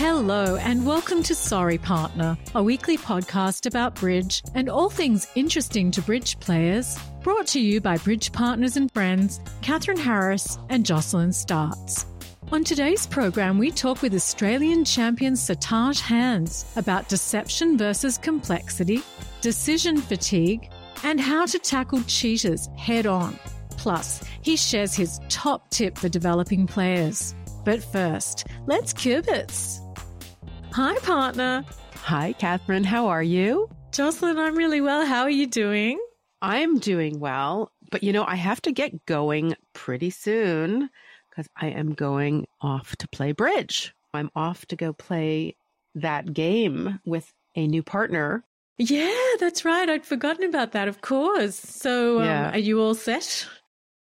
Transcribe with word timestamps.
Hello, 0.00 0.56
and 0.56 0.86
welcome 0.86 1.22
to 1.24 1.34
Sorry 1.34 1.76
Partner, 1.76 2.38
a 2.54 2.62
weekly 2.62 2.96
podcast 2.96 3.66
about 3.66 3.94
bridge 3.96 4.42
and 4.54 4.70
all 4.70 4.88
things 4.88 5.26
interesting 5.34 5.90
to 5.90 6.00
bridge 6.00 6.40
players, 6.40 6.98
brought 7.22 7.46
to 7.48 7.60
you 7.60 7.82
by 7.82 7.98
bridge 7.98 8.32
partners 8.32 8.78
and 8.78 8.90
friends 8.92 9.40
Catherine 9.60 9.98
Harris 9.98 10.56
and 10.70 10.86
Jocelyn 10.86 11.32
Startz. 11.32 12.06
On 12.50 12.64
today's 12.64 13.06
program, 13.06 13.58
we 13.58 13.70
talk 13.70 14.00
with 14.00 14.14
Australian 14.14 14.86
champion 14.86 15.34
Sartaj 15.34 16.00
Hans 16.00 16.64
about 16.76 17.10
deception 17.10 17.76
versus 17.76 18.16
complexity, 18.16 19.02
decision 19.42 19.98
fatigue, 19.98 20.70
and 21.04 21.20
how 21.20 21.44
to 21.44 21.58
tackle 21.58 22.02
cheaters 22.04 22.70
head 22.74 23.04
on. 23.04 23.38
Plus, 23.76 24.24
he 24.40 24.56
shares 24.56 24.94
his 24.94 25.20
top 25.28 25.68
tip 25.68 25.98
for 25.98 26.08
developing 26.08 26.66
players. 26.66 27.34
But 27.66 27.82
first, 27.82 28.46
let's 28.66 28.94
kibitz. 28.94 29.86
Hi, 30.72 30.96
partner. 30.98 31.64
Hi, 31.96 32.32
Catherine. 32.34 32.84
How 32.84 33.08
are 33.08 33.22
you? 33.22 33.68
Jocelyn, 33.92 34.38
I'm 34.38 34.54
really 34.56 34.80
well. 34.80 35.04
How 35.04 35.22
are 35.22 35.30
you 35.30 35.46
doing? 35.46 35.98
I'm 36.42 36.78
doing 36.78 37.18
well, 37.20 37.72
but 37.90 38.02
you 38.02 38.12
know, 38.12 38.24
I 38.26 38.36
have 38.36 38.62
to 38.62 38.72
get 38.72 39.04
going 39.06 39.54
pretty 39.74 40.10
soon 40.10 40.88
because 41.28 41.48
I 41.56 41.68
am 41.68 41.92
going 41.92 42.46
off 42.60 42.96
to 42.96 43.08
play 43.08 43.32
bridge. 43.32 43.92
I'm 44.14 44.30
off 44.34 44.64
to 44.66 44.76
go 44.76 44.92
play 44.92 45.56
that 45.96 46.32
game 46.32 47.00
with 47.04 47.32
a 47.56 47.66
new 47.66 47.82
partner. 47.82 48.44
Yeah, 48.78 49.12
that's 49.38 49.64
right. 49.64 49.88
I'd 49.88 50.06
forgotten 50.06 50.44
about 50.44 50.72
that, 50.72 50.88
of 50.88 51.02
course. 51.02 51.56
So, 51.56 52.18
um, 52.20 52.24
Yeah. 52.24 52.50
are 52.52 52.58
you 52.58 52.80
all 52.80 52.94
set? 52.94 53.46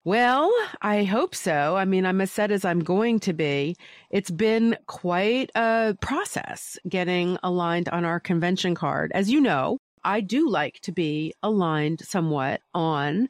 Well, 0.04 0.52
I 0.80 1.04
hope 1.04 1.32
so. 1.32 1.76
I 1.76 1.84
mean, 1.84 2.04
I'm 2.04 2.20
as 2.20 2.32
set 2.32 2.50
as 2.50 2.64
I'm 2.64 2.80
going 2.80 3.20
to 3.20 3.32
be. 3.32 3.76
It's 4.10 4.32
been 4.32 4.76
quite 4.86 5.50
a 5.54 5.96
process 6.00 6.76
getting 6.88 7.38
aligned 7.44 7.88
on 7.88 8.04
our 8.04 8.18
convention 8.18 8.74
card. 8.74 9.12
As 9.14 9.30
you 9.30 9.40
know, 9.40 9.78
I 10.02 10.20
do 10.20 10.48
like 10.48 10.80
to 10.82 10.92
be 10.92 11.34
aligned 11.44 12.00
somewhat 12.00 12.62
on 12.74 13.28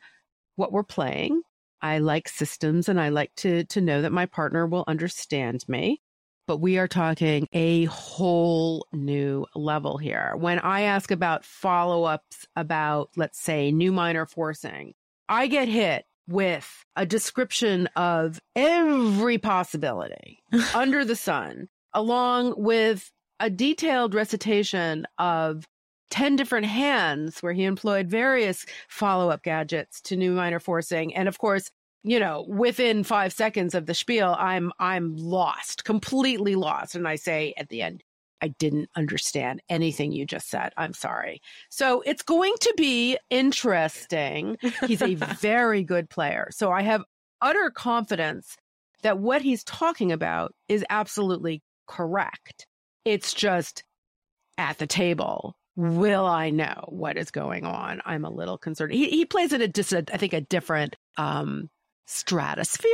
what 0.56 0.72
we're 0.72 0.82
playing. 0.82 1.42
I 1.82 1.98
like 1.98 2.26
systems 2.26 2.88
and 2.88 2.98
I 2.98 3.10
like 3.10 3.34
to 3.36 3.64
to 3.64 3.82
know 3.82 4.00
that 4.00 4.12
my 4.12 4.24
partner 4.24 4.66
will 4.66 4.84
understand 4.86 5.64
me. 5.68 6.00
But 6.46 6.56
we 6.56 6.78
are 6.78 6.88
talking 6.88 7.48
a 7.52 7.84
whole 7.84 8.86
new 8.92 9.44
level 9.54 9.98
here. 9.98 10.34
When 10.38 10.58
I 10.58 10.82
ask 10.82 11.10
about 11.10 11.44
follow-ups 11.44 12.46
about 12.56 13.10
let's 13.14 13.38
say 13.38 13.72
new 13.72 13.92
minor 13.92 14.24
forcing, 14.24 14.94
I 15.28 15.48
get 15.48 15.68
hit 15.68 16.06
with 16.28 16.84
a 16.96 17.06
description 17.06 17.86
of 17.96 18.40
every 18.54 19.38
possibility 19.38 20.42
under 20.74 21.04
the 21.04 21.16
sun, 21.16 21.68
along 21.92 22.54
with 22.56 23.10
a 23.40 23.50
detailed 23.50 24.14
recitation 24.14 25.06
of 25.18 25.66
10 26.10 26.36
different 26.36 26.66
hands 26.66 27.42
where 27.42 27.52
he 27.52 27.64
employed 27.64 28.06
various 28.06 28.66
follow 28.88 29.30
up 29.30 29.42
gadgets 29.42 30.00
to 30.02 30.16
new 30.16 30.32
minor 30.32 30.60
forcing. 30.60 31.14
And 31.14 31.26
of 31.26 31.38
course, 31.38 31.70
you 32.04 32.18
know, 32.18 32.44
within 32.48 33.04
five 33.04 33.32
seconds 33.32 33.74
of 33.74 33.86
the 33.86 33.94
spiel, 33.94 34.36
I'm, 34.38 34.72
I'm 34.78 35.16
lost, 35.16 35.84
completely 35.84 36.54
lost. 36.54 36.94
And 36.94 37.08
I 37.08 37.16
say 37.16 37.54
at 37.56 37.68
the 37.68 37.82
end, 37.82 38.02
I 38.42 38.48
didn't 38.48 38.91
understand 38.97 39.62
anything 39.69 40.12
you 40.12 40.26
just 40.26 40.50
said. 40.50 40.72
I'm 40.76 40.92
sorry. 40.92 41.41
So 41.70 42.03
it's 42.03 42.22
going 42.22 42.54
to 42.60 42.75
be 42.76 43.16
interesting. 43.30 44.58
He's 44.86 45.00
a 45.00 45.14
very 45.41 45.84
good 45.84 46.10
player. 46.10 46.48
So 46.50 46.72
I 46.72 46.82
have 46.82 47.04
utter 47.41 47.70
confidence 47.70 48.56
that 49.02 49.19
what 49.19 49.42
he's 49.42 49.62
talking 49.62 50.10
about 50.10 50.52
is 50.69 50.84
absolutely 50.91 51.62
correct. 51.86 52.66
It's 53.04 53.32
just 53.32 53.84
at 54.58 54.78
the 54.78 54.86
table. 54.88 55.54
Will 55.76 56.26
I 56.26 56.50
know 56.50 56.84
what 56.88 57.16
is 57.16 57.31
going 57.31 57.64
on? 57.64 58.02
I'm 58.04 58.25
a 58.25 58.31
little 58.31 58.58
concerned. 58.58 58.92
He, 58.92 59.08
he 59.08 59.25
plays 59.25 59.52
at 59.52 59.62
a 59.62 59.69
just, 59.69 59.92
a, 59.92 60.04
I 60.12 60.16
think, 60.16 60.32
a 60.32 60.41
different 60.41 60.97
um, 61.16 61.70
stratosphere 62.06 62.91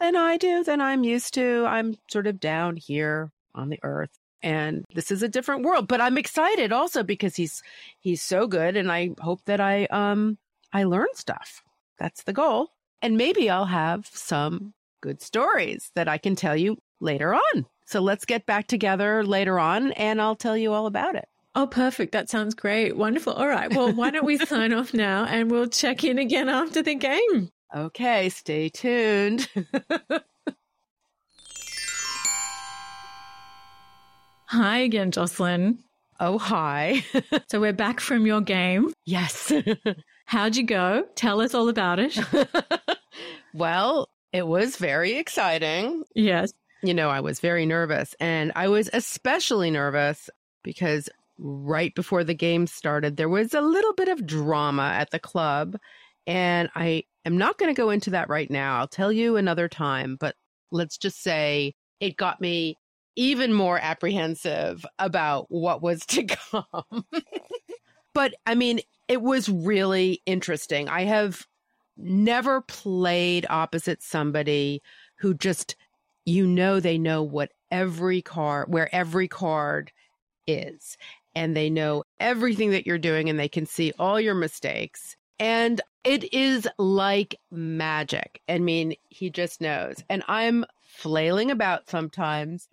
than 0.00 0.16
I 0.16 0.36
do, 0.36 0.64
than 0.64 0.80
I'm 0.80 1.04
used 1.04 1.34
to. 1.34 1.64
I'm 1.66 1.96
sort 2.10 2.26
of 2.26 2.40
down 2.40 2.76
here 2.76 3.30
on 3.54 3.68
the 3.68 3.78
earth 3.82 4.10
and 4.44 4.84
this 4.94 5.10
is 5.10 5.22
a 5.22 5.28
different 5.28 5.64
world 5.64 5.88
but 5.88 6.00
i'm 6.00 6.18
excited 6.18 6.70
also 6.72 7.02
because 7.02 7.34
he's 7.34 7.62
he's 7.98 8.22
so 8.22 8.46
good 8.46 8.76
and 8.76 8.92
i 8.92 9.10
hope 9.20 9.40
that 9.46 9.60
i 9.60 9.84
um 9.86 10.38
i 10.72 10.84
learn 10.84 11.08
stuff 11.14 11.62
that's 11.98 12.22
the 12.24 12.32
goal 12.32 12.68
and 13.02 13.16
maybe 13.16 13.48
i'll 13.50 13.64
have 13.64 14.06
some 14.12 14.72
good 15.00 15.20
stories 15.22 15.90
that 15.94 16.06
i 16.08 16.18
can 16.18 16.36
tell 16.36 16.56
you 16.56 16.76
later 17.00 17.34
on 17.34 17.66
so 17.86 18.00
let's 18.00 18.24
get 18.24 18.46
back 18.46 18.66
together 18.66 19.24
later 19.24 19.58
on 19.58 19.92
and 19.92 20.20
i'll 20.20 20.36
tell 20.36 20.56
you 20.56 20.72
all 20.72 20.86
about 20.86 21.16
it 21.16 21.26
Oh, 21.56 21.68
perfect. 21.68 22.10
That 22.10 22.28
sounds 22.28 22.52
great. 22.52 22.96
Wonderful. 22.96 23.32
All 23.32 23.46
right. 23.46 23.72
Well, 23.72 23.92
why 23.92 24.10
don't 24.10 24.24
we 24.24 24.38
sign 24.44 24.72
off 24.72 24.92
now 24.92 25.24
and 25.24 25.48
we'll 25.48 25.68
check 25.68 26.02
in 26.02 26.18
again 26.18 26.48
after 26.48 26.82
the 26.82 26.96
game? 26.96 27.50
okay 27.76 28.28
stay 28.28 28.68
tuned 28.68 29.48
Hi 34.46 34.78
again, 34.78 35.10
Jocelyn. 35.10 35.78
oh 36.20 36.38
hi 36.38 37.04
So 37.50 37.60
we're 37.60 37.72
back 37.72 38.00
from 38.00 38.26
your 38.26 38.40
game. 38.40 38.92
yes 39.04 39.52
How'd 40.26 40.56
you 40.56 40.62
go? 40.64 41.04
Tell 41.16 41.40
us 41.40 41.54
all 41.54 41.68
about 41.68 41.98
it. 41.98 42.18
well 43.54 44.08
it 44.32 44.46
was 44.46 44.76
very 44.76 45.14
exciting 45.14 46.02
yes. 46.14 46.52
you 46.82 46.94
know, 46.94 47.08
I 47.08 47.20
was 47.20 47.40
very 47.40 47.66
nervous. 47.66 48.14
And 48.20 48.52
I 48.56 48.68
was 48.68 48.90
especially 48.92 49.70
nervous 49.70 50.28
because 50.62 51.08
right 51.38 51.94
before 51.94 52.24
the 52.24 52.34
game 52.34 52.66
started, 52.66 53.16
there 53.16 53.28
was 53.28 53.54
a 53.54 53.60
little 53.60 53.94
bit 53.94 54.08
of 54.08 54.26
drama 54.26 54.92
at 54.94 55.10
the 55.10 55.18
club. 55.18 55.76
And 56.26 56.68
I 56.74 57.04
am 57.24 57.38
not 57.38 57.58
going 57.58 57.74
to 57.74 57.80
go 57.80 57.90
into 57.90 58.10
that 58.10 58.28
right 58.28 58.50
now. 58.50 58.78
I'll 58.78 58.88
tell 58.88 59.12
you 59.12 59.36
another 59.36 59.68
time. 59.68 60.16
But 60.18 60.34
let's 60.70 60.96
just 60.98 61.22
say 61.22 61.74
it 62.00 62.16
got 62.16 62.40
me 62.40 62.76
even 63.16 63.52
more 63.52 63.78
apprehensive 63.78 64.84
about 64.98 65.46
what 65.48 65.82
was 65.82 66.04
to 66.06 66.24
come. 66.24 67.04
but 68.14 68.34
I 68.46 68.54
mean, 68.54 68.80
it 69.08 69.22
was 69.22 69.48
really 69.48 70.22
interesting. 70.26 70.88
I 70.88 71.04
have 71.04 71.46
never 71.96 72.60
played 72.62 73.46
opposite 73.48 74.02
somebody 74.02 74.82
who 75.16 75.34
just, 75.34 75.76
you 76.24 76.46
know, 76.46 76.80
they 76.80 76.98
know 76.98 77.22
what 77.22 77.52
every 77.70 78.22
card, 78.22 78.72
where 78.72 78.92
every 78.94 79.28
card 79.28 79.92
is, 80.46 80.96
and 81.34 81.56
they 81.56 81.70
know 81.70 82.04
everything 82.20 82.70
that 82.70 82.86
you're 82.86 82.98
doing 82.98 83.28
and 83.28 83.38
they 83.38 83.48
can 83.48 83.66
see 83.66 83.92
all 83.98 84.20
your 84.20 84.34
mistakes. 84.34 85.16
And 85.38 85.80
it 86.04 86.32
is 86.32 86.68
like 86.78 87.38
magic. 87.50 88.40
I 88.48 88.58
mean, 88.58 88.94
he 89.08 89.30
just 89.30 89.60
knows. 89.60 89.96
And 90.08 90.22
I'm 90.28 90.64
flailing 90.94 91.50
about 91.50 91.90
sometimes, 91.90 92.68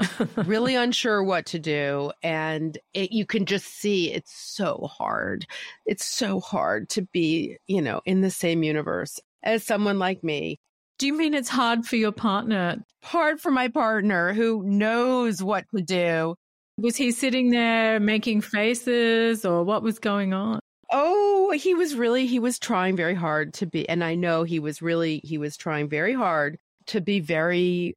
really 0.45 0.75
unsure 0.75 1.23
what 1.23 1.45
to 1.47 1.59
do. 1.59 2.11
And 2.23 2.77
it, 2.93 3.11
you 3.11 3.25
can 3.25 3.45
just 3.45 3.65
see 3.67 4.11
it's 4.11 4.33
so 4.33 4.89
hard. 4.91 5.45
It's 5.85 6.05
so 6.05 6.39
hard 6.39 6.89
to 6.89 7.01
be, 7.01 7.57
you 7.67 7.81
know, 7.81 8.01
in 8.05 8.21
the 8.21 8.29
same 8.29 8.63
universe 8.63 9.19
as 9.43 9.63
someone 9.63 9.99
like 9.99 10.23
me. 10.23 10.59
Do 10.99 11.07
you 11.07 11.17
mean 11.17 11.33
it's 11.33 11.49
hard 11.49 11.85
for 11.85 11.95
your 11.95 12.11
partner? 12.11 12.77
Hard 13.03 13.41
for 13.41 13.51
my 13.51 13.67
partner 13.67 14.33
who 14.33 14.61
knows 14.63 15.41
what 15.41 15.65
to 15.75 15.81
do. 15.81 16.35
Was 16.77 16.95
he 16.95 17.11
sitting 17.11 17.49
there 17.49 17.99
making 17.99 18.41
faces 18.41 19.43
or 19.43 19.63
what 19.63 19.83
was 19.83 19.99
going 19.99 20.33
on? 20.33 20.59
Oh, 20.91 21.51
he 21.55 21.73
was 21.73 21.95
really, 21.95 22.27
he 22.27 22.39
was 22.39 22.59
trying 22.59 22.95
very 22.95 23.15
hard 23.15 23.53
to 23.55 23.65
be, 23.65 23.87
and 23.89 24.03
I 24.03 24.15
know 24.15 24.43
he 24.43 24.59
was 24.59 24.81
really, 24.81 25.21
he 25.23 25.37
was 25.37 25.57
trying 25.57 25.89
very 25.89 26.13
hard 26.13 26.57
to 26.87 27.01
be 27.01 27.19
very 27.19 27.95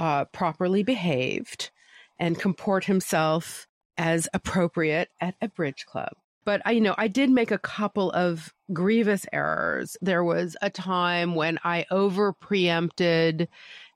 uh, 0.00 0.24
properly 0.26 0.82
behaved 0.82 1.70
and 2.18 2.38
comport 2.38 2.84
himself 2.86 3.68
as 3.96 4.28
appropriate 4.32 5.10
at 5.20 5.34
a 5.40 5.48
bridge 5.48 5.84
club. 5.86 6.12
But 6.44 6.62
I, 6.64 6.72
you 6.72 6.80
know, 6.80 6.94
I 6.96 7.06
did 7.06 7.30
make 7.30 7.50
a 7.50 7.58
couple 7.58 8.10
of 8.12 8.52
grievous 8.72 9.26
errors. 9.32 9.96
There 10.00 10.24
was 10.24 10.56
a 10.62 10.70
time 10.70 11.34
when 11.34 11.58
I 11.62 11.84
over 11.90 12.32
preempted 12.32 13.48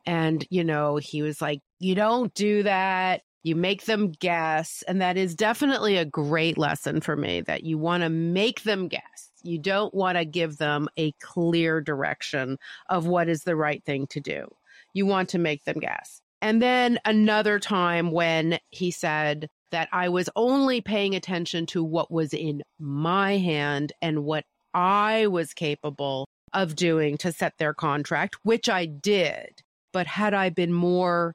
and, 0.07 0.47
you 0.51 0.63
know, 0.63 0.97
he 0.97 1.23
was 1.23 1.41
like, 1.41 1.63
you 1.79 1.95
don't 1.95 2.33
do 2.35 2.63
that. 2.65 3.23
You 3.43 3.57
make 3.57 3.87
them 3.87 4.11
guess. 4.11 4.85
And 4.87 5.01
that 5.01 5.17
is 5.17 5.35
definitely 5.35 5.97
a 5.97 6.05
great 6.05 6.59
lesson 6.59 7.01
for 7.01 7.17
me 7.17 7.41
that 7.43 7.65
you 7.65 7.79
want 7.79 8.03
to 8.03 8.11
make 8.11 8.63
them 8.63 8.89
guess. 8.89 9.31
You 9.43 9.59
don't 9.59 9.95
want 9.95 10.19
to 10.19 10.25
give 10.27 10.59
them 10.59 10.89
a 10.99 11.13
clear 11.13 11.81
direction 11.81 12.59
of 12.91 13.07
what 13.07 13.29
is 13.29 13.45
the 13.45 13.57
right 13.57 13.83
thing 13.85 14.07
to 14.09 14.21
do. 14.21 14.47
You 14.95 15.05
want 15.07 15.29
to 15.31 15.39
make 15.39 15.65
them 15.65 15.79
guess. 15.79 16.21
And 16.41 16.63
then 16.63 16.99
another 17.05 17.59
time 17.59 18.11
when 18.11 18.59
he 18.71 18.91
said 18.91 19.49
that 19.71 19.89
I 19.93 20.09
was 20.09 20.31
only 20.37 20.81
paying 20.81 21.15
attention 21.15 21.67
to 21.67 21.83
what 21.83 22.11
was 22.11 22.33
in 22.33 22.63
my 22.79 23.39
hand 23.39 23.93
and 24.01 24.25
what 24.25 24.45
I 24.73 25.27
was 25.27 25.53
capable 25.55 26.27
of 26.53 26.77
doing 26.77 27.17
to 27.19 27.33
set 27.33 27.55
their 27.59 27.75
contract, 27.75 28.37
which 28.43 28.69
I 28.69 28.87
did. 28.87 29.63
But 29.93 30.07
had 30.07 30.35
I 30.35 30.51
been 30.51 30.73
more 30.73 31.35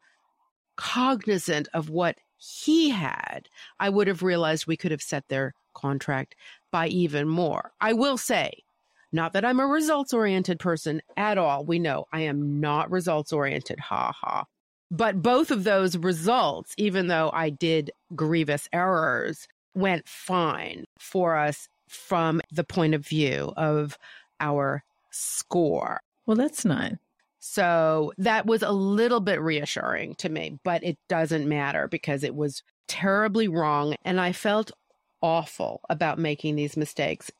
cognizant 0.78 1.68
of 1.74 1.90
what 1.90 2.18
he 2.38 2.90
had, 2.90 3.50
I 3.80 3.90
would 3.90 4.08
have 4.08 4.24
realized 4.24 4.68
we 4.68 4.78
could 4.78 4.92
have 4.92 5.02
set 5.02 5.28
their 5.28 5.54
contract 5.74 6.36
by 6.72 6.88
even 6.88 7.28
more. 7.28 7.72
I 7.82 7.94
will 7.94 8.18
say, 8.18 8.64
not 9.12 9.34
that 9.34 9.46
I'm 9.46 9.60
a 9.60 9.66
results 9.66 10.14
oriented 10.14 10.60
person 10.60 11.02
at 11.18 11.38
all. 11.38 11.66
We 11.66 11.80
know 11.80 12.06
I 12.12 12.22
am 12.22 12.60
not 12.60 12.92
results 12.92 13.34
oriented. 13.34 13.80
Ha 13.80 14.12
ha. 14.12 14.46
But 14.92 15.22
both 15.22 15.52
of 15.52 15.64
those 15.64 15.98
results, 15.98 16.74
even 16.78 17.08
though 17.08 17.30
I 17.34 17.50
did 17.50 17.92
grievous 18.16 18.68
errors, 18.74 19.48
went 19.76 20.08
fine 20.08 20.86
for 20.98 21.36
us 21.36 21.68
from 21.88 22.42
the 22.52 22.64
point 22.64 22.96
of 22.96 23.06
view 23.06 23.54
of 23.56 23.98
our 24.40 24.84
score. 25.12 26.02
Well, 26.26 26.38
that's 26.38 26.66
nice. 26.66 26.96
So 27.40 28.14
that 28.18 28.46
was 28.46 28.64
a 28.64 28.72
little 28.72 29.22
bit 29.22 29.42
reassuring 29.42 30.16
to 30.16 30.30
me, 30.30 30.60
but 30.64 30.84
it 30.84 30.98
doesn't 31.08 31.48
matter 31.48 31.88
because 31.88 32.24
it 32.24 32.36
was 32.36 32.64
terribly 32.88 33.48
wrong. 33.48 33.96
And 34.04 34.20
I 34.20 34.34
felt 34.34 34.72
awful 35.22 35.82
about 35.90 36.20
making 36.20 36.56
these 36.56 36.78
mistakes. 36.78 37.32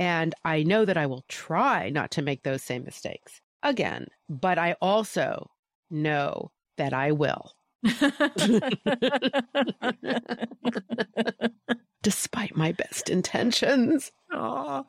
And 0.00 0.34
I 0.46 0.62
know 0.62 0.86
that 0.86 0.96
I 0.96 1.04
will 1.04 1.26
try 1.28 1.90
not 1.90 2.10
to 2.12 2.22
make 2.22 2.42
those 2.42 2.62
same 2.62 2.84
mistakes 2.84 3.42
again, 3.62 4.06
but 4.30 4.58
I 4.58 4.74
also 4.80 5.50
know 5.90 6.50
that 6.78 6.94
I 6.94 7.12
will. 7.12 7.52
Despite 12.02 12.56
my 12.56 12.72
best 12.72 13.10
intentions. 13.10 14.10
Aww. 14.32 14.86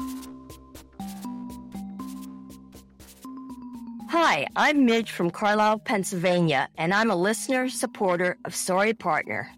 Hi, 4.11 4.47
I'm 4.55 4.85
Midge 4.85 5.11
from 5.11 5.29
Carlisle, 5.29 5.79
Pennsylvania, 5.79 6.69
and 6.77 6.93
I'm 6.93 7.11
a 7.11 7.17
listener 7.17 7.67
supporter 7.67 8.37
of 8.45 8.55
Sorry 8.55 8.93
Partner. 8.93 9.51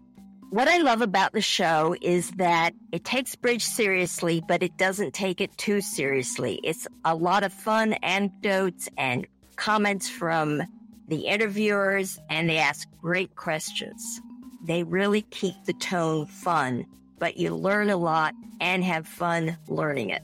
What 0.50 0.68
I 0.68 0.78
love 0.78 1.00
about 1.00 1.32
the 1.32 1.40
show 1.40 1.96
is 2.00 2.30
that 2.32 2.74
it 2.92 3.04
takes 3.04 3.34
bridge 3.34 3.64
seriously, 3.64 4.40
but 4.46 4.62
it 4.62 4.76
doesn't 4.76 5.12
take 5.12 5.40
it 5.40 5.56
too 5.58 5.80
seriously. 5.80 6.60
It's 6.62 6.86
a 7.04 7.14
lot 7.14 7.42
of 7.42 7.52
fun 7.52 7.94
anecdotes 7.94 8.88
and 8.96 9.26
comments 9.56 10.08
from 10.08 10.62
the 11.08 11.26
interviewers, 11.26 12.20
and 12.30 12.48
they 12.48 12.58
ask 12.58 12.88
great 13.00 13.34
questions. 13.34 14.20
They 14.64 14.84
really 14.84 15.22
keep 15.22 15.54
the 15.66 15.72
tone 15.72 16.26
fun, 16.26 16.86
but 17.18 17.36
you 17.36 17.54
learn 17.54 17.90
a 17.90 17.96
lot 17.96 18.34
and 18.60 18.84
have 18.84 19.08
fun 19.08 19.58
learning 19.68 20.10
it. 20.10 20.22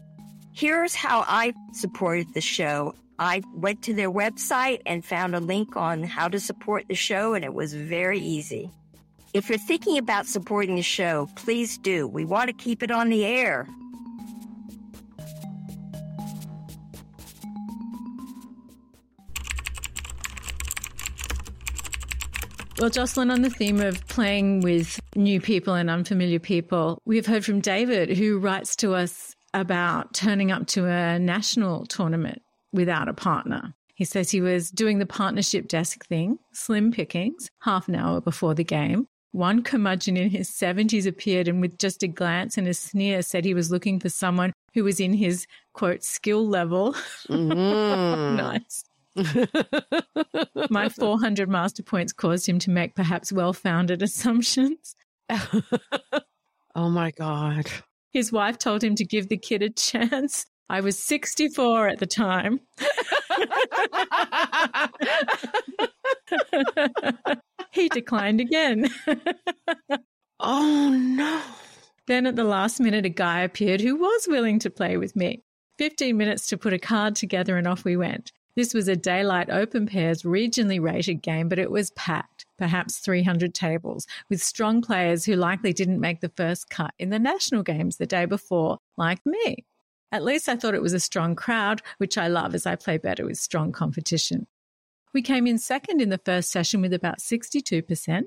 Here's 0.52 0.94
how 0.94 1.24
I 1.26 1.54
supported 1.72 2.34
the 2.34 2.40
show 2.40 2.94
I 3.18 3.42
went 3.54 3.82
to 3.82 3.94
their 3.94 4.10
website 4.10 4.80
and 4.86 5.04
found 5.04 5.34
a 5.34 5.40
link 5.40 5.76
on 5.76 6.02
how 6.02 6.28
to 6.28 6.40
support 6.40 6.86
the 6.88 6.94
show, 6.94 7.34
and 7.34 7.44
it 7.44 7.52
was 7.52 7.74
very 7.74 8.18
easy. 8.18 8.70
If 9.32 9.48
you're 9.48 9.58
thinking 9.58 9.96
about 9.96 10.26
supporting 10.26 10.74
the 10.74 10.82
show, 10.82 11.28
please 11.36 11.78
do. 11.78 12.08
We 12.08 12.24
want 12.24 12.48
to 12.48 12.52
keep 12.52 12.82
it 12.82 12.90
on 12.90 13.10
the 13.10 13.24
air. 13.24 13.68
Well, 22.80 22.90
Jocelyn, 22.90 23.30
on 23.30 23.42
the 23.42 23.50
theme 23.50 23.80
of 23.80 24.04
playing 24.08 24.62
with 24.62 24.98
new 25.14 25.40
people 25.40 25.74
and 25.74 25.90
unfamiliar 25.90 26.40
people, 26.40 27.00
we've 27.04 27.26
heard 27.26 27.44
from 27.44 27.60
David, 27.60 28.16
who 28.16 28.38
writes 28.38 28.74
to 28.76 28.94
us 28.94 29.36
about 29.54 30.14
turning 30.14 30.50
up 30.50 30.66
to 30.68 30.86
a 30.86 31.18
national 31.18 31.86
tournament 31.86 32.42
without 32.72 33.06
a 33.06 33.12
partner. 33.12 33.74
He 33.94 34.04
says 34.04 34.30
he 34.30 34.40
was 34.40 34.70
doing 34.70 34.98
the 34.98 35.06
partnership 35.06 35.68
desk 35.68 36.06
thing, 36.06 36.38
slim 36.52 36.90
pickings, 36.90 37.50
half 37.60 37.86
an 37.86 37.94
hour 37.94 38.20
before 38.20 38.54
the 38.54 38.64
game. 38.64 39.06
One 39.32 39.62
curmudgeon 39.62 40.16
in 40.16 40.30
his 40.30 40.50
70s 40.50 41.06
appeared 41.06 41.46
and, 41.46 41.60
with 41.60 41.78
just 41.78 42.02
a 42.02 42.08
glance 42.08 42.58
and 42.58 42.66
a 42.66 42.74
sneer, 42.74 43.22
said 43.22 43.44
he 43.44 43.54
was 43.54 43.70
looking 43.70 44.00
for 44.00 44.08
someone 44.08 44.52
who 44.74 44.82
was 44.84 44.98
in 44.98 45.12
his 45.12 45.46
quote 45.72 46.02
skill 46.02 46.46
level. 46.48 46.94
Mm. 47.28 48.36
nice. 48.36 48.84
My 50.70 50.88
400 50.88 51.48
master 51.48 51.82
points 51.82 52.12
caused 52.12 52.48
him 52.48 52.58
to 52.60 52.70
make 52.70 52.94
perhaps 52.94 53.32
well 53.32 53.52
founded 53.52 54.02
assumptions. 54.02 54.96
oh 56.74 56.88
my 56.88 57.10
God. 57.12 57.66
His 58.12 58.32
wife 58.32 58.58
told 58.58 58.82
him 58.82 58.96
to 58.96 59.04
give 59.04 59.28
the 59.28 59.36
kid 59.36 59.62
a 59.62 59.70
chance. 59.70 60.46
I 60.68 60.80
was 60.80 60.98
64 60.98 61.88
at 61.88 61.98
the 61.98 62.06
time. 62.06 62.60
he 67.70 67.88
declined 67.88 68.40
again. 68.40 68.88
oh 70.40 70.90
no. 70.90 71.42
Then 72.06 72.26
at 72.26 72.36
the 72.36 72.44
last 72.44 72.80
minute, 72.80 73.06
a 73.06 73.10
guy 73.10 73.42
appeared 73.42 73.80
who 73.80 73.96
was 73.96 74.26
willing 74.28 74.58
to 74.60 74.70
play 74.70 74.96
with 74.96 75.14
me. 75.14 75.42
15 75.78 76.16
minutes 76.16 76.48
to 76.48 76.58
put 76.58 76.72
a 76.72 76.78
card 76.78 77.16
together 77.16 77.56
and 77.56 77.66
off 77.66 77.84
we 77.84 77.96
went. 77.96 78.32
This 78.56 78.74
was 78.74 78.88
a 78.88 78.96
daylight 78.96 79.48
open 79.48 79.86
pairs 79.86 80.22
regionally 80.22 80.80
rated 80.80 81.22
game, 81.22 81.48
but 81.48 81.58
it 81.58 81.70
was 81.70 81.92
packed, 81.92 82.44
perhaps 82.58 82.98
300 82.98 83.54
tables, 83.54 84.06
with 84.28 84.42
strong 84.42 84.82
players 84.82 85.24
who 85.24 85.36
likely 85.36 85.72
didn't 85.72 86.00
make 86.00 86.20
the 86.20 86.28
first 86.36 86.68
cut 86.68 86.92
in 86.98 87.10
the 87.10 87.18
national 87.18 87.62
games 87.62 87.96
the 87.96 88.06
day 88.06 88.24
before, 88.24 88.78
like 88.96 89.24
me. 89.24 89.64
At 90.12 90.24
least 90.24 90.48
I 90.48 90.56
thought 90.56 90.74
it 90.74 90.82
was 90.82 90.92
a 90.92 91.00
strong 91.00 91.36
crowd, 91.36 91.80
which 91.98 92.18
I 92.18 92.26
love 92.26 92.54
as 92.54 92.66
I 92.66 92.74
play 92.74 92.98
better 92.98 93.24
with 93.24 93.38
strong 93.38 93.70
competition. 93.70 94.48
We 95.12 95.22
came 95.22 95.46
in 95.46 95.58
second 95.58 96.00
in 96.00 96.08
the 96.08 96.20
first 96.24 96.50
session 96.50 96.80
with 96.80 96.92
about 96.92 97.18
62%. 97.18 98.22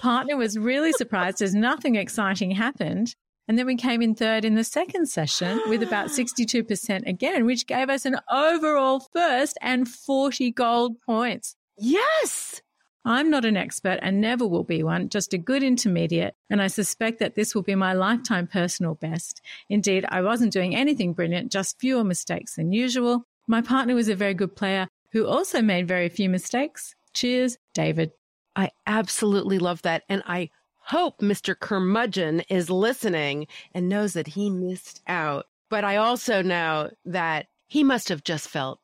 Partner 0.00 0.36
was 0.36 0.58
really 0.58 0.92
surprised 0.92 1.42
as 1.42 1.54
nothing 1.54 1.96
exciting 1.96 2.52
happened. 2.52 3.14
And 3.46 3.58
then 3.58 3.66
we 3.66 3.76
came 3.76 4.02
in 4.02 4.14
third 4.14 4.44
in 4.44 4.54
the 4.54 4.64
second 4.64 5.06
session 5.08 5.60
with 5.66 5.82
about 5.82 6.08
62% 6.08 7.06
again, 7.06 7.44
which 7.44 7.66
gave 7.66 7.90
us 7.90 8.06
an 8.06 8.16
overall 8.30 9.00
first 9.12 9.58
and 9.60 9.88
40 9.88 10.50
gold 10.52 11.00
points. 11.00 11.56
Yes. 11.76 12.62
I'm 13.04 13.30
not 13.30 13.44
an 13.44 13.56
expert 13.56 13.98
and 14.02 14.20
never 14.20 14.46
will 14.46 14.64
be 14.64 14.82
one, 14.82 15.08
just 15.08 15.32
a 15.32 15.38
good 15.38 15.62
intermediate, 15.62 16.34
and 16.50 16.60
I 16.60 16.66
suspect 16.66 17.20
that 17.20 17.36
this 17.36 17.54
will 17.54 17.62
be 17.62 17.74
my 17.74 17.94
lifetime 17.94 18.46
personal 18.46 18.96
best. 18.96 19.40
Indeed, 19.70 20.04
I 20.10 20.20
wasn't 20.20 20.52
doing 20.52 20.76
anything 20.76 21.14
brilliant, 21.14 21.50
just 21.50 21.78
fewer 21.80 22.04
mistakes 22.04 22.56
than 22.56 22.72
usual. 22.72 23.24
My 23.46 23.62
partner 23.62 23.94
was 23.94 24.08
a 24.08 24.14
very 24.14 24.34
good 24.34 24.54
player 24.54 24.88
who 25.18 25.26
also 25.26 25.60
made 25.60 25.88
very 25.88 26.08
few 26.08 26.28
mistakes. 26.28 26.94
Cheers, 27.12 27.58
David. 27.74 28.12
I 28.54 28.70
absolutely 28.86 29.58
love 29.58 29.82
that. 29.82 30.04
And 30.08 30.22
I 30.26 30.50
hope 30.76 31.18
Mr. 31.18 31.58
Curmudgeon 31.58 32.42
is 32.48 32.70
listening 32.70 33.48
and 33.74 33.88
knows 33.88 34.12
that 34.12 34.28
he 34.28 34.48
missed 34.48 35.02
out. 35.08 35.46
But 35.70 35.82
I 35.82 35.96
also 35.96 36.40
know 36.40 36.90
that 37.04 37.46
he 37.66 37.82
must 37.82 38.08
have 38.10 38.22
just 38.22 38.48
felt 38.48 38.78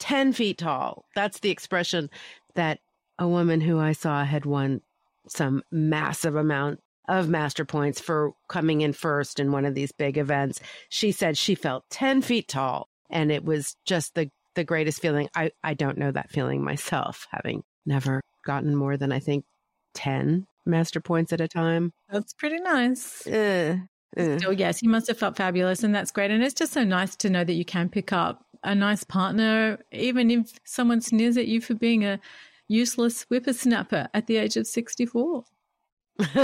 10 0.00 0.34
feet 0.34 0.58
tall. 0.58 1.06
That's 1.14 1.40
the 1.40 1.50
expression 1.50 2.10
that 2.56 2.80
a 3.18 3.26
woman 3.26 3.62
who 3.62 3.78
I 3.78 3.92
saw 3.92 4.22
had 4.24 4.44
won 4.44 4.82
some 5.28 5.62
massive 5.70 6.36
amount 6.36 6.80
of 7.08 7.30
master 7.30 7.64
points 7.64 8.02
for 8.02 8.32
coming 8.48 8.82
in 8.82 8.92
first 8.92 9.40
in 9.40 9.50
one 9.50 9.64
of 9.64 9.74
these 9.74 9.92
big 9.92 10.18
events. 10.18 10.60
She 10.90 11.10
said 11.10 11.38
she 11.38 11.54
felt 11.54 11.88
10 11.88 12.20
feet 12.20 12.48
tall 12.48 12.90
and 13.08 13.32
it 13.32 13.44
was 13.44 13.76
just 13.86 14.14
the, 14.14 14.30
the 14.54 14.64
greatest 14.64 15.00
feeling. 15.00 15.28
I, 15.34 15.50
I 15.62 15.74
don't 15.74 15.98
know 15.98 16.10
that 16.12 16.30
feeling 16.30 16.62
myself, 16.62 17.26
having 17.30 17.62
never 17.86 18.20
gotten 18.44 18.74
more 18.74 18.96
than 18.96 19.12
I 19.12 19.18
think 19.18 19.44
10 19.94 20.46
master 20.66 21.00
points 21.00 21.32
at 21.32 21.40
a 21.40 21.48
time. 21.48 21.92
That's 22.10 22.32
pretty 22.34 22.60
nice. 22.60 23.26
Uh, 23.26 23.78
uh. 24.16 24.38
Still, 24.38 24.52
yes, 24.52 24.80
he 24.80 24.88
must 24.88 25.08
have 25.08 25.18
felt 25.18 25.36
fabulous 25.36 25.82
and 25.82 25.94
that's 25.94 26.10
great. 26.10 26.30
And 26.30 26.42
it's 26.42 26.54
just 26.54 26.72
so 26.72 26.84
nice 26.84 27.16
to 27.16 27.30
know 27.30 27.44
that 27.44 27.54
you 27.54 27.64
can 27.64 27.88
pick 27.88 28.12
up 28.12 28.44
a 28.62 28.74
nice 28.74 29.04
partner, 29.04 29.78
even 29.92 30.30
if 30.30 30.52
someone 30.64 31.00
sneers 31.00 31.36
at 31.36 31.46
you 31.48 31.60
for 31.60 31.74
being 31.74 32.04
a 32.04 32.20
useless 32.68 33.24
whippersnapper 33.24 34.08
at 34.14 34.26
the 34.26 34.36
age 34.36 34.56
of 34.56 34.66
64. 34.66 35.44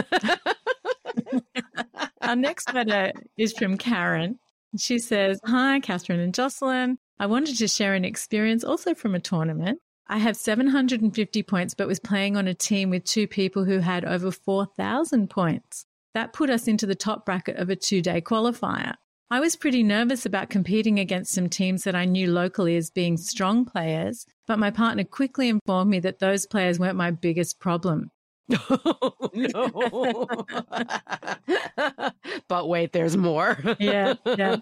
Our 2.22 2.36
next 2.36 2.72
letter 2.72 3.12
is 3.36 3.52
from 3.52 3.78
Karen. 3.78 4.38
She 4.78 4.98
says, 4.98 5.38
Hi, 5.44 5.80
Catherine 5.80 6.20
and 6.20 6.34
Jocelyn. 6.34 6.98
I 7.18 7.26
wanted 7.26 7.56
to 7.58 7.68
share 7.68 7.94
an 7.94 8.04
experience 8.04 8.62
also 8.62 8.94
from 8.94 9.14
a 9.14 9.20
tournament. 9.20 9.80
I 10.08 10.18
have 10.18 10.36
750 10.36 11.42
points, 11.42 11.74
but 11.74 11.88
was 11.88 11.98
playing 11.98 12.36
on 12.36 12.46
a 12.46 12.54
team 12.54 12.90
with 12.90 13.04
two 13.04 13.26
people 13.26 13.64
who 13.64 13.78
had 13.78 14.04
over 14.04 14.30
4,000 14.30 15.28
points. 15.28 15.86
That 16.14 16.32
put 16.32 16.50
us 16.50 16.68
into 16.68 16.86
the 16.86 16.94
top 16.94 17.26
bracket 17.26 17.56
of 17.56 17.70
a 17.70 17.76
two 17.76 18.02
day 18.02 18.20
qualifier. 18.20 18.94
I 19.30 19.40
was 19.40 19.56
pretty 19.56 19.82
nervous 19.82 20.24
about 20.24 20.50
competing 20.50 21.00
against 21.00 21.32
some 21.32 21.48
teams 21.48 21.82
that 21.82 21.96
I 21.96 22.04
knew 22.04 22.30
locally 22.30 22.76
as 22.76 22.90
being 22.90 23.16
strong 23.16 23.64
players, 23.64 24.24
but 24.46 24.58
my 24.58 24.70
partner 24.70 25.02
quickly 25.02 25.48
informed 25.48 25.90
me 25.90 25.98
that 26.00 26.20
those 26.20 26.46
players 26.46 26.78
weren't 26.78 26.96
my 26.96 27.10
biggest 27.10 27.58
problem. 27.58 28.10
Oh, 28.70 29.12
no. 29.34 30.26
but 32.48 32.68
wait, 32.68 32.92
there's 32.92 33.16
more. 33.16 33.58
yeah, 33.80 34.14
yeah. 34.24 34.58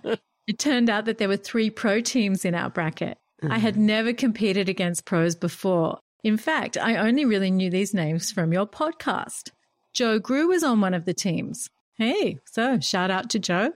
It 0.47 0.59
turned 0.59 0.91
out 0.91 1.07
that 1.07 1.19
there 1.19 1.29
were 1.29 1.37
three 1.37 1.71
pro 1.71 2.01
teams 2.01 2.45
in 2.45 2.55
our 2.55 2.71
bracket. 2.71 3.19
Mm-hmm. 3.43 3.53
I 3.53 3.59
had 3.59 3.75
mm-hmm. 3.75 3.87
never 3.87 4.13
competed 4.13 4.69
against 4.69 5.05
pros 5.05 5.35
before. 5.35 5.99
In 6.23 6.37
fact, 6.37 6.77
I 6.77 6.97
only 6.97 7.25
really 7.25 7.51
knew 7.51 7.71
these 7.71 7.95
names 7.95 8.33
from 8.33 8.53
your 8.53 8.67
podcast. 8.67 9.51
Joe 9.93 10.19
Grue 10.19 10.49
was 10.49 10.65
on 10.65 10.81
one 10.81 10.95
of 10.95 11.05
the 11.05 11.15
teams. 11.15 11.69
Hey, 11.97 12.39
so 12.47 12.81
shout 12.81 13.11
out 13.11 13.31
to 13.31 13.39
Joe. 13.39 13.73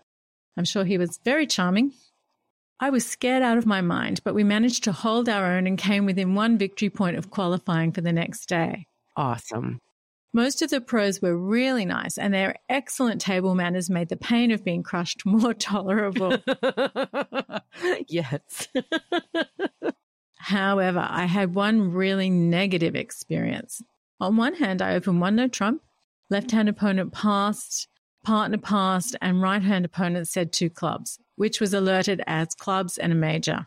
I'm 0.56 0.64
sure 0.64 0.84
he 0.84 0.98
was 0.98 1.20
very 1.24 1.46
charming. 1.46 1.92
I 2.80 2.90
was 2.90 3.06
scared 3.06 3.42
out 3.42 3.58
of 3.58 3.66
my 3.66 3.80
mind, 3.80 4.20
but 4.24 4.34
we 4.34 4.44
managed 4.44 4.84
to 4.84 4.92
hold 4.92 5.28
our 5.28 5.52
own 5.56 5.66
and 5.66 5.76
came 5.76 6.06
within 6.06 6.34
one 6.34 6.58
victory 6.58 6.90
point 6.90 7.16
of 7.16 7.30
qualifying 7.30 7.92
for 7.92 8.00
the 8.00 8.12
next 8.12 8.46
day. 8.46 8.86
Awesome. 9.16 9.80
Most 10.38 10.62
of 10.62 10.70
the 10.70 10.80
pros 10.80 11.20
were 11.20 11.36
really 11.36 11.84
nice, 11.84 12.16
and 12.16 12.32
their 12.32 12.54
excellent 12.68 13.20
table 13.20 13.56
manners 13.56 13.90
made 13.90 14.08
the 14.08 14.16
pain 14.16 14.52
of 14.52 14.64
being 14.64 14.84
crushed 14.84 15.22
more 15.26 15.52
tolerable. 15.52 16.38
yes. 18.06 18.68
However, 20.36 21.04
I 21.10 21.24
had 21.24 21.56
one 21.56 21.90
really 21.92 22.30
negative 22.30 22.94
experience. 22.94 23.82
On 24.20 24.36
one 24.36 24.54
hand, 24.54 24.80
I 24.80 24.94
opened 24.94 25.20
one 25.20 25.34
no 25.34 25.48
trump, 25.48 25.82
left 26.30 26.52
hand 26.52 26.68
opponent 26.68 27.12
passed, 27.12 27.88
partner 28.24 28.58
passed, 28.58 29.16
and 29.20 29.42
right 29.42 29.60
hand 29.60 29.86
opponent 29.86 30.28
said 30.28 30.52
two 30.52 30.70
clubs, 30.70 31.18
which 31.34 31.60
was 31.60 31.74
alerted 31.74 32.22
as 32.28 32.54
clubs 32.54 32.96
and 32.96 33.10
a 33.10 33.16
major. 33.16 33.66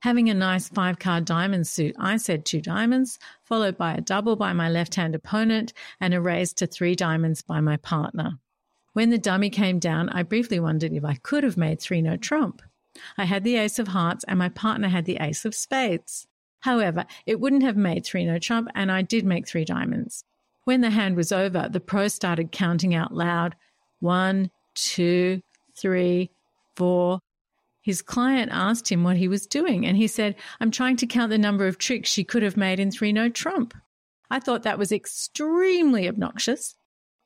Having 0.00 0.30
a 0.30 0.34
nice 0.34 0.68
five 0.68 0.98
card 0.98 1.26
diamond 1.26 1.66
suit, 1.66 1.94
I 1.98 2.16
said 2.16 2.44
two 2.44 2.62
diamonds, 2.62 3.18
followed 3.44 3.76
by 3.76 3.94
a 3.94 4.00
double 4.00 4.34
by 4.34 4.54
my 4.54 4.70
left 4.70 4.94
hand 4.94 5.14
opponent 5.14 5.74
and 6.00 6.14
a 6.14 6.20
raise 6.20 6.54
to 6.54 6.66
three 6.66 6.94
diamonds 6.94 7.42
by 7.42 7.60
my 7.60 7.76
partner. 7.76 8.38
When 8.94 9.10
the 9.10 9.18
dummy 9.18 9.50
came 9.50 9.78
down, 9.78 10.08
I 10.08 10.22
briefly 10.22 10.58
wondered 10.58 10.92
if 10.92 11.04
I 11.04 11.14
could 11.14 11.44
have 11.44 11.58
made 11.58 11.80
three 11.80 12.00
no 12.00 12.16
trump. 12.16 12.62
I 13.18 13.24
had 13.24 13.44
the 13.44 13.56
ace 13.56 13.78
of 13.78 13.88
hearts 13.88 14.24
and 14.26 14.38
my 14.38 14.48
partner 14.48 14.88
had 14.88 15.04
the 15.04 15.18
ace 15.20 15.44
of 15.44 15.54
spades. 15.54 16.26
However, 16.60 17.04
it 17.26 17.38
wouldn't 17.38 17.62
have 17.62 17.76
made 17.76 18.04
three 18.04 18.24
no 18.24 18.38
trump 18.38 18.68
and 18.74 18.90
I 18.90 19.02
did 19.02 19.24
make 19.24 19.46
three 19.46 19.66
diamonds. 19.66 20.24
When 20.64 20.80
the 20.80 20.90
hand 20.90 21.16
was 21.16 21.30
over, 21.30 21.68
the 21.70 21.80
pro 21.80 22.08
started 22.08 22.52
counting 22.52 22.94
out 22.94 23.14
loud 23.14 23.54
one, 24.00 24.50
two, 24.74 25.42
three, 25.76 26.30
four. 26.74 27.20
His 27.82 28.02
client 28.02 28.50
asked 28.52 28.90
him 28.90 29.04
what 29.04 29.16
he 29.16 29.28
was 29.28 29.46
doing, 29.46 29.86
and 29.86 29.96
he 29.96 30.06
said, 30.06 30.36
I'm 30.60 30.70
trying 30.70 30.96
to 30.96 31.06
count 31.06 31.30
the 31.30 31.38
number 31.38 31.66
of 31.66 31.78
tricks 31.78 32.10
she 32.10 32.24
could 32.24 32.42
have 32.42 32.56
made 32.56 32.78
in 32.78 32.90
three 32.90 33.12
no 33.12 33.28
trump. 33.28 33.74
I 34.30 34.38
thought 34.38 34.62
that 34.64 34.78
was 34.78 34.92
extremely 34.92 36.06
obnoxious. 36.06 36.76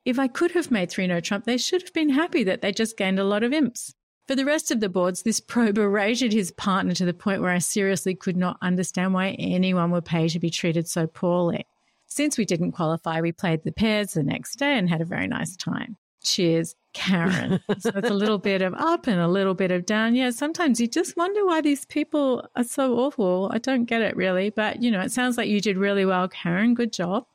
If 0.04 0.18
I 0.18 0.28
could 0.28 0.52
have 0.52 0.70
made 0.70 0.90
three 0.90 1.06
no 1.06 1.20
trump, 1.20 1.44
they 1.44 1.56
should 1.56 1.82
have 1.82 1.92
been 1.92 2.10
happy 2.10 2.44
that 2.44 2.60
they 2.60 2.72
just 2.72 2.96
gained 2.96 3.18
a 3.18 3.24
lot 3.24 3.42
of 3.42 3.52
imps. 3.52 3.94
For 4.26 4.34
the 4.34 4.44
rest 4.44 4.70
of 4.70 4.80
the 4.80 4.88
boards, 4.88 5.22
this 5.22 5.40
pro 5.40 5.72
berated 5.72 6.32
his 6.32 6.50
partner 6.52 6.94
to 6.94 7.04
the 7.04 7.12
point 7.12 7.42
where 7.42 7.50
I 7.50 7.58
seriously 7.58 8.14
could 8.14 8.36
not 8.36 8.56
understand 8.62 9.12
why 9.12 9.30
anyone 9.32 9.90
would 9.90 10.06
pay 10.06 10.28
to 10.28 10.38
be 10.38 10.50
treated 10.50 10.88
so 10.88 11.06
poorly. 11.06 11.66
Since 12.06 12.38
we 12.38 12.44
didn't 12.44 12.72
qualify, 12.72 13.20
we 13.20 13.32
played 13.32 13.64
the 13.64 13.72
pairs 13.72 14.12
the 14.12 14.22
next 14.22 14.56
day 14.56 14.78
and 14.78 14.88
had 14.88 15.00
a 15.00 15.06
very 15.06 15.26
nice 15.26 15.56
time. 15.56 15.96
Cheers, 16.22 16.74
Karen. 16.94 17.60
so 17.78 17.90
it's 17.94 18.08
a 18.08 18.14
little 18.14 18.38
bit 18.38 18.62
of 18.62 18.72
up 18.74 19.06
and 19.06 19.20
a 19.20 19.28
little 19.28 19.54
bit 19.54 19.70
of 19.70 19.84
down. 19.84 20.14
Yeah, 20.14 20.30
sometimes 20.30 20.80
you 20.80 20.86
just 20.86 21.16
wonder 21.16 21.44
why 21.44 21.60
these 21.60 21.84
people 21.84 22.48
are 22.56 22.64
so 22.64 22.98
awful. 22.98 23.50
I 23.52 23.58
don't 23.58 23.84
get 23.84 24.00
it 24.00 24.16
really, 24.16 24.50
but 24.50 24.82
you 24.82 24.90
know, 24.90 25.00
it 25.00 25.12
sounds 25.12 25.36
like 25.36 25.48
you 25.48 25.60
did 25.60 25.76
really 25.76 26.06
well, 26.06 26.28
Karen. 26.28 26.74
Good 26.74 26.92
job. 26.92 27.26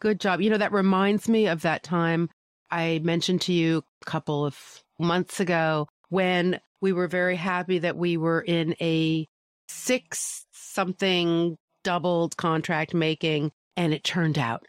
Good 0.00 0.20
job. 0.20 0.42
You 0.42 0.50
know, 0.50 0.58
that 0.58 0.72
reminds 0.72 1.28
me 1.28 1.46
of 1.46 1.62
that 1.62 1.82
time 1.82 2.28
I 2.70 3.00
mentioned 3.02 3.40
to 3.42 3.52
you 3.52 3.82
a 4.02 4.04
couple 4.04 4.44
of 4.44 4.82
months 4.98 5.40
ago 5.40 5.88
when 6.10 6.60
we 6.80 6.92
were 6.92 7.08
very 7.08 7.36
happy 7.36 7.78
that 7.78 7.96
we 7.96 8.16
were 8.16 8.40
in 8.40 8.74
a 8.80 9.26
six 9.68 10.44
something 10.52 11.56
doubled 11.82 12.36
contract 12.36 12.94
making 12.94 13.52
and 13.76 13.94
it 13.94 14.04
turned 14.04 14.38
out 14.38 14.66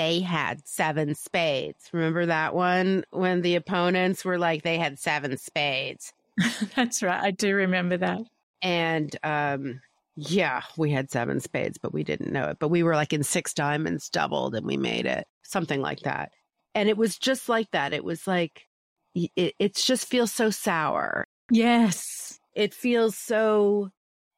they 0.00 0.20
had 0.20 0.66
seven 0.66 1.14
spades. 1.14 1.90
Remember 1.92 2.24
that 2.24 2.54
one 2.54 3.04
when 3.10 3.42
the 3.42 3.56
opponents 3.56 4.24
were 4.24 4.38
like 4.38 4.62
they 4.62 4.78
had 4.78 4.98
seven 4.98 5.36
spades? 5.36 6.14
That's 6.74 7.02
right. 7.02 7.22
I 7.22 7.32
do 7.32 7.54
remember 7.54 7.98
that. 7.98 8.22
And 8.62 9.14
um 9.22 9.82
yeah, 10.16 10.62
we 10.78 10.90
had 10.90 11.10
seven 11.10 11.38
spades, 11.40 11.76
but 11.76 11.92
we 11.92 12.02
didn't 12.02 12.32
know 12.32 12.46
it. 12.46 12.56
But 12.58 12.68
we 12.68 12.82
were 12.82 12.94
like 12.94 13.12
in 13.12 13.22
six 13.22 13.52
diamonds 13.52 14.08
doubled 14.08 14.54
and 14.54 14.64
we 14.64 14.78
made 14.78 15.04
it. 15.04 15.26
Something 15.42 15.82
like 15.82 16.00
that. 16.00 16.30
And 16.74 16.88
it 16.88 16.96
was 16.96 17.18
just 17.18 17.50
like 17.50 17.70
that. 17.72 17.92
It 17.92 18.02
was 18.04 18.26
like 18.26 18.68
it 19.14 19.54
it 19.58 19.74
just 19.74 20.06
feels 20.06 20.32
so 20.32 20.48
sour. 20.48 21.26
Yes. 21.50 22.40
It 22.54 22.72
feels 22.72 23.18
so 23.18 23.90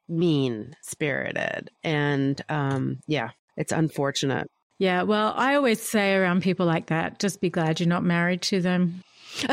mean 0.08 0.74
spirited. 0.82 1.70
And 1.84 2.42
um 2.48 2.98
yeah, 3.06 3.30
it's 3.56 3.70
unfortunate. 3.72 4.48
Yeah, 4.82 5.02
well, 5.04 5.32
I 5.36 5.54
always 5.54 5.80
say 5.80 6.12
around 6.12 6.42
people 6.42 6.66
like 6.66 6.86
that, 6.86 7.20
just 7.20 7.40
be 7.40 7.50
glad 7.50 7.78
you're 7.78 7.88
not 7.88 8.02
married 8.02 8.42
to 8.42 8.60
them. 8.60 9.04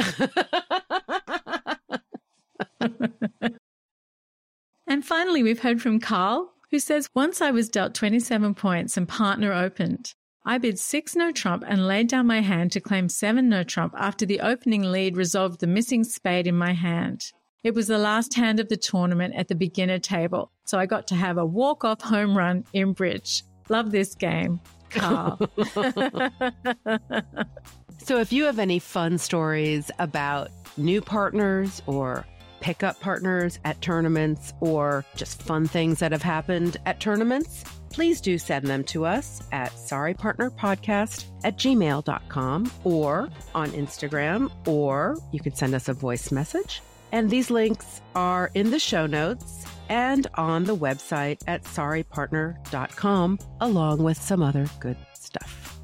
and 4.87 5.05
finally, 5.05 5.43
we've 5.43 5.59
heard 5.59 5.83
from 5.83 5.99
Carl, 5.99 6.51
who 6.71 6.79
says 6.79 7.11
Once 7.13 7.43
I 7.43 7.51
was 7.51 7.69
dealt 7.69 7.93
27 7.93 8.55
points 8.55 8.97
and 8.97 9.07
partner 9.07 9.53
opened. 9.53 10.15
I 10.47 10.57
bid 10.57 10.79
six 10.79 11.15
no 11.15 11.31
trump 11.31 11.63
and 11.67 11.87
laid 11.87 12.07
down 12.07 12.25
my 12.25 12.41
hand 12.41 12.71
to 12.71 12.79
claim 12.79 13.07
seven 13.07 13.49
no 13.49 13.61
trump 13.61 13.93
after 13.95 14.25
the 14.25 14.39
opening 14.39 14.81
lead 14.81 15.15
resolved 15.15 15.59
the 15.59 15.67
missing 15.67 16.03
spade 16.03 16.47
in 16.47 16.57
my 16.57 16.73
hand. 16.73 17.31
It 17.63 17.75
was 17.75 17.85
the 17.85 17.99
last 17.99 18.33
hand 18.33 18.59
of 18.59 18.69
the 18.69 18.77
tournament 18.77 19.35
at 19.35 19.47
the 19.47 19.53
beginner 19.53 19.99
table, 19.99 20.51
so 20.65 20.79
I 20.79 20.87
got 20.87 21.05
to 21.09 21.15
have 21.15 21.37
a 21.37 21.45
walk 21.45 21.85
off 21.85 22.01
home 22.01 22.35
run 22.35 22.65
in 22.73 22.93
bridge. 22.93 23.43
Love 23.69 23.91
this 23.91 24.15
game. 24.15 24.59
So, 28.01 28.17
if 28.17 28.33
you 28.33 28.45
have 28.45 28.59
any 28.59 28.79
fun 28.79 29.17
stories 29.17 29.91
about 29.99 30.49
new 30.77 31.01
partners 31.01 31.81
or 31.85 32.25
pickup 32.59 32.99
partners 32.99 33.59
at 33.65 33.79
tournaments 33.81 34.53
or 34.61 35.05
just 35.15 35.43
fun 35.43 35.67
things 35.67 35.99
that 35.99 36.11
have 36.11 36.23
happened 36.23 36.77
at 36.85 36.99
tournaments, 36.99 37.63
please 37.91 38.19
do 38.19 38.37
send 38.37 38.65
them 38.65 38.83
to 38.85 39.05
us 39.05 39.43
at 39.51 39.71
sorrypartnerpodcast 39.73 41.25
at 41.43 41.57
gmail.com 41.57 42.71
or 42.83 43.29
on 43.53 43.69
Instagram, 43.71 44.51
or 44.67 45.17
you 45.31 45.39
can 45.39 45.53
send 45.53 45.75
us 45.75 45.87
a 45.87 45.93
voice 45.93 46.31
message. 46.31 46.81
And 47.11 47.29
these 47.29 47.51
links 47.51 48.01
are 48.15 48.49
in 48.55 48.71
the 48.71 48.79
show 48.79 49.05
notes 49.05 49.65
and 49.89 50.27
on 50.35 50.63
the 50.63 50.75
website 50.75 51.41
at 51.47 51.63
sorrypartner.com, 51.63 53.39
along 53.59 54.03
with 54.03 54.21
some 54.21 54.41
other 54.41 54.67
good 54.79 54.97
stuff. 55.13 55.79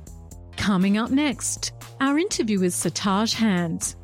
Coming 0.55 0.97
up 0.97 1.12
next, 1.12 1.74
our 2.00 2.17
interview 2.17 2.59
with 2.59 2.74
Sartaj 2.74 3.33
Hans. 3.33 3.95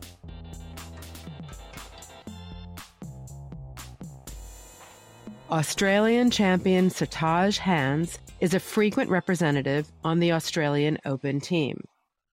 Australian 5.51 6.31
champion 6.31 6.87
Sartaj 6.89 7.57
Hans 7.57 8.17
is 8.39 8.53
a 8.53 8.59
frequent 8.59 9.09
representative 9.09 9.91
on 10.03 10.19
the 10.19 10.31
Australian 10.31 10.97
Open 11.05 11.41
team. 11.41 11.83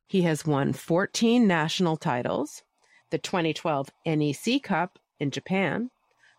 He 0.06 0.22
has 0.22 0.46
won 0.46 0.72
14 0.72 1.46
national 1.46 1.96
titles, 1.96 2.62
the 3.10 3.18
2012 3.18 3.88
NEC 4.06 4.62
Cup 4.62 4.98
in 5.18 5.32
Japan, 5.32 5.90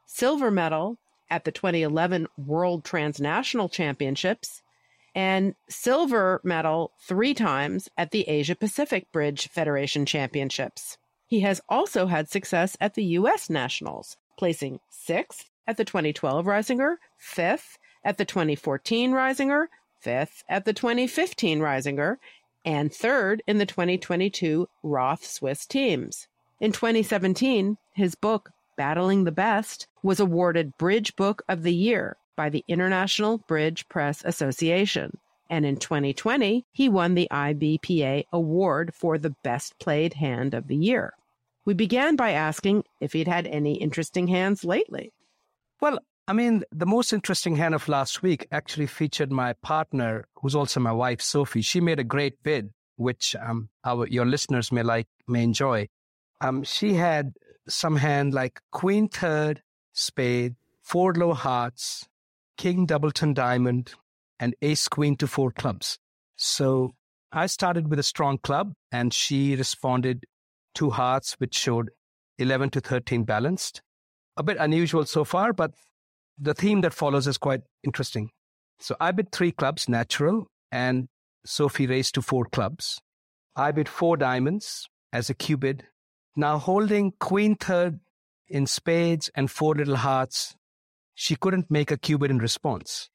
silver 0.06 0.50
medal 0.50 0.98
at 1.30 1.46
the 1.46 1.52
2011 1.52 2.28
World 2.38 2.84
Transnational 2.84 3.70
Championships, 3.70 4.62
and 5.16 5.56
silver 5.68 6.40
medal 6.44 6.92
three 7.02 7.34
times 7.34 7.90
at 7.98 8.12
the 8.12 8.28
Asia 8.28 8.56
Pacific 8.56 9.12
Bridge 9.12 9.50
Federation 9.50 10.06
Championships. 10.06 10.98
He 11.26 11.42
has 11.42 11.62
also 11.70 12.08
had 12.08 12.30
success 12.30 12.76
at 12.80 12.96
the 12.96 13.04
U.S. 13.04 13.50
Nationals, 13.50 14.18
placing 14.38 14.80
sixth 14.90 15.50
at 15.68 15.78
the 15.78 15.86
2012 15.86 16.46
Reisinger, 16.46 16.96
fifth 17.18 17.78
at 18.04 18.18
the 18.18 18.26
2014 18.26 19.12
Reisinger, 19.12 19.68
fifth 20.00 20.44
at 20.50 20.66
the 20.66 20.74
2015 20.74 21.60
Reisinger, 21.60 22.16
and 22.66 22.94
third 22.94 23.44
in 23.46 23.58
the 23.58 23.66
2022 23.66 24.68
Roth 24.84 25.26
Swiss 25.26 25.66
teams. 25.66 26.28
In 26.60 26.72
2017, 26.72 27.78
his 27.94 28.16
book, 28.16 28.52
Battling 28.80 29.26
the 29.26 29.34
Best, 29.34 29.88
was 30.04 30.22
awarded 30.22 30.78
Bridge 30.78 31.14
Book 31.18 31.42
of 31.50 31.64
the 31.64 31.74
Year 31.74 32.16
by 32.38 32.48
the 32.48 32.64
International 32.70 33.40
Bridge 33.40 33.86
Press 33.90 34.24
Association. 34.24 35.18
And 35.50 35.66
in 35.66 35.76
2020, 35.76 36.66
he 36.72 36.88
won 36.88 37.14
the 37.14 37.28
IBPA 37.30 38.24
award 38.32 38.94
for 38.96 39.18
the 39.18 39.36
Best 39.44 39.78
Played 39.80 40.14
Hand 40.14 40.54
of 40.54 40.70
the 40.70 40.78
Year. 40.78 41.12
We 41.66 41.74
began 41.74 42.16
by 42.16 42.32
asking 42.32 42.86
if 43.02 43.12
he'd 43.12 43.28
had 43.28 43.48
any 43.48 43.74
interesting 43.74 44.28
hands 44.30 44.64
lately. 44.64 45.12
Well, 45.82 46.00
I 46.26 46.32
mean, 46.32 46.64
the 46.72 46.86
most 46.86 47.12
interesting 47.12 47.58
hand 47.58 47.76
of 47.76 47.90
last 47.90 48.24
week 48.24 48.48
actually 48.50 48.88
featured 48.88 49.30
my 49.30 49.52
partner, 49.62 50.24
who's 50.36 50.56
also 50.56 50.80
my 50.80 50.94
wife, 50.94 51.20
Sophie. 51.20 51.64
She 51.64 51.82
made 51.82 52.00
a 52.00 52.06
great 52.06 52.42
bid, 52.44 52.70
which 52.96 53.36
um, 53.36 53.68
our 53.84 54.08
your 54.08 54.26
listeners 54.26 54.72
may 54.72 54.84
like, 54.84 55.10
may 55.28 55.44
enjoy. 55.44 55.90
Um, 56.40 56.64
she 56.64 56.94
had 56.94 57.34
some 57.70 57.98
hand 57.98 58.34
like 58.34 58.62
Queen 58.72 59.08
Third, 59.08 59.62
Spade, 59.94 60.56
Four 60.82 61.14
Low 61.14 61.34
Hearts, 61.34 62.08
King 62.58 62.86
Doubleton 62.86 63.34
Diamond, 63.34 63.94
and 64.40 64.56
Ace 64.62 64.88
Queen 64.88 65.16
to 65.18 65.28
four 65.28 65.52
clubs. 65.52 66.00
So 66.36 66.96
I 67.32 67.46
started 67.46 67.90
with 67.90 68.00
a 68.00 68.04
strong 68.04 68.38
club, 68.38 68.74
and 68.92 69.14
she 69.14 69.56
responded 69.56 70.26
two 70.74 70.90
hearts, 70.90 71.36
which 71.40 71.56
showed 71.56 71.90
11 72.38 72.72
to 72.72 72.80
13 72.80 73.24
balanced 73.24 73.82
a 74.40 74.44
bit 74.44 74.58
unusual 74.58 75.06
so 75.06 75.24
far, 75.26 75.52
but 75.52 75.72
the 76.40 76.54
theme 76.54 76.82
that 76.82 76.94
follows 76.94 77.28
is 77.28 77.38
quite 77.38 77.62
interesting. 77.84 78.32
So 78.80 78.96
I 79.00 79.12
bid 79.12 79.34
three 79.34 79.52
clubs, 79.52 79.90
natural, 79.90 80.48
and 80.72 81.10
Sophie 81.46 81.88
raised 81.88 82.16
to 82.16 82.22
four 82.22 82.46
clubs. 82.46 83.02
I 83.56 83.74
bid 83.74 83.90
four 83.90 84.16
diamonds 84.16 84.88
as 85.12 85.30
a 85.30 85.36
cuebid. 85.36 85.82
Now 86.36 86.58
holding 86.58 87.14
queen 87.20 87.56
third 87.56 88.00
in 88.48 88.66
spades 88.66 89.30
and 89.36 89.50
four 89.50 89.76
little 89.76 89.98
hearts, 89.98 90.56
she 91.14 91.36
couldn't 91.36 91.70
make 91.70 91.92
a 91.92 91.98
cuebid 91.98 92.30
in 92.30 92.38
response. 92.38 93.10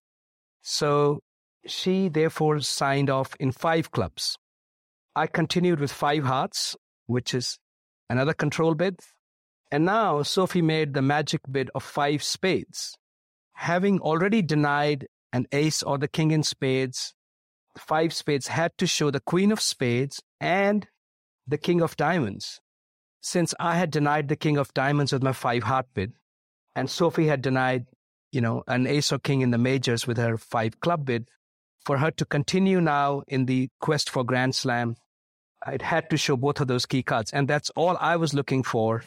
So 0.63 1.21
she 1.67 2.09
therefore 2.09 2.61
signed 2.61 3.11
off 3.11 3.35
in 3.41 3.53
five 3.53 3.91
clubs. 3.91 4.37
I 5.17 5.27
continued 5.27 5.81
with 5.81 5.93
five 5.93 6.25
hearts, 6.25 6.77
which 7.07 7.35
is 7.35 7.59
another 8.11 8.35
control 8.35 8.75
bid, 8.75 9.01
and 9.71 9.85
now 9.85 10.23
Sophie 10.23 10.63
made 10.63 10.95
the 10.95 11.03
magic 11.03 11.41
bid 11.51 11.71
of 11.75 11.83
five 11.83 12.23
spades. 12.23 12.97
Having 13.55 14.01
already 14.01 14.43
denied 14.43 15.07
an 15.33 15.47
ace 15.53 15.83
or 15.83 15.99
the 15.99 16.09
king 16.09 16.31
in 16.31 16.43
spades, 16.43 17.15
five 17.79 18.13
spades 18.13 18.49
had 18.49 18.73
to 18.79 18.87
show 18.87 19.11
the 19.11 19.21
queen 19.21 19.51
of 19.53 19.61
spades 19.61 20.23
and 20.41 20.89
the 21.47 21.59
king 21.59 21.81
of 21.81 21.97
diamonds. 21.97 22.61
Since 23.25 23.55
I 23.59 23.77
had 23.77 23.91
denied 23.91 24.29
the 24.29 24.37
king 24.37 24.59
of 24.59 24.75
diamonds 24.75 25.11
with 25.11 25.23
my 25.23 25.33
five 25.33 25.63
heart 25.63 25.87
bid, 25.95 26.13
and 26.77 26.91
Sophie 26.91 27.27
had 27.27 27.41
denied, 27.41 27.87
you 28.33 28.43
know, 28.43 28.65
an 28.67 28.87
ace 28.87 29.11
or 29.13 29.19
king 29.19 29.41
in 29.41 29.51
the 29.51 29.57
majors 29.57 30.07
with 30.07 30.19
her 30.19 30.37
five 30.37 30.79
club 30.81 31.07
bid, 31.07 31.27
for 31.87 31.97
her 31.97 32.11
to 32.11 32.27
continue 32.27 32.83
now 32.83 33.23
in 33.27 33.47
the 33.47 33.71
quest 33.81 34.11
for 34.11 34.25
Grand 34.25 34.55
Slam, 34.55 34.97
it 35.67 35.81
had 35.81 36.11
to 36.11 36.19
show 36.19 36.37
both 36.37 36.61
of 36.61 36.69
those 36.69 36.85
key 36.85 37.03
cards. 37.03 37.33
And 37.33 37.49
that's 37.49 37.71
all 37.71 37.97
I 37.99 38.17
was 38.17 38.35
looking 38.35 38.63
for 38.63 39.03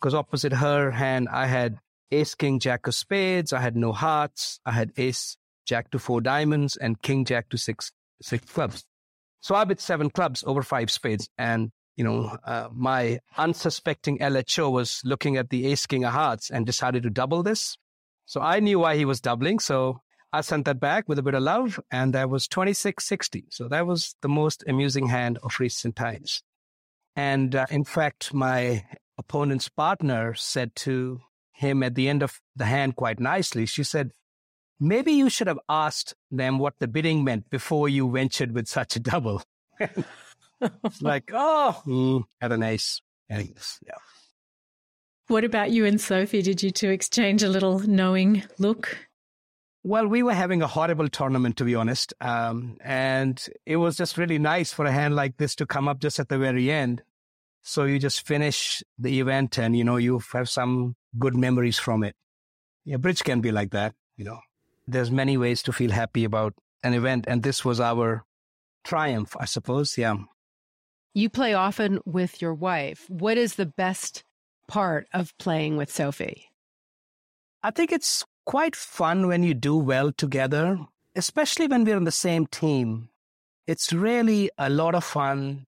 because 0.00 0.14
opposite 0.14 0.52
her 0.52 0.92
hand, 0.92 1.28
I 1.28 1.46
had 1.46 1.80
ace, 2.12 2.36
king, 2.36 2.60
jack 2.60 2.86
of 2.86 2.94
spades. 2.94 3.52
I 3.52 3.60
had 3.60 3.74
no 3.74 3.92
hearts. 3.92 4.60
I 4.64 4.70
had 4.70 4.92
ace, 4.96 5.36
jack 5.66 5.90
to 5.90 5.98
four 5.98 6.20
diamonds 6.20 6.76
and 6.76 7.02
king, 7.02 7.24
jack 7.24 7.48
to 7.48 7.58
six, 7.58 7.90
six 8.22 8.44
clubs. 8.52 8.84
So 9.40 9.56
I 9.56 9.64
bid 9.64 9.80
seven 9.80 10.10
clubs 10.10 10.44
over 10.46 10.62
five 10.62 10.92
spades. 10.92 11.28
And, 11.36 11.72
you 11.98 12.04
know, 12.04 12.38
uh, 12.44 12.68
my 12.72 13.18
unsuspecting 13.36 14.18
LHO 14.18 14.70
was 14.70 15.02
looking 15.04 15.36
at 15.36 15.50
the 15.50 15.66
ace, 15.66 15.84
king 15.84 16.04
of 16.04 16.12
hearts 16.12 16.48
and 16.48 16.64
decided 16.64 17.02
to 17.02 17.10
double 17.10 17.42
this. 17.42 17.76
So 18.24 18.40
I 18.40 18.60
knew 18.60 18.78
why 18.78 18.96
he 18.96 19.04
was 19.04 19.20
doubling. 19.20 19.58
So 19.58 20.00
I 20.32 20.42
sent 20.42 20.66
that 20.66 20.78
back 20.78 21.08
with 21.08 21.18
a 21.18 21.24
bit 21.24 21.34
of 21.34 21.42
love 21.42 21.80
and 21.90 22.14
that 22.14 22.30
was 22.30 22.46
2660. 22.46 23.46
So 23.50 23.66
that 23.68 23.84
was 23.84 24.14
the 24.22 24.28
most 24.28 24.62
amusing 24.68 25.08
hand 25.08 25.38
of 25.42 25.58
recent 25.58 25.96
times. 25.96 26.40
And 27.16 27.56
uh, 27.56 27.66
in 27.68 27.82
fact, 27.82 28.32
my 28.32 28.84
opponent's 29.18 29.68
partner 29.68 30.34
said 30.34 30.76
to 30.76 31.20
him 31.50 31.82
at 31.82 31.96
the 31.96 32.08
end 32.08 32.22
of 32.22 32.40
the 32.54 32.66
hand 32.66 32.94
quite 32.94 33.18
nicely, 33.18 33.66
she 33.66 33.82
said, 33.82 34.12
maybe 34.78 35.10
you 35.10 35.28
should 35.28 35.48
have 35.48 35.58
asked 35.68 36.14
them 36.30 36.60
what 36.60 36.74
the 36.78 36.86
bidding 36.86 37.24
meant 37.24 37.50
before 37.50 37.88
you 37.88 38.08
ventured 38.08 38.52
with 38.52 38.68
such 38.68 38.94
a 38.94 39.00
double. 39.00 39.42
it's 40.60 41.02
like, 41.02 41.30
oh, 41.34 41.80
mm, 41.86 42.24
at 42.40 42.52
an 42.52 42.62
ace. 42.62 43.00
Anyways, 43.30 43.78
yeah. 43.86 43.94
What 45.28 45.44
about 45.44 45.70
you 45.70 45.84
and 45.84 46.00
Sophie? 46.00 46.40
Did 46.40 46.62
you 46.62 46.70
two 46.70 46.90
exchange 46.90 47.42
a 47.42 47.48
little 47.48 47.80
knowing 47.80 48.44
look? 48.58 48.96
Well, 49.84 50.06
we 50.06 50.22
were 50.22 50.34
having 50.34 50.62
a 50.62 50.66
horrible 50.66 51.08
tournament, 51.08 51.56
to 51.58 51.64
be 51.64 51.74
honest. 51.74 52.14
Um, 52.20 52.78
and 52.82 53.46
it 53.66 53.76
was 53.76 53.96
just 53.96 54.18
really 54.18 54.38
nice 54.38 54.72
for 54.72 54.86
a 54.86 54.92
hand 54.92 55.14
like 55.14 55.36
this 55.36 55.54
to 55.56 55.66
come 55.66 55.86
up 55.86 56.00
just 56.00 56.18
at 56.18 56.28
the 56.28 56.38
very 56.38 56.70
end. 56.70 57.02
So 57.62 57.84
you 57.84 57.98
just 57.98 58.26
finish 58.26 58.82
the 58.98 59.20
event 59.20 59.58
and, 59.58 59.76
you 59.76 59.84
know, 59.84 59.96
you 59.96 60.20
have 60.32 60.48
some 60.48 60.96
good 61.18 61.36
memories 61.36 61.78
from 61.78 62.02
it. 62.02 62.16
Yeah, 62.84 62.96
bridge 62.96 63.22
can 63.22 63.40
be 63.40 63.52
like 63.52 63.70
that, 63.72 63.94
you 64.16 64.24
know. 64.24 64.40
There's 64.86 65.10
many 65.10 65.36
ways 65.36 65.62
to 65.64 65.72
feel 65.72 65.90
happy 65.90 66.24
about 66.24 66.54
an 66.82 66.94
event. 66.94 67.26
And 67.28 67.42
this 67.42 67.64
was 67.64 67.80
our 67.80 68.24
triumph, 68.84 69.36
I 69.38 69.44
suppose. 69.44 69.98
Yeah. 69.98 70.16
You 71.14 71.28
play 71.28 71.54
often 71.54 72.00
with 72.04 72.40
your 72.40 72.54
wife. 72.54 73.04
What 73.08 73.38
is 73.38 73.54
the 73.54 73.66
best 73.66 74.22
part 74.68 75.08
of 75.12 75.36
playing 75.38 75.76
with 75.76 75.90
Sophie? 75.90 76.44
I 77.62 77.70
think 77.70 77.90
it's 77.90 78.24
quite 78.46 78.76
fun 78.76 79.26
when 79.26 79.42
you 79.42 79.54
do 79.54 79.76
well 79.76 80.12
together, 80.12 80.78
especially 81.16 81.66
when 81.66 81.84
we're 81.84 81.96
on 81.96 82.04
the 82.04 82.12
same 82.12 82.46
team. 82.46 83.08
It's 83.66 83.92
really 83.92 84.50
a 84.56 84.70
lot 84.70 84.94
of 84.94 85.04
fun 85.04 85.66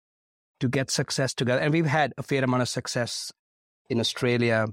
to 0.61 0.69
get 0.69 0.91
success 0.91 1.35
together. 1.35 1.61
And 1.61 1.73
we've 1.73 1.87
had 1.87 2.13
a 2.17 2.23
fair 2.23 2.45
amount 2.45 2.63
of 2.63 2.69
success 2.69 3.33
in 3.89 3.99
Australia 3.99 4.67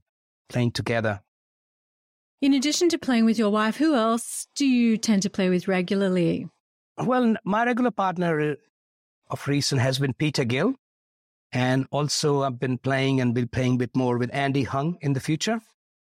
playing 0.49 0.71
together. 0.71 1.21
In 2.41 2.53
addition 2.53 2.87
to 2.89 2.97
playing 2.97 3.25
with 3.25 3.39
your 3.39 3.49
wife, 3.49 3.77
who 3.77 3.95
else 3.95 4.47
do 4.55 4.65
you 4.65 4.97
tend 4.97 5.23
to 5.23 5.29
play 5.29 5.49
with 5.49 5.67
regularly? 5.67 6.47
Well, 6.97 7.35
my 7.43 7.65
regular 7.65 7.91
partner 7.91 8.51
uh, 8.51 8.55
of 9.29 9.47
recent 9.47 9.81
has 9.81 9.99
been 9.99 10.13
Peter 10.13 10.43
Gill. 10.43 10.75
And 11.51 11.87
also, 11.91 12.43
I've 12.43 12.59
been 12.59 12.77
playing 12.77 13.21
and 13.21 13.35
will 13.35 13.47
playing 13.47 13.75
a 13.75 13.77
bit 13.77 13.95
more 13.95 14.17
with 14.17 14.29
Andy 14.33 14.63
Hung 14.63 14.97
in 15.01 15.13
the 15.13 15.19
future. 15.19 15.61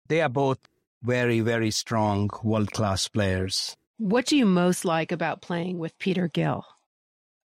They 0.07 0.21
are 0.21 0.29
both 0.29 0.59
very, 1.03 1.41
very 1.41 1.71
strong 1.71 2.29
world 2.43 2.71
class 2.71 3.07
players. 3.07 3.75
What 3.97 4.25
do 4.25 4.37
you 4.37 4.45
most 4.45 4.85
like 4.85 5.11
about 5.11 5.41
playing 5.41 5.77
with 5.77 5.97
Peter 5.99 6.27
Gill? 6.27 6.65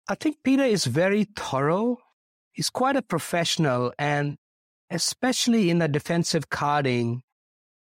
I 0.07 0.15
think 0.15 0.37
Peter 0.43 0.63
is 0.63 0.85
very 0.85 1.25
thorough 1.35 1.97
he's 2.59 2.69
quite 2.69 2.97
a 2.97 3.01
professional 3.01 3.93
and 3.97 4.37
especially 4.89 5.69
in 5.69 5.77
the 5.77 5.87
defensive 5.87 6.49
carding, 6.49 7.21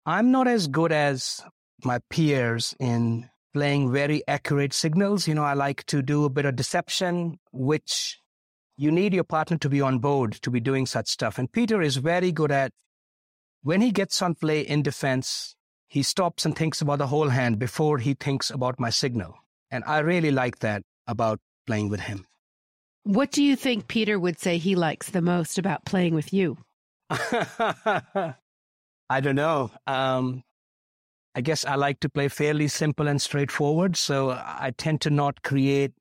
I'm 0.05 0.29
not 0.29 0.45
as 0.45 0.67
good 0.67 0.91
as 0.91 1.41
my 1.85 1.99
peers 2.09 2.75
in 2.77 3.29
playing 3.53 3.91
very 3.91 4.23
accurate 4.27 4.73
signals. 4.73 5.27
You 5.27 5.35
know, 5.35 5.43
I 5.43 5.53
like 5.53 5.85
to 5.87 6.01
do 6.01 6.25
a 6.25 6.29
bit 6.29 6.45
of 6.45 6.55
deception, 6.55 7.39
which 7.51 8.19
you 8.77 8.91
need 8.91 9.13
your 9.13 9.23
partner 9.23 9.57
to 9.57 9.69
be 9.69 9.81
on 9.81 9.99
board 9.99 10.33
to 10.33 10.51
be 10.51 10.59
doing 10.59 10.85
such 10.85 11.07
stuff. 11.07 11.39
And 11.39 11.51
Peter 11.51 11.81
is 11.81 11.97
very 11.97 12.31
good 12.31 12.51
at 12.51 12.71
when 13.63 13.81
he 13.81 13.91
gets 13.91 14.21
on 14.21 14.35
play 14.35 14.61
in 14.61 14.83
defense, 14.83 15.55
he 15.87 16.03
stops 16.03 16.45
and 16.45 16.55
thinks 16.55 16.81
about 16.81 16.99
the 16.99 17.07
whole 17.07 17.29
hand 17.29 17.59
before 17.59 17.97
he 17.97 18.13
thinks 18.13 18.49
about 18.49 18.79
my 18.79 18.89
signal. 18.89 19.35
And 19.71 19.83
I 19.85 19.99
really 19.99 20.31
like 20.31 20.59
that 20.59 20.83
about 21.07 21.39
playing 21.65 21.89
with 21.89 22.01
him. 22.01 22.25
What 23.03 23.31
do 23.31 23.41
you 23.41 23.55
think 23.55 23.87
Peter 23.87 24.19
would 24.19 24.39
say 24.39 24.57
he 24.57 24.75
likes 24.75 25.09
the 25.09 25.21
most 25.21 25.57
about 25.57 25.85
playing 25.85 26.13
with 26.13 26.33
you? 26.33 26.57
I 27.09 28.33
don't 29.21 29.35
know. 29.35 29.71
Um, 29.85 30.43
I 31.35 31.41
guess 31.41 31.65
I 31.65 31.75
like 31.75 31.99
to 32.01 32.09
play 32.09 32.27
fairly 32.27 32.67
simple 32.67 33.07
and 33.07 33.21
straightforward. 33.21 33.95
So 33.95 34.31
I 34.31 34.73
tend 34.77 35.01
to 35.01 35.09
not 35.09 35.43
create 35.43 35.93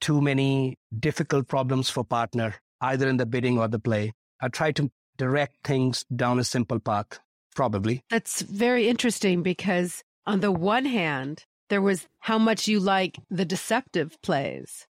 too 0.00 0.20
many 0.20 0.78
difficult 0.98 1.48
problems 1.48 1.90
for 1.90 2.04
partner, 2.04 2.54
either 2.80 3.08
in 3.08 3.16
the 3.16 3.26
bidding 3.26 3.58
or 3.58 3.68
the 3.68 3.80
play. 3.80 4.12
I 4.40 4.48
try 4.48 4.72
to 4.72 4.90
direct 5.16 5.56
things 5.64 6.04
down 6.14 6.38
a 6.38 6.44
simple 6.44 6.78
path, 6.78 7.18
probably. 7.56 8.02
That's 8.08 8.42
very 8.42 8.88
interesting 8.88 9.42
because 9.42 10.04
on 10.26 10.40
the 10.40 10.52
one 10.52 10.84
hand, 10.84 11.44
there 11.68 11.82
was 11.82 12.06
how 12.20 12.38
much 12.38 12.68
you 12.68 12.80
like 12.80 13.18
the 13.30 13.44
deceptive 13.44 14.16
plays 14.22 14.86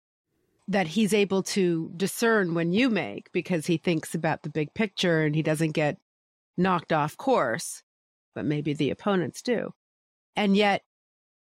that 0.68 0.88
he's 0.88 1.14
able 1.14 1.44
to 1.44 1.92
discern 1.96 2.54
when 2.54 2.72
you 2.72 2.90
make 2.90 3.32
because 3.34 3.66
he 3.66 3.78
thinks 3.78 4.16
about 4.16 4.44
the 4.44 4.50
big 4.50 4.74
picture 4.74 5.24
and 5.24 5.36
he 5.36 5.42
doesn't 5.44 5.72
get 5.72 5.98
knocked 6.58 6.94
off 6.94 7.18
course 7.18 7.83
but 8.34 8.46
maybe 8.46 8.74
the 8.74 8.90
opponents 8.90 9.42
do. 9.42 9.74
And 10.36 10.56
yet, 10.58 10.84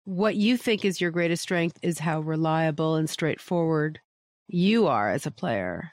what 0.06 0.36
you 0.36 0.58
think 0.58 0.86
is 0.86 1.02
your 1.02 1.12
greatest 1.12 1.43
strength 1.43 1.78
is 1.82 2.00
how 2.00 2.21
reliable 2.21 2.95
and 2.95 3.10
straightforward 3.10 4.00
you 4.47 4.88
are 4.88 5.10
as 5.10 5.26
a 5.26 5.32
player. 5.32 5.91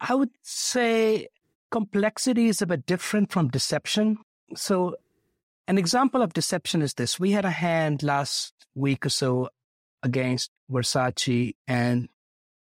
I 0.00 0.14
would 0.14 0.30
say 0.42 1.28
complexity 1.70 2.46
is 2.46 2.62
a 2.62 2.66
bit 2.66 2.86
different 2.86 3.32
from 3.32 3.48
deception. 3.48 4.18
So, 4.54 4.96
an 5.66 5.78
example 5.78 6.22
of 6.22 6.32
deception 6.32 6.80
is 6.80 6.94
this 6.94 7.18
we 7.18 7.32
had 7.32 7.44
a 7.44 7.50
hand 7.50 8.02
last 8.02 8.54
week 8.74 9.04
or 9.04 9.10
so 9.10 9.48
against 10.02 10.50
Versace, 10.70 11.54
and 11.66 12.08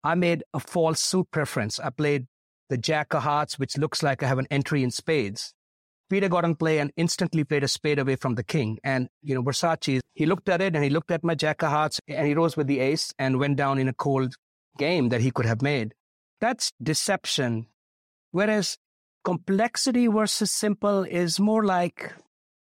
I 0.02 0.14
made 0.14 0.42
a 0.54 0.60
false 0.60 1.00
suit 1.00 1.30
preference. 1.30 1.78
I 1.78 1.90
played 1.90 2.26
the 2.68 2.78
Jack 2.78 3.14
of 3.14 3.22
Hearts, 3.22 3.58
which 3.58 3.76
looks 3.76 4.02
like 4.02 4.22
I 4.22 4.26
have 4.26 4.38
an 4.38 4.48
entry 4.50 4.82
in 4.82 4.90
spades. 4.90 5.54
Peter 6.08 6.28
got 6.28 6.44
on 6.44 6.54
play 6.54 6.78
and 6.78 6.92
instantly 6.96 7.44
played 7.44 7.64
a 7.64 7.68
spade 7.68 7.98
away 7.98 8.16
from 8.16 8.34
the 8.34 8.44
king. 8.44 8.78
And, 8.84 9.08
you 9.22 9.34
know, 9.34 9.42
Versace, 9.42 10.00
he 10.14 10.26
looked 10.26 10.48
at 10.48 10.60
it 10.60 10.74
and 10.74 10.84
he 10.84 10.90
looked 10.90 11.10
at 11.10 11.24
my 11.24 11.34
jack 11.34 11.62
of 11.62 11.70
hearts 11.70 12.00
and 12.08 12.26
he 12.26 12.34
rose 12.34 12.56
with 12.56 12.66
the 12.66 12.80
ace 12.80 13.12
and 13.18 13.38
went 13.38 13.56
down 13.56 13.78
in 13.78 13.88
a 13.88 13.92
cold 13.92 14.34
game 14.78 15.08
that 15.08 15.20
he 15.20 15.30
could 15.30 15.46
have 15.46 15.62
made. 15.62 15.94
That's 16.40 16.72
deception. 16.82 17.66
Whereas 18.30 18.78
complexity 19.24 20.06
versus 20.06 20.52
simple 20.52 21.02
is 21.02 21.40
more 21.40 21.64
like, 21.64 22.12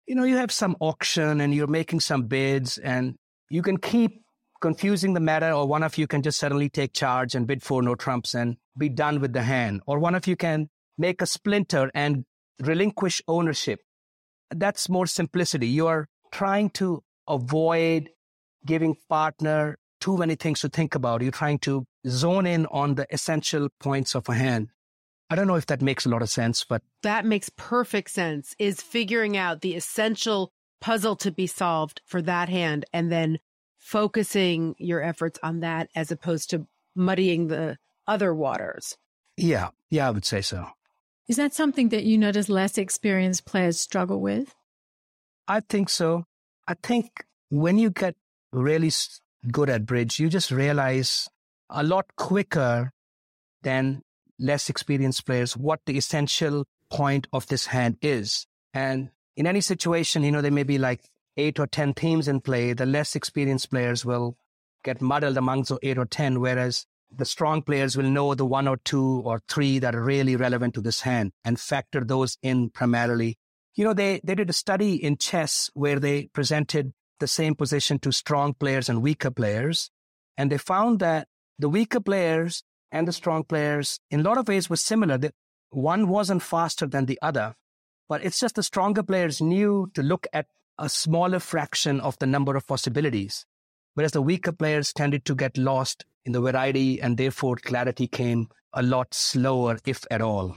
you 0.07 0.15
know, 0.15 0.23
you 0.23 0.37
have 0.37 0.51
some 0.51 0.75
auction 0.79 1.39
and 1.39 1.53
you're 1.53 1.67
making 1.67 2.01
some 2.01 2.23
bids 2.23 2.77
and 2.77 3.15
you 3.49 3.61
can 3.61 3.77
keep 3.77 4.21
confusing 4.61 5.13
the 5.13 5.19
matter 5.19 5.51
or 5.51 5.67
one 5.67 5.83
of 5.83 5.97
you 5.97 6.07
can 6.07 6.21
just 6.21 6.39
suddenly 6.39 6.69
take 6.69 6.93
charge 6.93 7.33
and 7.33 7.47
bid 7.47 7.63
for 7.63 7.81
no 7.81 7.95
trumps 7.95 8.35
and 8.35 8.57
be 8.77 8.89
done 8.89 9.19
with 9.19 9.33
the 9.33 9.43
hand. 9.43 9.81
Or 9.87 9.99
one 9.99 10.15
of 10.15 10.27
you 10.27 10.35
can 10.35 10.69
make 10.97 11.21
a 11.21 11.25
splinter 11.25 11.89
and 11.93 12.25
relinquish 12.59 13.21
ownership. 13.27 13.81
That's 14.49 14.89
more 14.89 15.07
simplicity. 15.07 15.67
You 15.67 15.87
are 15.87 16.07
trying 16.31 16.69
to 16.71 17.03
avoid 17.27 18.09
giving 18.65 18.95
partner 19.09 19.77
too 19.99 20.17
many 20.17 20.35
things 20.35 20.61
to 20.61 20.69
think 20.69 20.95
about. 20.95 21.21
You're 21.21 21.31
trying 21.31 21.59
to 21.59 21.85
zone 22.07 22.45
in 22.45 22.65
on 22.67 22.95
the 22.95 23.07
essential 23.11 23.69
points 23.79 24.15
of 24.15 24.27
a 24.27 24.33
hand. 24.33 24.69
I 25.29 25.35
don't 25.35 25.47
know 25.47 25.55
if 25.55 25.67
that 25.67 25.81
makes 25.81 26.05
a 26.05 26.09
lot 26.09 26.21
of 26.21 26.29
sense, 26.29 26.65
but 26.67 26.81
that 27.03 27.25
makes 27.25 27.49
perfect 27.55 28.09
sense. 28.09 28.53
Is 28.59 28.81
figuring 28.81 29.37
out 29.37 29.61
the 29.61 29.75
essential 29.75 30.51
puzzle 30.81 31.15
to 31.17 31.31
be 31.31 31.47
solved 31.47 32.01
for 32.05 32.21
that 32.23 32.49
hand 32.49 32.85
and 32.91 33.11
then 33.11 33.39
focusing 33.77 34.75
your 34.77 35.01
efforts 35.01 35.39
on 35.41 35.61
that 35.61 35.89
as 35.95 36.11
opposed 36.11 36.49
to 36.49 36.67
muddying 36.95 37.47
the 37.47 37.77
other 38.07 38.33
waters. 38.33 38.97
Yeah, 39.37 39.69
yeah, 39.89 40.07
I 40.07 40.11
would 40.11 40.25
say 40.25 40.41
so. 40.41 40.67
Is 41.31 41.37
that 41.37 41.53
something 41.53 41.87
that 41.95 42.03
you 42.03 42.17
notice 42.17 42.49
less 42.49 42.77
experienced 42.77 43.45
players 43.45 43.79
struggle 43.79 44.19
with? 44.19 44.53
I 45.47 45.61
think 45.61 45.87
so. 45.87 46.25
I 46.67 46.73
think 46.73 47.23
when 47.49 47.77
you 47.77 47.89
get 47.89 48.17
really 48.51 48.91
good 49.49 49.69
at 49.69 49.85
bridge, 49.85 50.19
you 50.19 50.27
just 50.27 50.51
realize 50.51 51.29
a 51.69 51.83
lot 51.83 52.17
quicker 52.17 52.91
than 53.61 54.01
less 54.39 54.69
experienced 54.69 55.25
players 55.25 55.55
what 55.55 55.79
the 55.85 55.97
essential 55.97 56.65
point 56.89 57.27
of 57.31 57.47
this 57.47 57.67
hand 57.67 57.95
is. 58.01 58.45
And 58.73 59.09
in 59.37 59.47
any 59.47 59.61
situation, 59.61 60.23
you 60.23 60.33
know, 60.33 60.41
there 60.41 60.51
may 60.51 60.63
be 60.63 60.79
like 60.79 60.99
eight 61.37 61.61
or 61.61 61.67
10 61.67 61.93
themes 61.93 62.27
in 62.27 62.41
play. 62.41 62.73
The 62.73 62.85
less 62.85 63.15
experienced 63.15 63.69
players 63.69 64.03
will 64.03 64.35
get 64.83 64.99
muddled 64.99 65.37
amongst 65.37 65.69
the 65.69 65.79
eight 65.81 65.97
or 65.97 66.03
10, 66.03 66.41
whereas 66.41 66.85
the 67.15 67.25
strong 67.25 67.61
players 67.61 67.97
will 67.97 68.09
know 68.09 68.33
the 68.33 68.45
one 68.45 68.67
or 68.67 68.77
two 68.77 69.21
or 69.25 69.41
three 69.47 69.79
that 69.79 69.95
are 69.95 70.03
really 70.03 70.35
relevant 70.35 70.73
to 70.75 70.81
this 70.81 71.01
hand 71.01 71.31
and 71.43 71.59
factor 71.59 72.03
those 72.03 72.37
in 72.41 72.69
primarily. 72.69 73.37
You 73.75 73.85
know, 73.85 73.93
they, 73.93 74.21
they 74.23 74.35
did 74.35 74.49
a 74.49 74.53
study 74.53 74.95
in 74.95 75.17
chess 75.17 75.69
where 75.73 75.99
they 75.99 76.27
presented 76.33 76.93
the 77.19 77.27
same 77.27 77.55
position 77.55 77.99
to 77.99 78.11
strong 78.11 78.53
players 78.53 78.89
and 78.89 79.01
weaker 79.01 79.31
players. 79.31 79.89
And 80.37 80.51
they 80.51 80.57
found 80.57 80.99
that 80.99 81.27
the 81.59 81.69
weaker 81.69 81.99
players 81.99 82.63
and 82.91 83.07
the 83.07 83.13
strong 83.13 83.43
players, 83.43 83.99
in 84.09 84.21
a 84.21 84.23
lot 84.23 84.37
of 84.37 84.47
ways, 84.47 84.69
were 84.69 84.75
similar. 84.75 85.17
That 85.17 85.33
one 85.69 86.09
wasn't 86.09 86.43
faster 86.43 86.87
than 86.87 87.05
the 87.05 87.19
other, 87.21 87.55
but 88.09 88.23
it's 88.25 88.39
just 88.39 88.55
the 88.55 88.63
stronger 88.63 89.03
players 89.03 89.41
knew 89.41 89.89
to 89.93 90.03
look 90.03 90.27
at 90.33 90.47
a 90.77 90.89
smaller 90.89 91.39
fraction 91.39 92.01
of 92.01 92.17
the 92.19 92.25
number 92.25 92.55
of 92.55 92.67
possibilities, 92.67 93.45
whereas 93.93 94.11
the 94.11 94.21
weaker 94.21 94.51
players 94.51 94.91
tended 94.91 95.23
to 95.25 95.35
get 95.35 95.57
lost 95.57 96.05
in 96.25 96.31
the 96.33 96.41
variety, 96.41 97.01
and 97.01 97.17
therefore 97.17 97.55
clarity 97.55 98.07
came 98.07 98.47
a 98.73 98.83
lot 98.83 99.13
slower, 99.13 99.77
if 99.85 100.05
at 100.11 100.21
all. 100.21 100.55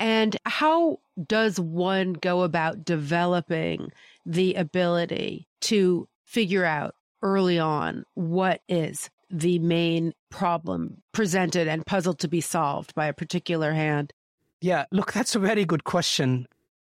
And 0.00 0.36
how 0.44 1.00
does 1.26 1.58
one 1.58 2.12
go 2.12 2.42
about 2.42 2.84
developing 2.84 3.90
the 4.24 4.54
ability 4.54 5.48
to 5.62 6.08
figure 6.24 6.64
out 6.64 6.94
early 7.22 7.58
on 7.58 8.04
what 8.14 8.60
is 8.68 9.10
the 9.30 9.58
main 9.58 10.12
problem 10.30 11.02
presented 11.12 11.68
and 11.68 11.84
puzzle 11.84 12.14
to 12.14 12.28
be 12.28 12.40
solved 12.40 12.94
by 12.94 13.06
a 13.06 13.12
particular 13.12 13.72
hand? 13.72 14.12
Yeah, 14.60 14.84
look, 14.90 15.12
that's 15.12 15.34
a 15.34 15.40
very 15.40 15.64
good 15.64 15.84
question. 15.84 16.46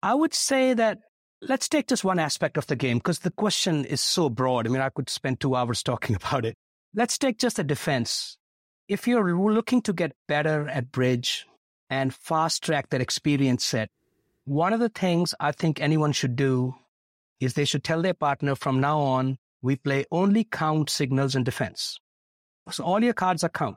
I 0.03 0.14
would 0.14 0.35
say 0.35 0.75
that 0.75 1.01
let's 1.40 1.68
take 1.68 1.88
just 1.88 2.05
one 2.05 2.18
aspect 2.18 2.57
of 2.57 2.66
the 2.66 2.77
game 2.77 2.99
because 2.99 3.21
the 3.21 3.31
question 3.31 3.85
is 3.85 4.01
so 4.01 4.29
broad. 4.29 4.66
I 4.66 4.71
mean, 4.71 4.83
I 4.83 4.90
could 4.90 5.09
spend 5.09 5.40
two 5.40 5.55
hours 5.55 5.83
talking 5.83 6.16
about 6.23 6.44
it. 6.44 6.57
Let's 6.94 7.18
take 7.18 7.38
just 7.38 7.59
a 7.59 7.64
defense. 7.64 8.38
If 8.88 9.07
you're 9.07 9.37
looking 9.37 9.83
to 9.83 9.92
get 9.92 10.16
better 10.27 10.68
at 10.68 10.90
bridge 10.90 11.46
and 11.90 12.14
fast 12.14 12.64
track 12.64 12.88
that 12.90 13.03
experience 13.03 13.64
set, 13.64 13.90
one 14.44 14.72
of 14.72 14.81
the 14.81 14.88
things 14.88 15.35
I 15.38 15.53
think 15.53 15.81
anyone 15.81 16.12
should 16.12 16.35
do 16.35 16.74
is 17.40 17.55
they 17.55 17.66
should 17.66 17.85
tell 17.85 18.01
their 18.01 18.14
partner 18.14 18.55
from 18.55 18.81
now 18.81 18.98
on, 19.01 19.37
we 19.61 19.77
play 19.77 20.07
only 20.11 20.44
count 20.44 20.88
signals 20.88 21.35
in 21.35 21.44
defense. 21.44 21.98
So 22.70 22.85
all 22.85 23.05
your 23.05 23.12
cards 23.12 23.44
are 23.44 23.51
count. 23.51 23.77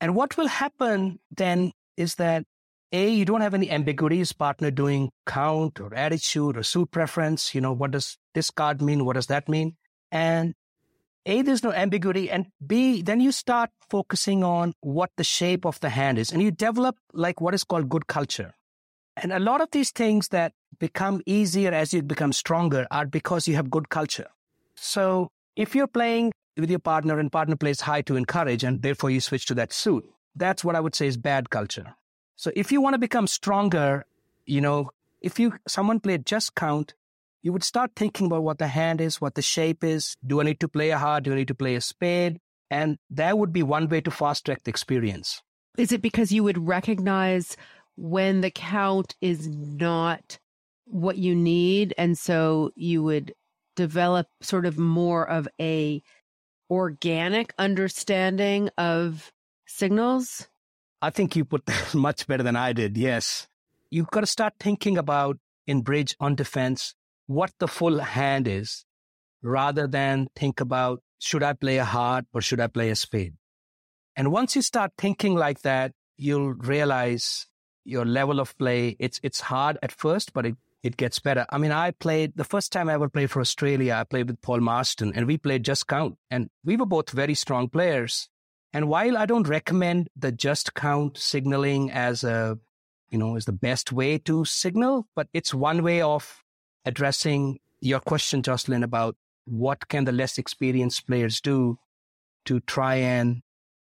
And 0.00 0.14
what 0.14 0.36
will 0.36 0.48
happen 0.48 1.18
then 1.36 1.72
is 1.96 2.14
that 2.16 2.44
A, 2.92 3.08
you 3.08 3.24
don't 3.24 3.40
have 3.40 3.54
any 3.54 3.70
ambiguities, 3.70 4.32
partner 4.32 4.70
doing 4.70 5.10
count 5.26 5.80
or 5.80 5.92
attitude 5.94 6.56
or 6.56 6.62
suit 6.62 6.90
preference. 6.90 7.54
You 7.54 7.60
know, 7.60 7.72
what 7.72 7.90
does 7.90 8.16
this 8.34 8.50
card 8.50 8.80
mean? 8.80 9.04
What 9.04 9.14
does 9.14 9.26
that 9.26 9.48
mean? 9.48 9.76
And 10.12 10.54
a, 11.26 11.42
there's 11.42 11.64
no 11.64 11.72
ambiguity. 11.72 12.30
And 12.30 12.46
B, 12.64 13.02
then 13.02 13.20
you 13.20 13.32
start 13.32 13.70
focusing 13.90 14.44
on 14.44 14.74
what 14.80 15.10
the 15.16 15.24
shape 15.24 15.66
of 15.66 15.78
the 15.80 15.90
hand 15.90 16.18
is 16.18 16.32
and 16.32 16.40
you 16.40 16.50
develop 16.50 16.96
like 17.12 17.40
what 17.40 17.52
is 17.52 17.64
called 17.64 17.88
good 17.88 18.06
culture. 18.06 18.54
And 19.16 19.32
a 19.32 19.40
lot 19.40 19.60
of 19.60 19.70
these 19.72 19.90
things 19.90 20.28
that 20.28 20.52
become 20.78 21.22
easier 21.26 21.72
as 21.72 21.92
you 21.92 22.02
become 22.02 22.32
stronger 22.32 22.86
are 22.90 23.06
because 23.06 23.48
you 23.48 23.56
have 23.56 23.70
good 23.70 23.88
culture. 23.88 24.28
So 24.76 25.28
if 25.56 25.74
you're 25.74 25.86
playing 25.86 26.32
with 26.56 26.70
your 26.70 26.78
partner 26.78 27.18
and 27.18 27.32
partner 27.32 27.56
plays 27.56 27.80
high 27.80 28.02
to 28.02 28.16
encourage 28.16 28.62
and 28.62 28.82
therefore 28.82 29.10
you 29.10 29.20
switch 29.20 29.46
to 29.46 29.54
that 29.54 29.72
suit, 29.72 30.04
that's 30.34 30.62
what 30.62 30.76
I 30.76 30.80
would 30.80 30.94
say 30.94 31.06
is 31.06 31.16
bad 31.16 31.50
culture. 31.50 31.94
So 32.36 32.52
if 32.54 32.70
you 32.70 32.80
want 32.80 32.94
to 32.94 32.98
become 32.98 33.26
stronger, 33.26 34.04
you 34.44 34.60
know, 34.60 34.90
if 35.22 35.40
you 35.40 35.54
someone 35.66 35.98
played 35.98 36.26
just 36.26 36.54
count 36.54 36.94
you 37.46 37.52
would 37.52 37.62
start 37.62 37.92
thinking 37.94 38.26
about 38.26 38.42
what 38.42 38.58
the 38.58 38.66
hand 38.66 39.00
is, 39.00 39.20
what 39.20 39.36
the 39.36 39.40
shape 39.40 39.84
is. 39.84 40.16
Do 40.26 40.40
I 40.40 40.42
need 40.42 40.58
to 40.58 40.68
play 40.68 40.90
a 40.90 40.98
heart? 40.98 41.22
Do 41.22 41.32
I 41.32 41.36
need 41.36 41.46
to 41.46 41.54
play 41.54 41.76
a 41.76 41.80
spade? 41.80 42.40
And 42.72 42.98
that 43.10 43.38
would 43.38 43.52
be 43.52 43.62
one 43.62 43.88
way 43.88 44.00
to 44.00 44.10
fast 44.10 44.44
track 44.44 44.64
the 44.64 44.70
experience. 44.70 45.40
Is 45.78 45.92
it 45.92 46.02
because 46.02 46.32
you 46.32 46.42
would 46.42 46.66
recognize 46.66 47.56
when 47.94 48.40
the 48.40 48.50
count 48.50 49.14
is 49.20 49.46
not 49.46 50.40
what 50.86 51.18
you 51.18 51.36
need. 51.36 51.94
And 51.96 52.18
so 52.18 52.72
you 52.74 53.04
would 53.04 53.32
develop 53.76 54.26
sort 54.40 54.66
of 54.66 54.76
more 54.76 55.24
of 55.30 55.46
a 55.60 56.02
organic 56.68 57.54
understanding 57.58 58.70
of 58.76 59.30
signals? 59.68 60.48
I 61.00 61.10
think 61.10 61.36
you 61.36 61.44
put 61.44 61.64
that 61.66 61.94
much 61.94 62.26
better 62.26 62.42
than 62.42 62.56
I 62.56 62.72
did. 62.72 62.96
Yes. 62.96 63.46
You've 63.88 64.10
got 64.10 64.22
to 64.22 64.26
start 64.26 64.54
thinking 64.58 64.98
about 64.98 65.38
in 65.68 65.82
bridge 65.82 66.16
on 66.18 66.34
defense 66.34 66.96
what 67.26 67.52
the 67.58 67.68
full 67.68 67.98
hand 67.98 68.48
is 68.48 68.84
rather 69.42 69.86
than 69.86 70.28
think 70.34 70.60
about 70.60 71.02
should 71.18 71.42
I 71.42 71.52
play 71.54 71.78
a 71.78 71.84
heart 71.84 72.26
or 72.32 72.40
should 72.40 72.60
I 72.60 72.66
play 72.66 72.90
a 72.90 72.96
spade? 72.96 73.34
And 74.14 74.32
once 74.32 74.56
you 74.56 74.62
start 74.62 74.92
thinking 74.98 75.34
like 75.34 75.62
that, 75.62 75.92
you'll 76.16 76.54
realize 76.54 77.46
your 77.84 78.04
level 78.04 78.40
of 78.40 78.56
play. 78.58 78.96
It's 78.98 79.20
it's 79.22 79.40
hard 79.40 79.78
at 79.82 79.92
first, 79.92 80.32
but 80.32 80.46
it, 80.46 80.56
it 80.82 80.96
gets 80.96 81.18
better. 81.18 81.46
I 81.50 81.58
mean, 81.58 81.72
I 81.72 81.90
played 81.90 82.32
the 82.36 82.44
first 82.44 82.72
time 82.72 82.88
I 82.88 82.94
ever 82.94 83.08
played 83.08 83.30
for 83.30 83.40
Australia, 83.40 83.94
I 83.94 84.04
played 84.04 84.28
with 84.28 84.40
Paul 84.40 84.60
Marston 84.60 85.12
and 85.14 85.26
we 85.26 85.38
played 85.38 85.64
just 85.64 85.86
count. 85.86 86.16
And 86.30 86.50
we 86.64 86.76
were 86.76 86.86
both 86.86 87.10
very 87.10 87.34
strong 87.34 87.68
players. 87.68 88.28
And 88.72 88.88
while 88.88 89.16
I 89.16 89.26
don't 89.26 89.48
recommend 89.48 90.08
the 90.16 90.32
just 90.32 90.74
count 90.74 91.18
signaling 91.18 91.90
as 91.90 92.24
a 92.24 92.58
you 93.10 93.18
know, 93.18 93.36
is 93.36 93.44
the 93.44 93.52
best 93.52 93.92
way 93.92 94.18
to 94.18 94.44
signal, 94.44 95.06
but 95.14 95.28
it's 95.32 95.54
one 95.54 95.82
way 95.82 96.02
of 96.02 96.42
addressing 96.86 97.58
your 97.80 98.00
question, 98.00 98.42
Jocelyn, 98.42 98.82
about 98.82 99.16
what 99.44 99.88
can 99.88 100.04
the 100.04 100.12
less 100.12 100.38
experienced 100.38 101.06
players 101.06 101.40
do 101.40 101.78
to 102.46 102.60
try 102.60 102.94
and 102.96 103.42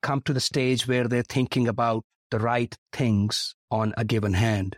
come 0.01 0.21
to 0.21 0.33
the 0.33 0.39
stage 0.39 0.87
where 0.87 1.07
they're 1.07 1.23
thinking 1.23 1.67
about 1.67 2.03
the 2.31 2.39
right 2.39 2.75
things 2.91 3.55
on 3.69 3.93
a 3.97 4.05
given 4.05 4.33
hand. 4.33 4.77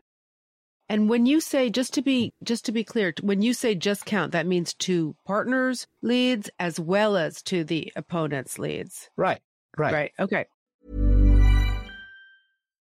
And 0.89 1.09
when 1.09 1.25
you 1.25 1.41
say 1.41 1.69
just 1.69 1.93
to 1.95 2.01
be 2.01 2.33
just 2.43 2.65
to 2.65 2.71
be 2.71 2.83
clear, 2.83 3.13
when 3.21 3.41
you 3.41 3.53
say 3.53 3.75
just 3.75 4.05
count, 4.05 4.31
that 4.31 4.47
means 4.47 4.73
to 4.75 5.15
partners 5.25 5.85
leads 6.01 6.49
as 6.59 6.79
well 6.79 7.17
as 7.17 7.41
to 7.43 7.63
the 7.63 7.91
opponent's 7.95 8.57
leads. 8.57 9.09
Right. 9.17 9.41
Right. 9.77 9.93
Right. 9.93 10.11
Okay. 10.19 10.45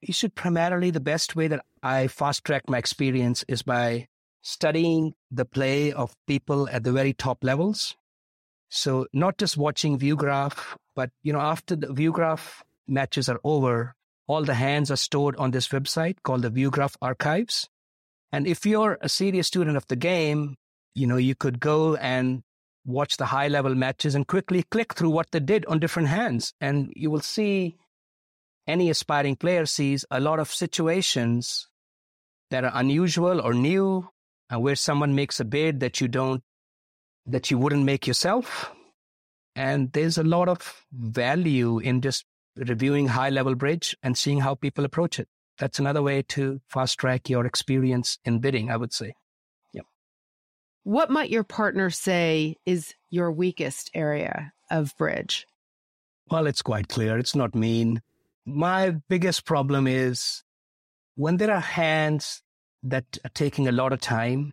you 0.00 0.12
should 0.12 0.34
primarily, 0.34 0.90
the 0.90 1.00
best 1.00 1.36
way 1.36 1.48
that 1.48 1.64
I 1.82 2.08
fast 2.08 2.44
track 2.44 2.68
my 2.68 2.78
experience 2.78 3.44
is 3.48 3.62
by 3.62 4.08
studying 4.42 5.14
the 5.30 5.44
play 5.44 5.92
of 5.92 6.14
people 6.26 6.68
at 6.70 6.84
the 6.84 6.92
very 6.92 7.12
top 7.12 7.44
levels. 7.44 7.94
So 8.70 9.06
not 9.12 9.38
just 9.38 9.56
watching 9.56 9.98
Vugraph, 9.98 10.76
but 10.94 11.10
you 11.22 11.32
know, 11.32 11.40
after 11.40 11.76
the 11.76 11.88
Vugraph 11.88 12.62
matches 12.86 13.28
are 13.28 13.40
over, 13.44 13.94
all 14.26 14.44
the 14.44 14.54
hands 14.54 14.90
are 14.90 14.96
stored 14.96 15.36
on 15.36 15.50
this 15.50 15.68
website 15.68 16.16
called 16.22 16.42
the 16.42 16.50
Vugraph 16.50 16.96
archives. 17.02 17.68
And 18.32 18.46
if 18.46 18.64
you're 18.64 18.98
a 19.00 19.08
serious 19.08 19.48
student 19.48 19.76
of 19.76 19.86
the 19.88 19.96
game, 19.96 20.56
you 20.94 21.06
know, 21.06 21.16
you 21.16 21.34
could 21.34 21.60
go 21.60 21.96
and 21.96 22.42
watch 22.86 23.16
the 23.16 23.26
high 23.26 23.48
level 23.48 23.74
matches 23.74 24.14
and 24.14 24.26
quickly 24.26 24.62
click 24.70 24.94
through 24.94 25.10
what 25.10 25.30
they 25.32 25.40
did 25.40 25.66
on 25.66 25.80
different 25.80 26.08
hands. 26.08 26.54
And 26.60 26.92
you 26.96 27.10
will 27.10 27.20
see 27.20 27.76
any 28.66 28.90
aspiring 28.90 29.36
player 29.36 29.66
sees 29.66 30.04
a 30.10 30.20
lot 30.20 30.38
of 30.38 30.50
situations 30.50 31.68
that 32.50 32.64
are 32.64 32.72
unusual 32.74 33.40
or 33.40 33.54
new 33.54 34.08
and 34.48 34.62
where 34.62 34.76
someone 34.76 35.14
makes 35.14 35.40
a 35.40 35.44
bid 35.44 35.80
that 35.80 36.00
you 36.00 36.08
don't 36.08 36.42
that 37.26 37.50
you 37.50 37.58
wouldn't 37.58 37.84
make 37.84 38.06
yourself. 38.06 38.70
And 39.54 39.92
there's 39.92 40.18
a 40.18 40.24
lot 40.24 40.48
of 40.48 40.84
value 40.92 41.78
in 41.78 42.00
just 42.00 42.24
reviewing 42.56 43.08
high 43.08 43.30
level 43.30 43.54
bridge 43.54 43.96
and 44.02 44.16
seeing 44.16 44.40
how 44.40 44.54
people 44.54 44.84
approach 44.84 45.18
it. 45.18 45.28
That's 45.58 45.78
another 45.78 46.02
way 46.02 46.22
to 46.22 46.60
fast 46.68 46.98
track 46.98 47.28
your 47.28 47.46
experience 47.46 48.18
in 48.24 48.38
bidding 48.40 48.70
i 48.70 48.76
would 48.76 48.92
say. 48.92 49.14
Yep 49.72 49.84
What 50.84 51.10
might 51.10 51.30
your 51.30 51.44
partner 51.44 51.90
say 51.90 52.56
is 52.66 52.94
your 53.10 53.30
weakest 53.30 53.90
area 53.94 54.52
of 54.70 54.96
bridge? 54.96 55.46
well 56.30 56.46
it's 56.46 56.62
quite 56.62 56.88
clear. 56.88 57.18
It's 57.18 57.34
not 57.34 57.54
mean 57.54 58.02
my 58.46 58.96
biggest 59.08 59.44
problem 59.44 59.86
is 59.86 60.42
when 61.16 61.36
there 61.36 61.52
are 61.52 61.60
hands 61.60 62.42
that 62.82 63.18
are 63.24 63.30
taking 63.34 63.68
a 63.68 63.72
lot 63.72 63.92
of 63.92 64.00
time, 64.00 64.52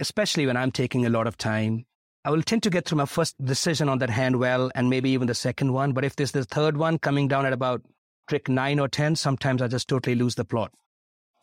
especially 0.00 0.46
when 0.46 0.56
I'm 0.56 0.72
taking 0.72 1.04
a 1.04 1.10
lot 1.10 1.26
of 1.26 1.36
time, 1.36 1.84
I 2.24 2.30
will 2.30 2.42
tend 2.42 2.62
to 2.62 2.70
get 2.70 2.86
through 2.86 2.98
my 2.98 3.06
first 3.06 3.34
decision 3.44 3.88
on 3.88 3.98
that 3.98 4.10
hand 4.10 4.36
well, 4.36 4.70
and 4.74 4.88
maybe 4.88 5.10
even 5.10 5.26
the 5.26 5.34
second 5.34 5.72
one. 5.72 5.92
But 5.92 6.04
if 6.04 6.16
there's 6.16 6.32
the 6.32 6.44
third 6.44 6.76
one 6.76 6.98
coming 6.98 7.26
down 7.26 7.46
at 7.46 7.52
about 7.52 7.82
trick 8.28 8.48
nine 8.48 8.78
or 8.78 8.88
10, 8.88 9.16
sometimes 9.16 9.60
I 9.60 9.68
just 9.68 9.88
totally 9.88 10.14
lose 10.14 10.36
the 10.36 10.44
plot. 10.44 10.72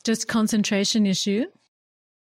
Just 0.06 0.28
concentration 0.30 1.06
issue. 1.06 1.46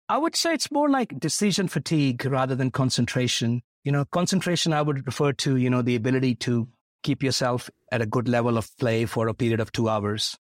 I 0.08 0.18
would 0.18 0.36
say 0.36 0.54
it's 0.54 0.70
more 0.70 0.88
like 0.88 1.18
decision 1.18 1.66
fatigue 1.66 2.24
rather 2.24 2.54
than 2.54 2.70
concentration. 2.70 3.62
You 3.82 3.90
know, 3.90 4.04
concentration, 4.04 4.72
I 4.72 4.82
would 4.82 5.04
refer 5.06 5.32
to, 5.32 5.56
you 5.56 5.68
know, 5.68 5.82
the 5.82 5.96
ability 5.96 6.36
to 6.36 6.68
keep 7.04 7.22
yourself 7.22 7.70
at 7.92 8.02
a 8.02 8.06
good 8.06 8.28
level 8.28 8.58
of 8.58 8.76
play 8.78 9.04
for 9.04 9.28
a 9.28 9.34
period 9.34 9.60
of 9.60 9.70
two 9.70 9.88
hours. 9.88 10.36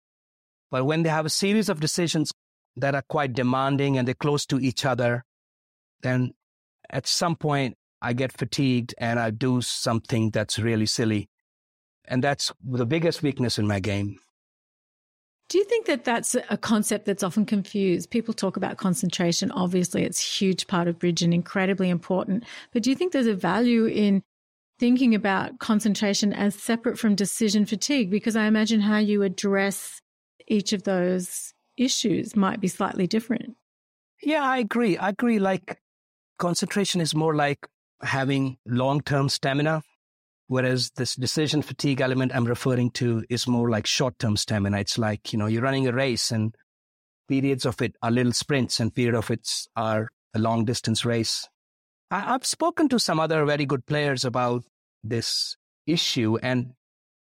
But 0.70 0.86
when 0.86 1.02
they 1.02 1.10
have 1.10 1.26
a 1.26 1.30
series 1.30 1.68
of 1.68 1.80
decisions 1.80 2.32
that 2.76 2.94
are 2.94 3.04
quite 3.06 3.34
demanding 3.34 3.98
and 3.98 4.08
they're 4.08 4.14
close 4.14 4.46
to 4.46 4.58
each 4.58 4.86
other, 4.86 5.24
then 6.00 6.32
at 6.88 7.06
some 7.06 7.36
point 7.36 7.76
I 8.00 8.14
get 8.14 8.32
fatigued 8.32 8.94
and 8.96 9.20
I 9.20 9.30
do 9.30 9.60
something 9.60 10.30
that's 10.30 10.58
really 10.58 10.86
silly. 10.86 11.28
And 12.06 12.24
that's 12.24 12.50
the 12.64 12.86
biggest 12.86 13.22
weakness 13.22 13.58
in 13.58 13.66
my 13.66 13.80
game. 13.80 14.18
Do 15.48 15.58
you 15.58 15.64
think 15.64 15.84
that 15.86 16.04
that's 16.04 16.34
a 16.48 16.56
concept 16.56 17.04
that's 17.04 17.22
often 17.22 17.44
confused? 17.44 18.08
People 18.08 18.32
talk 18.32 18.56
about 18.56 18.78
concentration. 18.78 19.50
Obviously, 19.50 20.02
it's 20.02 20.18
a 20.18 20.26
huge 20.26 20.66
part 20.66 20.88
of 20.88 20.98
bridge 20.98 21.20
and 21.20 21.34
incredibly 21.34 21.90
important. 21.90 22.44
But 22.72 22.82
do 22.82 22.88
you 22.88 22.96
think 22.96 23.12
there's 23.12 23.26
a 23.26 23.34
value 23.34 23.84
in 23.84 24.22
thinking 24.82 25.14
about 25.14 25.60
concentration 25.60 26.32
as 26.32 26.56
separate 26.56 26.98
from 26.98 27.14
decision 27.14 27.64
fatigue? 27.64 28.10
Because 28.10 28.34
I 28.34 28.46
imagine 28.46 28.80
how 28.80 28.98
you 28.98 29.22
address 29.22 30.00
each 30.48 30.72
of 30.72 30.82
those 30.82 31.54
issues 31.76 32.34
might 32.34 32.60
be 32.60 32.66
slightly 32.66 33.06
different. 33.06 33.54
Yeah, 34.24 34.42
I 34.42 34.58
agree. 34.58 34.98
I 34.98 35.10
agree. 35.10 35.38
Like 35.38 35.78
concentration 36.40 37.00
is 37.00 37.14
more 37.14 37.36
like 37.36 37.64
having 38.02 38.58
long 38.66 39.02
term 39.02 39.28
stamina. 39.28 39.84
Whereas 40.48 40.90
this 40.96 41.14
decision 41.14 41.62
fatigue 41.62 42.00
element 42.00 42.34
I'm 42.34 42.44
referring 42.44 42.90
to 43.02 43.24
is 43.30 43.46
more 43.46 43.70
like 43.70 43.86
short 43.86 44.18
term 44.18 44.36
stamina. 44.36 44.80
It's 44.80 44.98
like, 44.98 45.32
you 45.32 45.38
know, 45.38 45.46
you're 45.46 45.62
running 45.62 45.86
a 45.86 45.92
race 45.92 46.32
and 46.32 46.56
periods 47.28 47.66
of 47.66 47.80
it 47.80 47.94
are 48.02 48.10
little 48.10 48.32
sprints 48.32 48.80
and 48.80 48.92
period 48.92 49.14
of 49.14 49.30
it 49.30 49.48
are 49.76 50.08
a 50.34 50.40
long 50.40 50.64
distance 50.64 51.04
race. 51.04 51.48
I, 52.10 52.34
I've 52.34 52.44
spoken 52.44 52.88
to 52.88 52.98
some 52.98 53.20
other 53.20 53.44
very 53.44 53.64
good 53.64 53.86
players 53.86 54.24
about 54.24 54.64
this 55.04 55.56
issue 55.86 56.38
and 56.42 56.72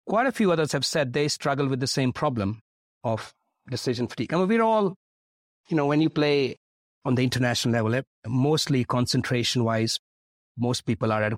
quite 0.07 0.27
a 0.27 0.33
few 0.33 0.51
others 0.51 0.73
have 0.73 0.85
said 0.85 1.13
they 1.13 1.29
struggle 1.29 1.69
with 1.69 1.81
the 1.81 1.87
same 1.87 2.13
problem 2.13 2.61
of 3.05 3.33
decision 3.69 4.09
fatigue. 4.09 4.35
I 4.35 4.39
mean, 4.39 4.49
we're 4.49 4.63
all, 4.63 4.97
you 5.69 5.77
know, 5.77 5.87
when 5.87 6.01
you 6.01 6.11
play 6.11 6.57
on 7.05 7.15
the 7.15 7.23
international 7.23 7.73
level, 7.73 7.95
eh, 7.95 8.03
mostly 8.27 8.85
concentration 8.85 9.65
wise, 9.65 9.99
most 10.59 10.85
people 10.85 11.13
are 11.13 11.23
at, 11.23 11.33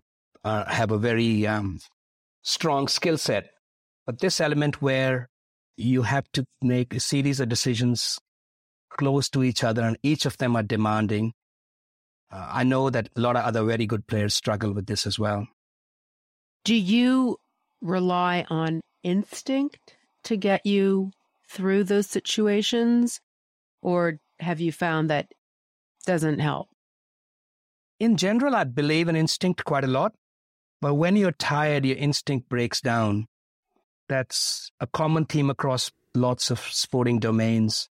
uh, 0.44 0.64
have 0.72 0.90
a 0.90 0.98
very 0.98 1.46
um, 1.46 1.80
strong 2.42 2.88
skill 2.88 3.18
set. 3.18 3.50
But 4.06 4.18
this 4.18 4.40
element 4.40 4.82
where 4.82 5.28
you 5.76 6.02
have 6.02 6.24
to 6.32 6.44
make 6.60 6.94
a 6.94 7.00
series 7.00 7.40
of 7.40 7.48
decisions 7.48 8.18
close 8.90 9.28
to 9.30 9.42
each 9.42 9.64
other 9.64 9.82
and 9.82 9.96
each 10.02 10.26
of 10.26 10.36
them 10.38 10.56
are 10.56 10.62
demanding. 10.62 11.32
Uh, 12.30 12.48
I 12.50 12.64
know 12.64 12.90
that 12.90 13.08
a 13.16 13.20
lot 13.20 13.36
of 13.36 13.44
other 13.44 13.64
very 13.64 13.86
good 13.86 14.06
players 14.06 14.34
struggle 14.34 14.72
with 14.72 14.86
this 14.86 15.06
as 15.06 15.18
well. 15.18 15.46
Do 16.64 16.74
you 16.74 17.38
rely 17.80 18.46
on 18.48 18.80
instinct 19.02 19.96
to 20.24 20.36
get 20.36 20.64
you 20.64 21.10
through 21.48 21.84
those 21.84 22.06
situations? 22.06 23.20
Or 23.82 24.18
have 24.38 24.60
you 24.60 24.70
found 24.70 25.10
that 25.10 25.32
doesn't 26.06 26.38
help? 26.38 26.68
In 27.98 28.16
general, 28.16 28.54
I 28.54 28.64
believe 28.64 29.08
in 29.08 29.16
instinct 29.16 29.64
quite 29.64 29.84
a 29.84 29.88
lot. 29.88 30.14
But 30.80 30.94
when 30.94 31.16
you're 31.16 31.32
tired, 31.32 31.84
your 31.84 31.96
instinct 31.96 32.48
breaks 32.48 32.80
down. 32.80 33.26
That's 34.08 34.70
a 34.80 34.86
common 34.86 35.26
theme 35.26 35.50
across 35.50 35.90
lots 36.14 36.50
of 36.50 36.58
sporting 36.58 37.20
domains. 37.20 37.88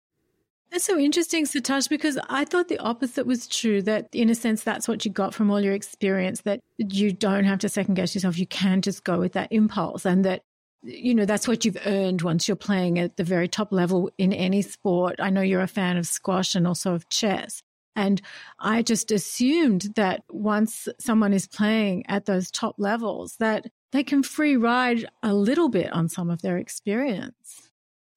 That's 0.71 0.85
so 0.85 0.97
interesting, 0.97 1.45
Sartaj, 1.45 1.89
because 1.89 2.17
I 2.29 2.45
thought 2.45 2.69
the 2.69 2.79
opposite 2.79 3.25
was 3.25 3.45
true. 3.45 3.81
That, 3.81 4.07
in 4.13 4.29
a 4.29 4.35
sense, 4.35 4.63
that's 4.63 4.87
what 4.87 5.03
you 5.03 5.11
got 5.11 5.33
from 5.33 5.51
all 5.51 5.59
your 5.59 5.73
experience, 5.73 6.41
that 6.41 6.61
you 6.77 7.11
don't 7.11 7.43
have 7.43 7.59
to 7.59 7.69
second 7.69 7.95
guess 7.95 8.15
yourself. 8.15 8.39
You 8.39 8.47
can 8.47 8.81
just 8.81 9.03
go 9.03 9.19
with 9.19 9.33
that 9.33 9.51
impulse. 9.51 10.05
And 10.05 10.23
that 10.23 10.43
you 10.83 11.13
know, 11.13 11.25
that's 11.25 11.47
what 11.47 11.63
you've 11.63 11.77
earned 11.85 12.21
once 12.21 12.47
you're 12.47 12.55
playing 12.55 12.97
at 12.97 13.17
the 13.17 13.23
very 13.23 13.47
top 13.47 13.71
level 13.71 14.09
in 14.17 14.33
any 14.33 14.61
sport. 14.61 15.15
I 15.19 15.29
know 15.29 15.41
you're 15.41 15.61
a 15.61 15.67
fan 15.67 15.97
of 15.97 16.07
squash 16.07 16.55
and 16.55 16.67
also 16.67 16.93
of 16.93 17.07
chess. 17.09 17.61
And 17.95 18.21
I 18.57 18.81
just 18.81 19.11
assumed 19.11 19.93
that 19.95 20.23
once 20.29 20.87
someone 20.99 21.33
is 21.33 21.47
playing 21.47 22.05
at 22.07 22.25
those 22.25 22.49
top 22.49 22.75
levels, 22.77 23.35
that 23.37 23.67
they 23.91 24.03
can 24.03 24.23
free 24.23 24.55
ride 24.55 25.05
a 25.21 25.33
little 25.33 25.69
bit 25.69 25.91
on 25.91 26.07
some 26.07 26.29
of 26.29 26.41
their 26.41 26.57
experience. 26.57 27.70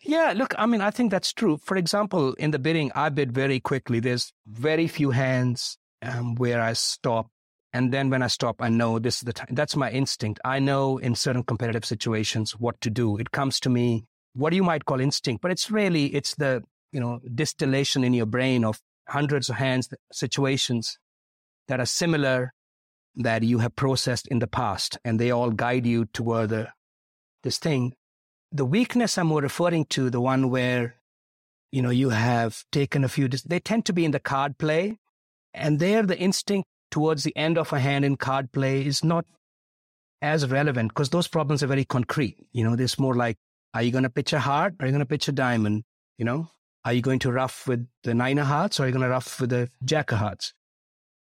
Yeah, 0.04 0.34
look, 0.36 0.54
I 0.58 0.66
mean, 0.66 0.80
I 0.80 0.90
think 0.90 1.10
that's 1.10 1.32
true. 1.32 1.56
For 1.56 1.76
example, 1.76 2.34
in 2.34 2.50
the 2.50 2.58
bidding, 2.58 2.92
I 2.94 3.08
bid 3.08 3.32
very 3.32 3.58
quickly. 3.58 4.00
There's 4.00 4.32
very 4.46 4.86
few 4.86 5.10
hands 5.10 5.78
um, 6.02 6.34
where 6.34 6.60
I 6.60 6.74
stop 6.74 7.30
and 7.74 7.92
then 7.92 8.08
when 8.08 8.22
I 8.22 8.28
stop, 8.28 8.62
I 8.62 8.68
know 8.68 9.00
this 9.00 9.16
is 9.16 9.22
the 9.22 9.32
time. 9.32 9.48
That's 9.50 9.74
my 9.74 9.90
instinct. 9.90 10.40
I 10.44 10.60
know 10.60 10.98
in 10.98 11.16
certain 11.16 11.42
competitive 11.42 11.84
situations 11.84 12.52
what 12.52 12.80
to 12.82 12.88
do. 12.88 13.18
It 13.18 13.32
comes 13.32 13.58
to 13.60 13.68
me, 13.68 14.06
what 14.32 14.52
you 14.52 14.62
might 14.62 14.84
call 14.84 15.00
instinct, 15.00 15.42
but 15.42 15.50
it's 15.50 15.72
really, 15.72 16.06
it's 16.14 16.36
the, 16.36 16.62
you 16.92 17.00
know, 17.00 17.18
distillation 17.34 18.04
in 18.04 18.14
your 18.14 18.26
brain 18.26 18.64
of 18.64 18.80
hundreds 19.08 19.50
of 19.50 19.56
hands 19.56 19.88
situations 20.12 20.98
that 21.66 21.80
are 21.80 21.86
similar 21.86 22.52
that 23.16 23.42
you 23.42 23.58
have 23.58 23.74
processed 23.74 24.28
in 24.28 24.38
the 24.38 24.46
past 24.46 24.96
and 25.04 25.18
they 25.18 25.32
all 25.32 25.50
guide 25.50 25.84
you 25.84 26.04
toward 26.04 26.50
the, 26.50 26.68
this 27.42 27.58
thing. 27.58 27.92
The 28.54 28.64
weakness 28.64 29.18
I'm 29.18 29.32
referring 29.32 29.84
to, 29.86 30.08
the 30.08 30.20
one 30.20 30.48
where, 30.48 30.94
you 31.72 31.82
know, 31.82 31.90
you 31.90 32.10
have 32.10 32.64
taken 32.70 33.04
a 33.04 33.08
few, 33.08 33.28
they 33.28 33.58
tend 33.58 33.84
to 33.86 33.92
be 33.92 34.04
in 34.04 34.12
the 34.12 34.20
card 34.20 34.56
play 34.58 34.98
and 35.52 35.80
there 35.80 36.04
the 36.04 36.18
instinct 36.18 36.68
towards 36.90 37.24
the 37.24 37.36
end 37.36 37.58
of 37.58 37.72
a 37.72 37.80
hand 37.80 38.04
in 38.04 38.16
card 38.16 38.52
play 38.52 38.86
is 38.86 39.02
not 39.02 39.26
as 40.22 40.48
relevant 40.48 40.90
because 40.90 41.10
those 41.10 41.26
problems 41.26 41.64
are 41.64 41.66
very 41.66 41.84
concrete. 41.84 42.36
You 42.52 42.62
know, 42.62 42.76
there's 42.76 42.98
more 42.98 43.14
like, 43.14 43.36
are 43.74 43.82
you 43.82 43.90
going 43.90 44.04
to 44.04 44.10
pitch 44.10 44.32
a 44.32 44.38
heart? 44.38 44.74
Are 44.78 44.86
you 44.86 44.92
going 44.92 45.00
to 45.00 45.06
pitch 45.06 45.26
a 45.26 45.32
diamond? 45.32 45.82
You 46.16 46.24
know, 46.24 46.48
are 46.84 46.92
you 46.92 47.02
going 47.02 47.18
to 47.20 47.32
ruff 47.32 47.66
with 47.66 47.88
the 48.04 48.14
nine 48.14 48.38
of 48.38 48.46
hearts 48.46 48.78
or 48.78 48.84
are 48.84 48.86
you 48.86 48.92
going 48.92 49.02
to 49.02 49.08
ruff 49.08 49.40
with 49.40 49.50
the 49.50 49.68
jack 49.84 50.12
of 50.12 50.18
hearts? 50.18 50.54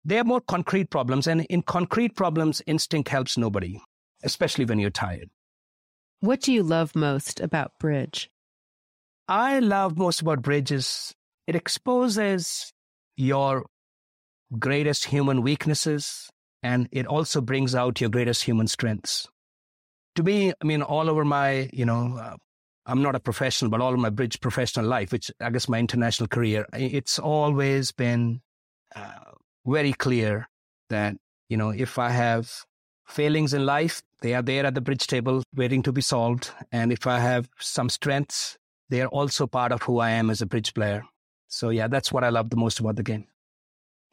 They 0.04 0.18
are 0.18 0.24
more 0.24 0.40
concrete 0.40 0.90
problems. 0.90 1.26
And 1.26 1.40
in 1.46 1.62
concrete 1.62 2.14
problems, 2.14 2.62
instinct 2.66 3.08
helps 3.08 3.36
nobody, 3.36 3.80
especially 4.22 4.64
when 4.64 4.78
you're 4.78 4.90
tired. 4.90 5.30
What 6.20 6.40
do 6.40 6.52
you 6.52 6.64
love 6.64 6.96
most 6.96 7.38
about 7.40 7.78
bridge? 7.78 8.28
I 9.28 9.60
love 9.60 9.96
most 9.96 10.20
about 10.20 10.42
bridge 10.42 10.72
is 10.72 11.14
it 11.46 11.54
exposes 11.54 12.72
your 13.16 13.66
greatest 14.58 15.04
human 15.04 15.42
weaknesses 15.42 16.28
and 16.62 16.88
it 16.90 17.06
also 17.06 17.40
brings 17.40 17.74
out 17.74 18.00
your 18.00 18.10
greatest 18.10 18.42
human 18.42 18.66
strengths. 18.66 19.28
To 20.16 20.24
me, 20.24 20.52
I 20.60 20.64
mean, 20.64 20.82
all 20.82 21.08
over 21.08 21.24
my, 21.24 21.70
you 21.72 21.84
know, 21.84 22.18
uh, 22.20 22.36
I'm 22.86 23.02
not 23.02 23.14
a 23.14 23.20
professional, 23.20 23.70
but 23.70 23.80
all 23.80 23.92
of 23.92 24.00
my 24.00 24.10
bridge 24.10 24.40
professional 24.40 24.86
life, 24.86 25.12
which 25.12 25.30
I 25.40 25.50
guess 25.50 25.68
my 25.68 25.78
international 25.78 26.26
career, 26.26 26.66
it's 26.72 27.18
always 27.18 27.92
been 27.92 28.40
uh, 28.96 29.32
very 29.66 29.92
clear 29.92 30.48
that, 30.88 31.16
you 31.48 31.56
know, 31.56 31.70
if 31.70 31.98
I 31.98 32.10
have 32.10 32.50
failings 33.08 33.54
in 33.54 33.66
life, 33.66 34.02
they 34.20 34.34
are 34.34 34.42
there 34.42 34.66
at 34.66 34.74
the 34.74 34.80
bridge 34.80 35.06
table 35.06 35.42
waiting 35.54 35.82
to 35.82 35.92
be 35.92 36.00
solved. 36.00 36.50
And 36.72 36.92
if 36.92 37.06
I 37.06 37.18
have 37.18 37.48
some 37.58 37.88
strengths, 37.88 38.56
they 38.90 39.00
are 39.00 39.08
also 39.08 39.46
part 39.46 39.72
of 39.72 39.82
who 39.82 39.98
I 39.98 40.10
am 40.10 40.30
as 40.30 40.42
a 40.42 40.46
bridge 40.46 40.74
player. 40.74 41.02
So, 41.48 41.70
yeah, 41.70 41.88
that's 41.88 42.12
what 42.12 42.24
I 42.24 42.28
love 42.28 42.50
the 42.50 42.56
most 42.56 42.80
about 42.80 42.96
the 42.96 43.02
game. 43.02 43.26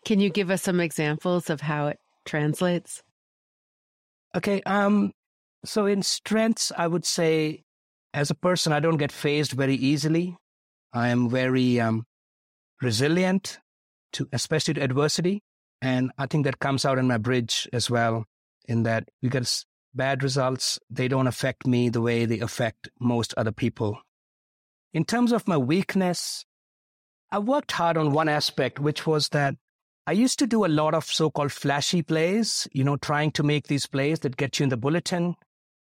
Can 0.06 0.20
you 0.20 0.30
give 0.30 0.52
us 0.52 0.62
some 0.62 0.80
examples 0.80 1.50
of 1.50 1.62
how 1.62 1.88
it 1.88 2.00
translates? 2.26 3.04
Okay. 4.36 4.62
Um, 4.66 5.12
so 5.66 5.86
in 5.86 6.04
strengths, 6.04 6.72
I 6.78 6.88
would 6.88 7.06
say 7.06 7.64
as 8.14 8.30
a 8.30 8.36
person, 8.36 8.72
I 8.72 8.80
don't 8.80 8.98
get 8.98 9.12
phased 9.12 9.52
very 9.52 9.76
easily. 9.76 10.38
I 10.94 11.10
am 11.10 11.30
very 11.30 11.80
um, 11.80 12.06
resilient 12.82 13.60
to, 14.14 14.28
especially 14.32 14.76
to 14.76 14.84
adversity. 14.84 15.42
And 15.82 16.12
I 16.18 16.28
think 16.28 16.46
that 16.46 16.60
comes 16.60 16.86
out 16.86 16.98
in 16.98 17.08
my 17.08 17.18
bridge 17.18 17.68
as 17.74 17.90
well, 17.90 18.26
in 18.68 18.84
that 18.84 19.10
you 19.22 19.30
get 19.30 19.66
bad 19.94 20.24
results, 20.24 20.80
they 20.90 21.08
don't 21.08 21.28
affect 21.28 21.66
me 21.66 21.90
the 21.90 22.02
way 22.02 22.26
they 22.26 22.40
affect 22.40 22.90
most 23.00 23.34
other 23.38 23.52
people. 23.52 23.98
In 24.94 25.06
terms 25.06 25.32
of 25.32 25.48
my 25.48 25.58
weakness, 25.58 26.46
I 27.32 27.40
worked 27.40 27.72
hard 27.72 27.98
on 27.98 28.14
one 28.14 28.30
aspect, 28.30 28.80
which 28.80 29.08
was 29.08 29.30
that 29.30 29.56
I 30.08 30.12
used 30.12 30.40
to 30.40 30.48
do 30.48 30.66
a 30.66 30.68
lot 30.68 30.94
of 30.94 31.06
so 31.06 31.32
called 31.32 31.52
flashy 31.52 32.04
plays, 32.04 32.68
you 32.72 32.84
know, 32.84 32.96
trying 32.98 33.32
to 33.32 33.44
make 33.44 33.68
these 33.68 33.88
plays 33.88 34.20
that 34.20 34.38
get 34.38 34.60
you 34.60 34.66
in 34.66 34.70
the 34.70 34.78
bulletin, 34.78 35.36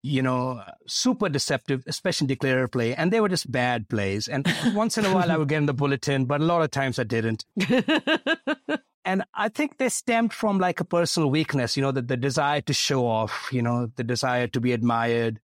you 0.02 0.22
know, 0.22 0.62
super 0.86 1.28
deceptive, 1.28 1.82
especially 1.88 2.28
declarative 2.28 2.70
play. 2.70 2.94
And 2.94 3.12
they 3.12 3.20
were 3.20 3.28
just 3.28 3.50
bad 3.50 3.88
plays. 3.88 4.28
And 4.28 4.46
once 4.74 4.96
in 4.96 5.04
a 5.04 5.12
while 5.12 5.30
I 5.30 5.36
would 5.36 5.48
get 5.48 5.58
in 5.58 5.66
the 5.66 5.74
bulletin, 5.74 6.26
but 6.26 6.40
a 6.40 6.44
lot 6.44 6.62
of 6.62 6.70
times 6.70 6.98
I 7.00 7.04
didn't. 7.04 7.44
and 9.06 9.22
I 9.32 9.48
think 9.48 9.78
they 9.78 9.88
stemmed 9.88 10.32
from 10.32 10.58
like 10.58 10.80
a 10.80 10.84
personal 10.84 11.30
weakness, 11.30 11.76
you 11.76 11.82
know, 11.82 11.92
the, 11.92 12.02
the 12.02 12.16
desire 12.16 12.60
to 12.62 12.74
show 12.74 13.06
off, 13.06 13.48
you 13.52 13.62
know, 13.62 13.86
the 13.94 14.02
desire 14.02 14.48
to 14.48 14.60
be 14.60 14.72
admired. 14.72 15.38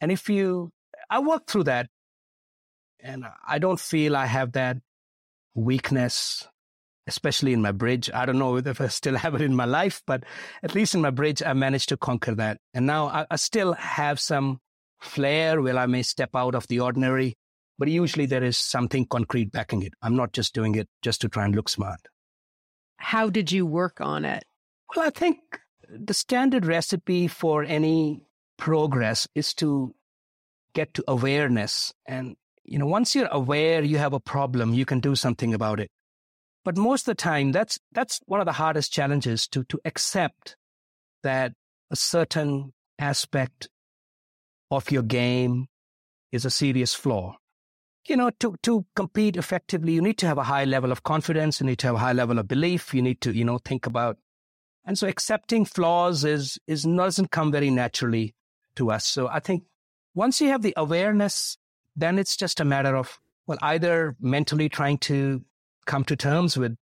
And 0.00 0.12
if 0.12 0.30
you, 0.30 0.70
I 1.10 1.18
worked 1.18 1.50
through 1.50 1.64
that 1.64 1.88
and 3.00 3.24
I 3.46 3.58
don't 3.58 3.80
feel 3.80 4.16
I 4.16 4.26
have 4.26 4.52
that 4.52 4.78
weakness 5.54 6.46
especially 7.08 7.54
in 7.54 7.62
my 7.62 7.72
bridge. 7.72 8.10
I 8.12 8.26
don't 8.26 8.38
know 8.38 8.58
if 8.58 8.80
I 8.80 8.88
still 8.88 9.16
have 9.16 9.34
it 9.34 9.40
in 9.40 9.56
my 9.56 9.64
life, 9.64 10.02
but 10.06 10.24
at 10.62 10.74
least 10.74 10.94
in 10.94 11.00
my 11.00 11.10
bridge, 11.10 11.42
I 11.42 11.54
managed 11.54 11.88
to 11.88 11.96
conquer 11.96 12.34
that. 12.34 12.58
And 12.74 12.86
now 12.86 13.06
I, 13.06 13.26
I 13.30 13.36
still 13.36 13.72
have 13.72 14.20
some 14.20 14.60
flair 15.00 15.62
where 15.62 15.78
I 15.78 15.86
may 15.86 16.02
step 16.02 16.30
out 16.34 16.54
of 16.54 16.68
the 16.68 16.80
ordinary, 16.80 17.34
but 17.78 17.88
usually 17.88 18.26
there 18.26 18.44
is 18.44 18.58
something 18.58 19.06
concrete 19.06 19.50
backing 19.50 19.82
it. 19.82 19.94
I'm 20.02 20.16
not 20.16 20.32
just 20.32 20.54
doing 20.54 20.74
it 20.74 20.86
just 21.02 21.22
to 21.22 21.28
try 21.30 21.46
and 21.46 21.56
look 21.56 21.70
smart. 21.70 22.00
How 22.98 23.30
did 23.30 23.50
you 23.50 23.64
work 23.64 24.00
on 24.00 24.24
it? 24.24 24.44
Well, 24.94 25.06
I 25.06 25.10
think 25.10 25.38
the 25.88 26.14
standard 26.14 26.66
recipe 26.66 27.28
for 27.28 27.64
any 27.64 28.22
progress 28.56 29.26
is 29.34 29.54
to 29.54 29.94
get 30.74 30.92
to 30.94 31.04
awareness. 31.08 31.92
And, 32.06 32.36
you 32.64 32.78
know, 32.78 32.86
once 32.86 33.14
you're 33.14 33.28
aware 33.30 33.82
you 33.82 33.98
have 33.98 34.12
a 34.12 34.20
problem, 34.20 34.74
you 34.74 34.84
can 34.84 35.00
do 35.00 35.14
something 35.14 35.54
about 35.54 35.80
it. 35.80 35.90
But 36.64 36.76
most 36.76 37.02
of 37.02 37.16
the 37.16 37.22
time, 37.22 37.52
that's, 37.52 37.78
that's 37.92 38.20
one 38.26 38.40
of 38.40 38.46
the 38.46 38.52
hardest 38.52 38.92
challenges 38.92 39.46
to, 39.48 39.64
to 39.64 39.80
accept 39.84 40.56
that 41.22 41.52
a 41.90 41.96
certain 41.96 42.72
aspect 42.98 43.68
of 44.70 44.90
your 44.90 45.02
game 45.02 45.66
is 46.32 46.44
a 46.44 46.50
serious 46.50 46.94
flaw. 46.94 47.36
You 48.08 48.16
know, 48.16 48.30
to, 48.40 48.56
to 48.62 48.86
compete 48.96 49.36
effectively, 49.36 49.92
you 49.92 50.00
need 50.00 50.16
to 50.18 50.26
have 50.26 50.38
a 50.38 50.42
high 50.42 50.64
level 50.64 50.90
of 50.90 51.02
confidence. 51.02 51.60
You 51.60 51.66
need 51.66 51.78
to 51.80 51.88
have 51.88 51.96
a 51.96 51.98
high 51.98 52.14
level 52.14 52.38
of 52.38 52.48
belief. 52.48 52.94
You 52.94 53.02
need 53.02 53.20
to, 53.20 53.32
you 53.32 53.44
know, 53.44 53.58
think 53.58 53.84
about 53.84 54.16
And 54.88 54.96
so 54.96 55.06
accepting 55.06 55.66
flaws 55.66 56.24
is, 56.24 56.58
is 56.66 56.84
doesn't 56.84 57.30
come 57.30 57.52
very 57.52 57.68
naturally 57.68 58.34
to 58.76 58.90
us. 58.90 59.04
So 59.04 59.28
I 59.28 59.38
think 59.38 59.64
once 60.14 60.40
you 60.40 60.48
have 60.48 60.62
the 60.62 60.72
awareness, 60.78 61.58
then 61.94 62.18
it's 62.18 62.38
just 62.38 62.58
a 62.58 62.64
matter 62.64 62.96
of, 62.96 63.20
well, 63.46 63.58
either 63.60 64.16
mentally 64.18 64.70
trying 64.70 64.96
to 64.98 65.42
come 65.84 66.04
to 66.04 66.16
terms 66.16 66.56
with 66.56 66.74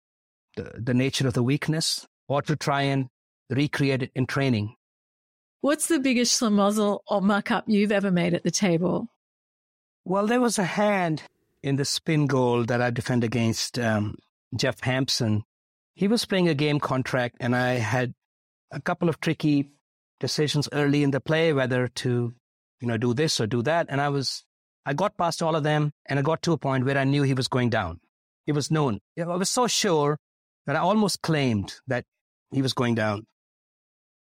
the, 0.55 0.71
the 0.79 0.95
nature 0.95 1.27
of 1.27 1.35
the 1.35 1.43
weakness 1.43 2.07
or 2.29 2.43
to 2.43 2.55
try 2.55 2.83
and 2.83 3.09
recreate 3.51 4.05
it 4.05 4.13
in 4.15 4.27
training. 4.27 4.77
What's 5.63 5.89
the 5.89 5.99
biggest 5.99 6.41
schlemazel 6.41 7.01
or 7.09 7.21
muck 7.21 7.51
up 7.51 7.65
you've 7.67 7.91
ever 7.91 8.13
made 8.13 8.35
at 8.35 8.45
the 8.45 8.53
table? 8.53 9.09
Well, 10.09 10.29
there 10.29 10.41
was 10.41 10.57
a 10.57 10.65
hand 10.65 11.25
in 11.65 11.75
the 11.75 11.83
Spingold 11.83 12.69
that 12.69 12.81
I 12.81 12.91
defended 12.91 13.27
against 13.27 13.77
um, 13.77 14.15
Geoff 14.55 14.79
Hampson. 14.79 15.43
He 15.97 16.07
was 16.07 16.25
playing 16.25 16.47
a 16.47 16.55
game 16.55 16.79
contract, 16.79 17.39
and 17.41 17.57
I 17.57 17.71
had 17.73 18.15
a 18.71 18.81
couple 18.81 19.09
of 19.09 19.21
tricky 19.21 19.73
decisions 20.21 20.69
early 20.71 21.03
in 21.03 21.11
the 21.11 21.19
play, 21.19 21.53
whether 21.53 21.89
to, 21.89 22.33
you 22.81 22.87
know, 22.87 22.97
do 22.97 23.15
this 23.15 23.41
or 23.41 23.49
do 23.49 23.63
that. 23.63 23.87
And 23.89 24.01
I 24.01 24.09
was, 24.11 24.45
I 24.85 24.95
got 24.95 25.17
past 25.17 25.43
all 25.43 25.57
of 25.57 25.65
them, 25.65 25.91
and 26.09 26.21
I 26.21 26.23
got 26.23 26.41
to 26.43 26.53
a 26.53 26.57
point 26.57 26.85
where 26.85 26.97
I 26.97 27.03
knew 27.03 27.25
he 27.25 27.35
was 27.35 27.49
going 27.49 27.71
down. 27.71 27.99
It 28.47 28.53
was 28.53 28.71
known. 28.71 29.01
I 29.19 29.25
was 29.25 29.51
so 29.51 29.67
sure 29.67 30.21
that 30.67 30.77
I 30.77 30.79
almost 30.79 31.21
claimed 31.23 31.75
that 31.89 32.05
he 32.53 32.63
was 32.63 32.75
going 32.75 32.95
down. 32.95 33.27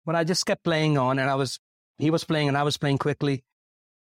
But 0.06 0.16
I 0.16 0.24
just 0.24 0.46
kept 0.46 0.64
playing 0.64 0.98
on, 0.98 1.20
and 1.20 1.30
I 1.30 1.36
was, 1.36 1.60
he 1.98 2.10
was 2.10 2.24
playing, 2.24 2.48
and 2.48 2.56
I 2.56 2.64
was 2.64 2.78
playing 2.78 3.00
quickly. 3.00 3.44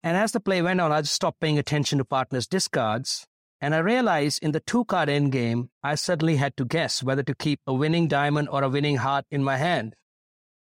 And 0.02 0.16
as 0.16 0.32
the 0.32 0.40
play 0.40 0.62
went 0.62 0.80
on, 0.80 0.92
I 0.92 1.02
just 1.02 1.14
stopped 1.14 1.40
paying 1.40 1.58
attention 1.58 1.98
to 1.98 2.04
partners' 2.04 2.46
discards. 2.46 3.26
And 3.60 3.74
I 3.74 3.78
realized 3.78 4.42
in 4.42 4.52
the 4.52 4.60
two 4.60 4.86
card 4.86 5.10
endgame, 5.10 5.68
I 5.82 5.94
suddenly 5.94 6.36
had 6.36 6.56
to 6.56 6.64
guess 6.64 7.02
whether 7.02 7.22
to 7.22 7.34
keep 7.34 7.60
a 7.66 7.74
winning 7.74 8.08
diamond 8.08 8.48
or 8.50 8.62
a 8.62 8.70
winning 8.70 8.96
heart 8.96 9.26
in 9.30 9.44
my 9.44 9.58
hand. 9.58 9.94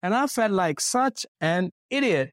And 0.03 0.15
I 0.15 0.27
felt 0.27 0.53
like 0.53 0.81
such 0.81 1.25
an 1.41 1.71
idiot. 1.89 2.33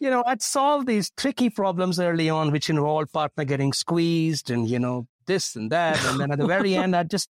You 0.00 0.10
know, 0.10 0.22
I'd 0.26 0.42
solved 0.42 0.86
these 0.86 1.10
tricky 1.16 1.48
problems 1.48 1.98
early 1.98 2.28
on, 2.28 2.50
which 2.50 2.68
involved 2.68 3.12
partner 3.12 3.44
getting 3.44 3.72
squeezed 3.72 4.50
and, 4.50 4.68
you 4.68 4.78
know, 4.78 5.06
this 5.26 5.56
and 5.56 5.72
that. 5.72 6.04
And 6.04 6.20
then 6.20 6.30
at 6.30 6.38
the 6.38 6.46
very 6.46 6.74
end, 6.74 6.94
I 6.94 7.04
just 7.04 7.30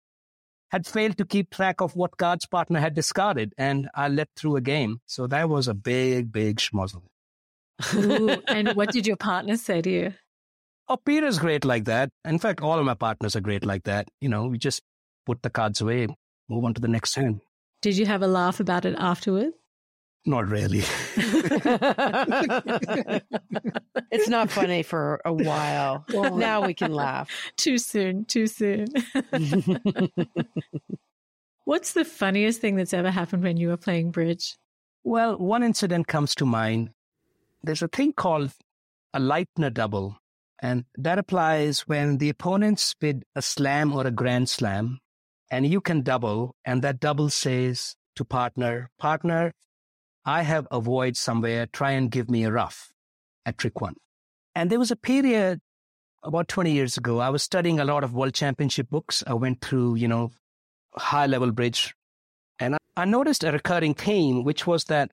had 0.70 0.86
failed 0.86 1.16
to 1.16 1.24
keep 1.24 1.48
track 1.48 1.80
of 1.80 1.96
what 1.96 2.18
cards 2.18 2.44
partner 2.44 2.80
had 2.80 2.94
discarded. 2.94 3.54
And 3.56 3.88
I 3.94 4.08
let 4.08 4.28
through 4.36 4.56
a 4.56 4.60
game. 4.60 5.00
So 5.06 5.26
that 5.28 5.48
was 5.48 5.68
a 5.68 5.74
big, 5.74 6.30
big 6.30 6.58
schmozzle. 6.58 7.04
Ooh, 7.94 8.30
and 8.48 8.70
what 8.70 8.92
did 8.92 9.06
your 9.06 9.16
partner 9.16 9.56
say 9.56 9.80
to 9.82 9.90
you? 9.90 10.14
Oh, 10.88 10.96
Peter's 10.96 11.38
great 11.38 11.64
like 11.64 11.84
that. 11.84 12.10
In 12.24 12.38
fact, 12.38 12.60
all 12.60 12.78
of 12.78 12.84
my 12.84 12.94
partners 12.94 13.36
are 13.36 13.40
great 13.40 13.64
like 13.64 13.84
that. 13.84 14.08
You 14.20 14.28
know, 14.28 14.46
we 14.46 14.58
just 14.58 14.82
put 15.26 15.42
the 15.42 15.50
cards 15.50 15.80
away, 15.80 16.08
move 16.48 16.64
on 16.64 16.74
to 16.74 16.80
the 16.80 16.88
next 16.88 17.14
hand. 17.14 17.40
Did 17.82 17.96
you 17.96 18.06
have 18.06 18.22
a 18.22 18.26
laugh 18.26 18.58
about 18.58 18.84
it 18.84 18.96
afterwards? 18.98 19.54
Not 20.24 20.48
really. 20.48 20.82
it's 24.10 24.28
not 24.28 24.50
funny 24.50 24.82
for 24.82 25.20
a 25.24 25.32
while. 25.32 26.04
Well, 26.12 26.36
now 26.36 26.66
we 26.66 26.74
can 26.74 26.92
laugh. 26.92 27.30
Too 27.56 27.78
soon, 27.78 28.24
too 28.24 28.46
soon. 28.46 28.88
What's 31.64 31.92
the 31.92 32.04
funniest 32.04 32.60
thing 32.60 32.76
that's 32.76 32.92
ever 32.92 33.10
happened 33.10 33.42
when 33.42 33.56
you 33.56 33.68
were 33.68 33.76
playing 33.76 34.10
bridge? 34.10 34.56
Well, 35.04 35.38
one 35.38 35.62
incident 35.62 36.08
comes 36.08 36.34
to 36.36 36.46
mind. 36.46 36.90
There's 37.62 37.82
a 37.82 37.88
thing 37.88 38.12
called 38.12 38.52
a 39.12 39.20
Lightner 39.20 39.72
double, 39.72 40.18
and 40.60 40.84
that 40.96 41.18
applies 41.18 41.80
when 41.80 42.18
the 42.18 42.28
opponents 42.28 42.94
bid 42.98 43.24
a 43.34 43.42
slam 43.42 43.92
or 43.92 44.06
a 44.06 44.10
grand 44.10 44.48
slam, 44.48 44.98
and 45.50 45.66
you 45.66 45.80
can 45.80 46.02
double, 46.02 46.54
and 46.64 46.82
that 46.82 47.00
double 47.00 47.30
says 47.30 47.96
to 48.16 48.24
partner, 48.24 48.90
partner, 48.98 49.52
I 50.24 50.42
have 50.42 50.66
a 50.70 50.80
void 50.80 51.16
somewhere, 51.16 51.66
try 51.66 51.92
and 51.92 52.10
give 52.10 52.30
me 52.30 52.44
a 52.44 52.52
ruff 52.52 52.92
at 53.46 53.58
trick 53.58 53.80
one. 53.80 53.94
And 54.54 54.70
there 54.70 54.78
was 54.78 54.90
a 54.90 54.96
period 54.96 55.60
about 56.22 56.48
20 56.48 56.72
years 56.72 56.96
ago, 56.96 57.20
I 57.20 57.30
was 57.30 57.42
studying 57.42 57.80
a 57.80 57.84
lot 57.84 58.04
of 58.04 58.14
world 58.14 58.34
championship 58.34 58.90
books. 58.90 59.22
I 59.26 59.34
went 59.34 59.60
through, 59.60 59.96
you 59.96 60.08
know, 60.08 60.30
high 60.94 61.26
level 61.26 61.52
bridge. 61.52 61.94
And 62.58 62.76
I 62.96 63.04
noticed 63.04 63.44
a 63.44 63.52
recurring 63.52 63.94
theme, 63.94 64.44
which 64.44 64.66
was 64.66 64.84
that 64.84 65.10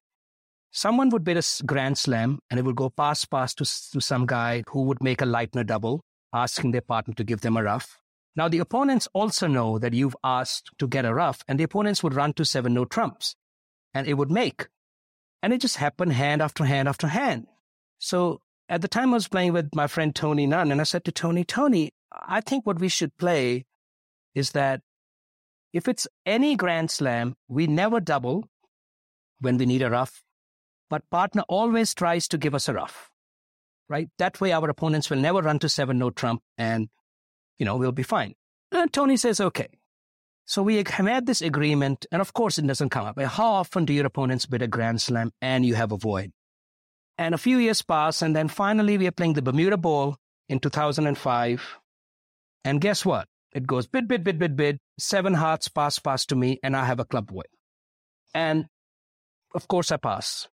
someone 0.75 1.09
would 1.09 1.23
bid 1.23 1.37
a 1.37 1.43
grand 1.65 1.97
slam 1.97 2.37
and 2.49 2.59
it 2.59 2.63
would 2.63 2.75
go 2.75 2.89
pass 2.89 3.23
pass 3.23 3.53
to, 3.55 3.63
to 3.93 4.01
some 4.01 4.25
guy 4.25 4.61
who 4.67 4.81
would 4.83 5.01
make 5.01 5.21
a 5.21 5.25
Lightner 5.25 5.65
double, 5.65 6.01
asking 6.33 6.71
their 6.71 6.81
partner 6.81 7.13
to 7.13 7.23
give 7.23 7.41
them 7.41 7.55
a 7.55 7.63
ruff. 7.63 7.97
Now, 8.35 8.49
the 8.49 8.59
opponents 8.59 9.07
also 9.13 9.47
know 9.47 9.79
that 9.79 9.93
you've 9.93 10.17
asked 10.21 10.69
to 10.79 10.87
get 10.87 11.05
a 11.05 11.13
ruff, 11.13 11.41
and 11.47 11.57
the 11.57 11.63
opponents 11.63 12.03
would 12.03 12.13
run 12.13 12.33
to 12.33 12.43
seven 12.43 12.73
no 12.73 12.83
trumps, 12.83 13.35
and 13.93 14.05
it 14.05 14.15
would 14.15 14.29
make. 14.29 14.67
And 15.41 15.53
it 15.53 15.61
just 15.61 15.77
happened 15.77 16.11
hand 16.11 16.41
after 16.41 16.65
hand 16.65 16.89
after 16.89 17.07
hand. 17.07 17.47
So 17.99 18.41
at 18.67 18.81
the 18.81 18.89
time 18.89 19.11
I 19.11 19.13
was 19.13 19.29
playing 19.29 19.53
with 19.53 19.73
my 19.73 19.87
friend 19.87 20.13
Tony 20.13 20.45
Nunn, 20.45 20.73
and 20.73 20.81
I 20.81 20.83
said 20.83 21.05
to 21.05 21.13
Tony, 21.13 21.45
Tony, 21.45 21.91
I 22.11 22.41
think 22.41 22.65
what 22.65 22.81
we 22.81 22.89
should 22.89 23.15
play 23.17 23.63
is 24.33 24.51
that 24.51 24.81
if 25.71 25.87
it's 25.87 26.05
any 26.25 26.57
Grand 26.57 26.91
Slam, 26.91 27.35
we 27.47 27.67
never 27.67 28.01
double 28.01 28.49
when 29.39 29.57
we 29.57 29.65
need 29.65 29.81
a 29.81 29.89
ruff, 29.89 30.24
but 30.95 31.09
partner 31.09 31.43
always 31.49 31.93
tries 31.93 32.25
to 32.25 32.37
give 32.37 32.55
us 32.55 32.69
a 32.69 32.73
ruff, 32.73 33.09
right? 33.89 34.07
That 34.17 34.39
way 34.39 34.53
our 34.53 34.69
opponents 34.69 35.09
will 35.09 35.17
never 35.17 35.41
run 35.41 35.59
to 35.59 35.67
seven 35.67 35.99
no 35.99 36.09
trump 36.09 36.41
and, 36.57 36.87
you 37.59 37.65
know, 37.65 37.75
we'll 37.75 37.91
be 37.91 38.01
fine. 38.01 38.35
And 38.71 38.93
Tony 38.93 39.17
says, 39.17 39.41
okay. 39.41 39.67
So 40.45 40.63
we 40.63 40.77
have 40.77 40.87
had 40.87 41.25
this 41.25 41.41
agreement, 41.41 42.05
and 42.13 42.21
of 42.21 42.31
course 42.31 42.57
it 42.57 42.65
doesn't 42.65 42.91
come 42.91 43.05
up. 43.05 43.19
How 43.19 43.55
often 43.55 43.83
do 43.83 43.91
your 43.91 44.05
opponents 44.05 44.45
bid 44.45 44.61
a 44.61 44.67
Grand 44.67 45.01
Slam 45.01 45.33
and 45.41 45.65
you 45.65 45.75
have 45.75 45.91
a 45.91 45.97
void? 45.97 46.31
And 47.17 47.35
a 47.35 47.37
few 47.37 47.57
years 47.57 47.81
pass, 47.81 48.21
and 48.21 48.33
then 48.33 48.47
finally 48.47 48.97
we 48.97 49.07
are 49.07 49.11
playing 49.11 49.33
the 49.33 49.41
Bermuda 49.41 49.75
Bowl 49.75 50.15
in 50.47 50.61
2005. 50.61 51.79
And 52.63 52.79
guess 52.79 53.03
what? 53.03 53.27
It 53.51 53.67
goes 53.67 53.85
bid, 53.85 54.07
bid, 54.07 54.23
bid, 54.23 54.39
bid, 54.39 54.55
bid. 54.55 54.77
Seven 54.97 55.33
hearts 55.33 55.67
pass, 55.67 55.99
pass 55.99 56.25
to 56.27 56.37
me, 56.37 56.57
and 56.63 56.73
I 56.73 56.85
have 56.85 57.01
a 57.01 57.05
club 57.05 57.31
void. 57.31 57.51
And 58.33 58.67
of 59.53 59.67
course 59.67 59.91
I 59.91 59.97
pass. 59.97 60.47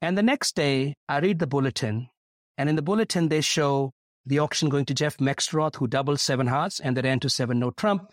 And 0.00 0.16
the 0.16 0.22
next 0.22 0.54
day 0.54 0.94
I 1.08 1.18
read 1.18 1.38
the 1.38 1.46
bulletin, 1.46 2.08
and 2.56 2.68
in 2.68 2.76
the 2.76 2.82
bulletin 2.82 3.28
they 3.28 3.40
show 3.40 3.92
the 4.24 4.38
auction 4.38 4.68
going 4.68 4.84
to 4.86 4.94
Jeff 4.94 5.16
Meckstroth, 5.16 5.76
who 5.76 5.86
doubled 5.86 6.20
seven 6.20 6.46
hearts, 6.46 6.78
and 6.80 6.96
they 6.96 7.02
ran 7.02 7.20
to 7.20 7.30
seven 7.30 7.58
no 7.58 7.70
trump. 7.70 8.12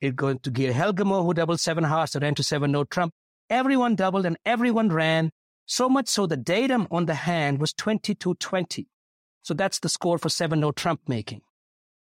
It 0.00 0.16
going 0.16 0.40
to 0.40 0.50
Geir 0.50 0.72
Helgemo, 0.72 1.24
who 1.24 1.32
doubled 1.32 1.60
seven 1.60 1.84
hearts, 1.84 2.14
and 2.14 2.22
ran 2.22 2.34
to 2.34 2.42
seven 2.42 2.72
no 2.72 2.84
trump. 2.84 3.12
Everyone 3.48 3.94
doubled 3.94 4.26
and 4.26 4.36
everyone 4.44 4.88
ran 4.88 5.30
so 5.66 5.88
much 5.88 6.08
so 6.08 6.26
the 6.26 6.36
datum 6.36 6.88
on 6.90 7.06
the 7.06 7.14
hand 7.14 7.60
was 7.60 7.72
2220. 7.72 8.88
So 9.42 9.54
that's 9.54 9.78
the 9.80 9.88
score 9.88 10.18
for 10.18 10.28
7 10.28 10.58
no 10.58 10.72
trump 10.72 11.02
making. 11.08 11.42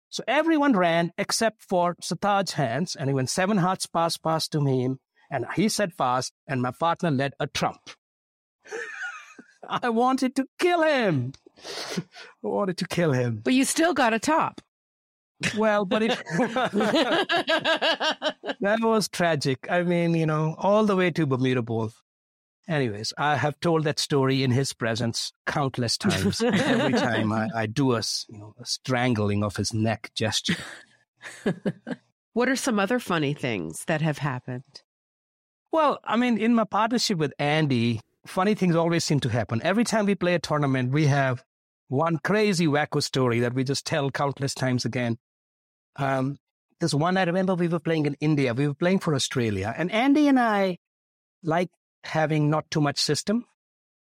So 0.10 0.24
everyone 0.28 0.74
ran 0.74 1.12
except 1.18 1.64
for 1.64 1.96
Sartaj 1.96 2.52
Hans, 2.52 2.96
and 2.96 3.10
he 3.10 3.14
went 3.14 3.30
seven 3.30 3.58
hearts 3.58 3.88
pass, 3.88 4.18
pass 4.18 4.48
to 4.50 4.64
him, 4.64 5.00
and 5.32 5.46
he 5.56 5.70
said 5.70 5.98
pass, 5.98 6.32
and 6.48 6.62
my 6.62 6.72
partner 6.72 7.10
led 7.10 7.34
a 7.40 7.48
trump. 7.48 7.80
I 9.68 9.90
wanted 9.90 10.36
to 10.36 10.46
kill 10.60 10.84
him. 10.84 11.34
I 11.98 12.02
wanted 12.42 12.78
to 12.78 12.88
kill 12.88 13.12
him. 13.12 13.42
But 13.44 13.54
you 13.54 13.66
still 13.66 13.94
got 13.94 14.14
a 14.14 14.20
top. 14.20 14.62
Well, 15.58 15.86
but 15.86 16.04
it, 16.04 16.10
that 18.62 18.80
was 18.82 19.10
tragic. 19.10 19.68
I 19.70 19.84
mean, 19.84 20.14
you 20.14 20.26
know, 20.26 20.56
all 20.58 20.86
the 20.86 20.96
way 20.96 21.12
to 21.12 21.26
Bermuda 21.26 21.62
Bowl. 21.62 21.92
Anyways, 22.68 23.12
I 23.18 23.36
have 23.36 23.60
told 23.60 23.84
that 23.84 24.00
story 24.00 24.42
in 24.42 24.52
his 24.52 24.72
presence 24.72 25.34
countless 25.46 25.98
times. 25.98 26.42
Every 26.42 26.94
time 26.98 27.34
I, 27.34 27.50
I 27.54 27.66
do 27.66 27.94
a, 27.94 28.02
you 28.30 28.38
know, 28.38 28.56
a 28.60 28.66
strangling 28.66 29.44
of 29.44 29.58
his 29.58 29.74
neck 29.74 30.12
gesture. 30.16 30.56
what 32.32 32.48
are 32.48 32.56
some 32.56 32.80
other 32.80 33.00
funny 33.00 33.34
things 33.34 33.84
that 33.86 34.02
have 34.02 34.20
happened? 34.20 34.84
Well, 35.74 36.00
I 36.06 36.16
mean, 36.16 36.38
in 36.38 36.56
my 36.56 36.64
partnership 36.64 37.18
with 37.18 37.34
Andy, 37.38 38.00
funny 38.26 38.56
things 38.56 38.76
always 38.76 39.04
seem 39.04 39.20
to 39.22 39.30
happen. 39.30 39.62
Every 39.64 39.84
time 39.84 40.06
we 40.06 40.16
play 40.16 40.36
a 40.36 40.40
tournament, 40.40 40.92
we 40.92 41.08
have 41.08 41.44
one 41.88 42.18
crazy 42.24 42.68
wacko 42.68 43.02
story 43.04 43.42
that 43.42 43.54
we 43.54 43.64
just 43.64 43.86
tell 43.86 44.10
countless 44.12 44.54
times 44.54 44.86
again. 44.86 45.18
Um, 45.96 46.38
there's 46.80 46.96
one 46.96 47.18
I 47.18 47.24
remember 47.24 47.56
we 47.56 47.68
were 47.68 47.80
playing 47.80 48.06
in 48.06 48.16
India. 48.20 48.54
We 48.54 48.68
were 48.68 48.74
playing 48.74 49.00
for 49.00 49.16
Australia, 49.16 49.74
and 49.78 49.92
Andy 49.92 50.28
and 50.28 50.40
I 50.40 50.78
like 51.44 51.70
having 52.04 52.50
not 52.50 52.70
too 52.72 52.82
much 52.82 53.00
system. 53.00 53.46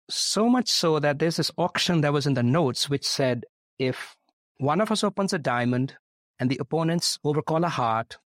So 0.09 0.47
much 0.47 0.69
so 0.69 0.99
that 0.99 1.19
there's 1.19 1.37
this 1.37 1.51
auction 1.57 2.01
that 2.01 2.13
was 2.13 2.27
in 2.27 2.33
the 2.33 2.43
notes 2.43 2.89
which 2.89 3.05
said 3.05 3.45
if 3.77 4.15
one 4.57 4.81
of 4.81 4.91
us 4.91 5.03
opens 5.03 5.33
a 5.33 5.39
diamond 5.39 5.95
and 6.39 6.49
the 6.49 6.59
opponents 6.61 7.19
overcall 7.23 7.63
a 7.63 7.69
heart 7.69 8.17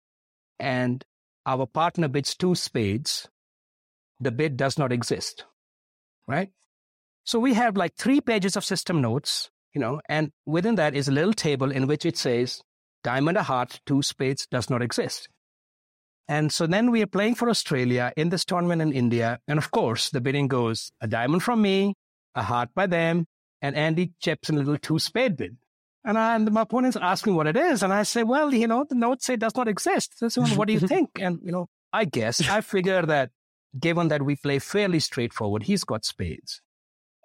and 0.60 1.04
our 1.46 1.66
partner 1.66 2.08
bids 2.08 2.36
two 2.36 2.54
spades, 2.56 3.28
the 4.20 4.32
bid 4.32 4.58
does 4.58 4.78
not 4.78 4.92
exist. 4.92 5.46
Right? 6.32 6.50
So 7.24 7.40
we 7.40 7.54
have 7.54 7.78
like 7.78 7.96
three 7.96 8.22
pages 8.22 8.56
of 8.56 8.66
system 8.66 9.02
notes, 9.02 9.50
you 9.74 9.82
know, 9.82 10.02
and 10.10 10.32
within 10.46 10.76
that 10.76 10.96
is 10.96 11.08
a 11.08 11.12
little 11.12 11.34
table 11.34 11.72
in 11.72 11.88
which 11.88 12.06
it 12.06 12.18
says 12.18 12.62
diamond 13.04 13.38
a 13.38 13.44
heart, 13.44 13.80
two 13.86 14.02
spades 14.02 14.48
does 14.48 14.70
not 14.70 14.82
exist. 14.82 15.28
And 16.28 16.52
so 16.52 16.66
then 16.66 16.92
we 16.92 17.02
are 17.02 17.08
playing 17.08 17.36
for 17.36 17.50
Australia 17.50 18.14
in 18.16 18.30
this 18.30 18.46
tournament 18.46 18.82
in 18.82 18.94
India. 18.94 19.40
And 19.48 19.60
of 19.60 19.72
course, 19.72 20.10
the 20.10 20.22
bidding 20.22 20.48
goes 20.48 20.92
a 21.02 21.08
diamond 21.08 21.44
from 21.44 21.62
me, 21.62 21.96
a 22.36 22.44
heart 22.44 22.70
by 22.74 22.88
them, 22.88 23.26
and 23.62 23.76
Andy 23.76 24.14
chips 24.20 24.50
in 24.50 24.56
a 24.56 24.60
little 24.60 24.78
two 24.78 24.98
spade 24.98 25.36
bid. 25.36 25.58
And, 26.06 26.18
I, 26.18 26.36
and 26.36 26.50
my 26.52 26.62
opponents 26.62 26.98
ask 27.00 27.28
me 27.28 27.34
what 27.34 27.48
it 27.48 27.58
is. 27.58 27.84
And 27.84 27.94
I 27.94 28.04
say, 28.04 28.24
well, 28.24 28.54
you 28.54 28.68
know, 28.68 28.86
the 28.88 28.96
notes 28.96 29.26
say 29.26 29.34
it 29.34 29.40
does 29.40 29.56
not 29.56 29.68
exist. 29.68 30.18
So 30.32 30.42
what 30.56 30.68
do 30.68 30.74
you 30.74 30.80
think? 30.88 31.10
And, 31.20 31.40
you 31.44 31.52
know, 31.52 31.68
I 31.94 32.06
guess 32.06 32.48
I 32.50 32.62
figure 32.62 33.06
that 33.06 33.32
given 33.80 34.08
that 34.10 34.24
we 34.24 34.36
play 34.36 34.60
fairly 34.60 35.00
straightforward, 35.00 35.64
he's 35.64 35.84
got 35.84 36.06
spades. 36.06 36.62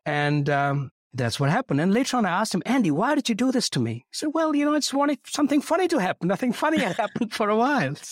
And 0.04 0.48
um, 0.48 0.90
that's 1.12 1.40
what 1.40 1.50
happened. 1.50 1.80
And 1.80 1.92
later 1.92 2.16
on, 2.16 2.26
I 2.26 2.40
asked 2.40 2.54
him, 2.54 2.62
Andy, 2.66 2.90
why 2.90 3.14
did 3.14 3.28
you 3.28 3.34
do 3.34 3.50
this 3.50 3.68
to 3.70 3.80
me? 3.80 3.94
He 3.94 4.04
said, 4.12 4.30
well, 4.32 4.54
you 4.54 4.64
know, 4.64 4.74
it's 4.74 4.92
wanted 4.92 5.18
something 5.26 5.60
funny 5.60 5.88
to 5.88 5.98
happen. 5.98 6.28
Nothing 6.28 6.52
funny 6.52 6.78
had 6.78 6.96
happened 6.96 7.32
for 7.32 7.48
a 7.48 7.56
while. 7.56 7.94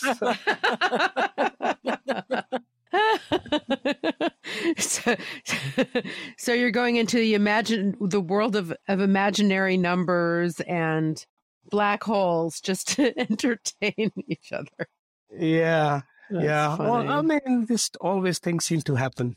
So. 4.76 4.76
so, 4.78 5.16
so 6.36 6.52
you're 6.52 6.70
going 6.70 6.96
into 6.96 7.16
the 7.16 7.34
imagine 7.34 7.96
the 8.00 8.20
world 8.20 8.56
of, 8.56 8.72
of 8.88 9.00
imaginary 9.00 9.76
numbers 9.76 10.60
and 10.60 11.24
black 11.70 12.04
holes 12.04 12.60
just 12.60 12.88
to 12.96 13.18
entertain 13.30 14.12
each 14.28 14.52
other. 14.52 14.88
Yeah. 15.36 16.02
That's 16.34 16.46
yeah. 16.46 16.76
Funny. 16.76 16.90
Well, 16.90 17.10
I 17.10 17.22
mean, 17.22 17.66
just 17.68 17.96
always 18.00 18.40
things 18.40 18.64
seem 18.64 18.80
to 18.82 18.96
happen. 18.96 19.36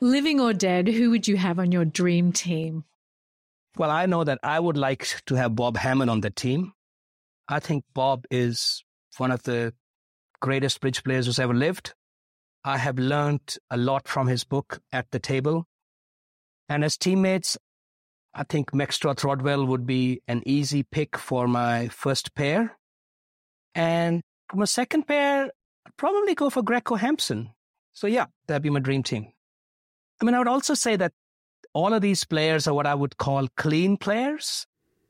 Living 0.00 0.38
or 0.38 0.52
dead, 0.52 0.86
who 0.86 1.10
would 1.10 1.26
you 1.26 1.36
have 1.36 1.58
on 1.58 1.72
your 1.72 1.84
dream 1.84 2.30
team? 2.30 2.84
Well, 3.76 3.90
I 3.90 4.06
know 4.06 4.22
that 4.22 4.38
I 4.44 4.60
would 4.60 4.76
like 4.76 5.08
to 5.26 5.34
have 5.34 5.56
Bob 5.56 5.76
Hamman 5.76 6.08
on 6.08 6.20
the 6.20 6.30
team. 6.30 6.72
I 7.48 7.58
think 7.58 7.84
Bob 7.92 8.24
is 8.30 8.84
one 9.16 9.32
of 9.32 9.42
the 9.42 9.74
greatest 10.40 10.80
bridge 10.80 11.02
players 11.02 11.26
who's 11.26 11.40
ever 11.40 11.54
lived. 11.54 11.94
I 12.64 12.78
have 12.78 12.98
learned 12.98 13.56
a 13.68 13.76
lot 13.76 14.06
from 14.06 14.28
his 14.28 14.44
book 14.44 14.80
at 14.92 15.10
the 15.10 15.18
table. 15.18 15.66
And 16.68 16.84
as 16.84 16.96
teammates, 16.96 17.58
I 18.32 18.44
think 18.44 18.70
Meckstroth 18.70 19.24
Rodwell 19.24 19.66
would 19.66 19.86
be 19.86 20.22
an 20.28 20.44
easy 20.46 20.84
pick 20.84 21.18
for 21.18 21.48
my 21.48 21.88
first 21.88 22.36
pair. 22.36 22.78
And 23.74 24.22
for 24.48 24.58
my 24.58 24.66
second 24.66 25.08
pair, 25.08 25.50
I'd 25.86 25.96
probably 25.96 26.34
go 26.34 26.50
for 26.50 26.62
Greco 26.62 26.96
Hampson. 26.96 27.50
So 27.92 28.06
yeah, 28.06 28.26
that'd 28.46 28.62
be 28.62 28.70
my 28.70 28.80
dream 28.80 29.02
team. 29.02 29.32
I 30.20 30.24
mean, 30.24 30.34
I 30.34 30.38
would 30.38 30.48
also 30.48 30.74
say 30.74 30.96
that 30.96 31.12
all 31.72 31.92
of 31.92 32.02
these 32.02 32.24
players 32.24 32.66
are 32.66 32.74
what 32.74 32.86
I 32.86 32.94
would 32.94 33.16
call 33.16 33.48
clean 33.56 33.96
players. 33.96 34.66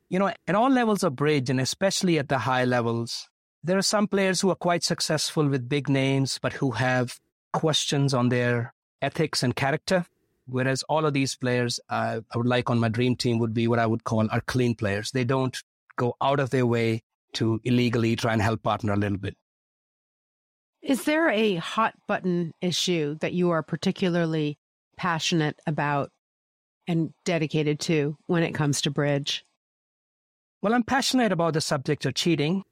You 0.09 0.19
know, 0.19 0.33
at 0.47 0.55
all 0.55 0.71
levels 0.71 1.05
of 1.05 1.17
bridge 1.17 1.51
and 1.51 1.61
especially 1.61 2.19
at 2.19 2.29
the 2.29 2.39
high 2.39 2.65
levels, 2.65 3.29
there 3.63 3.79
are 3.79 3.83
some 3.83 4.07
players 4.07 4.41
who 4.41 4.51
are 4.51 4.57
quite 4.57 4.83
successful 4.83 5.47
with 5.49 5.69
big 5.69 5.89
names, 5.89 6.39
but 6.41 6.55
who 6.55 6.73
have 6.73 7.19
questions 7.53 8.15
on 8.15 8.29
their 8.29 8.75
ethics 9.03 9.43
and 9.43 9.55
character. 9.55 10.07
Whereas 10.47 10.83
all 10.85 11.07
of 11.07 11.13
these 11.13 11.37
players 11.37 11.79
uh, 11.89 12.21
I 12.33 12.39
would 12.39 12.47
like 12.47 12.71
on 12.71 12.81
my 12.81 12.89
dream 12.89 13.15
team 13.15 13.39
would 13.39 13.55
be 13.55 13.69
what 13.69 13.79
I 13.79 13.87
would 13.87 14.05
call 14.05 14.29
are 14.31 14.41
clean 14.41 14.75
players. 14.75 15.13
They 15.13 15.25
don't 15.25 15.57
go 15.97 16.17
out 16.21 16.41
of 16.41 16.51
their 16.51 16.67
way 16.67 17.03
to 17.35 17.61
illegally 17.63 18.17
try 18.17 18.33
and 18.33 18.43
help 18.43 18.63
partner 18.63 18.93
a 18.93 18.97
little 18.97 19.19
bit. 19.19 19.37
Is 20.83 21.05
there 21.05 21.29
a 21.29 21.57
hot 21.57 21.95
button 22.07 22.55
issue 22.61 23.17
that 23.21 23.33
you 23.33 23.51
are 23.51 23.63
particularly 23.63 24.59
passionate 24.97 25.61
about 25.67 26.11
and 26.87 27.13
dedicated 27.25 27.81
to 27.81 28.17
when 28.27 28.43
it 28.43 28.53
comes 28.53 28.81
to 28.83 28.91
bridge? 28.91 29.45
Well, 30.63 30.75
I'm 30.75 30.83
passionate 30.83 31.33
about 31.33 31.55
the 31.55 31.61
subject 31.61 32.07
of 32.07 32.15
cheating. 32.15 32.65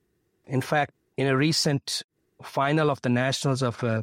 In 0.47 0.61
fact, 0.61 0.93
in 1.17 1.27
a 1.27 1.37
recent 1.37 2.03
final 2.43 2.91
of 2.91 3.01
the 3.03 3.09
Nationals 3.09 3.63
of 3.63 3.83
uh, 3.85 4.03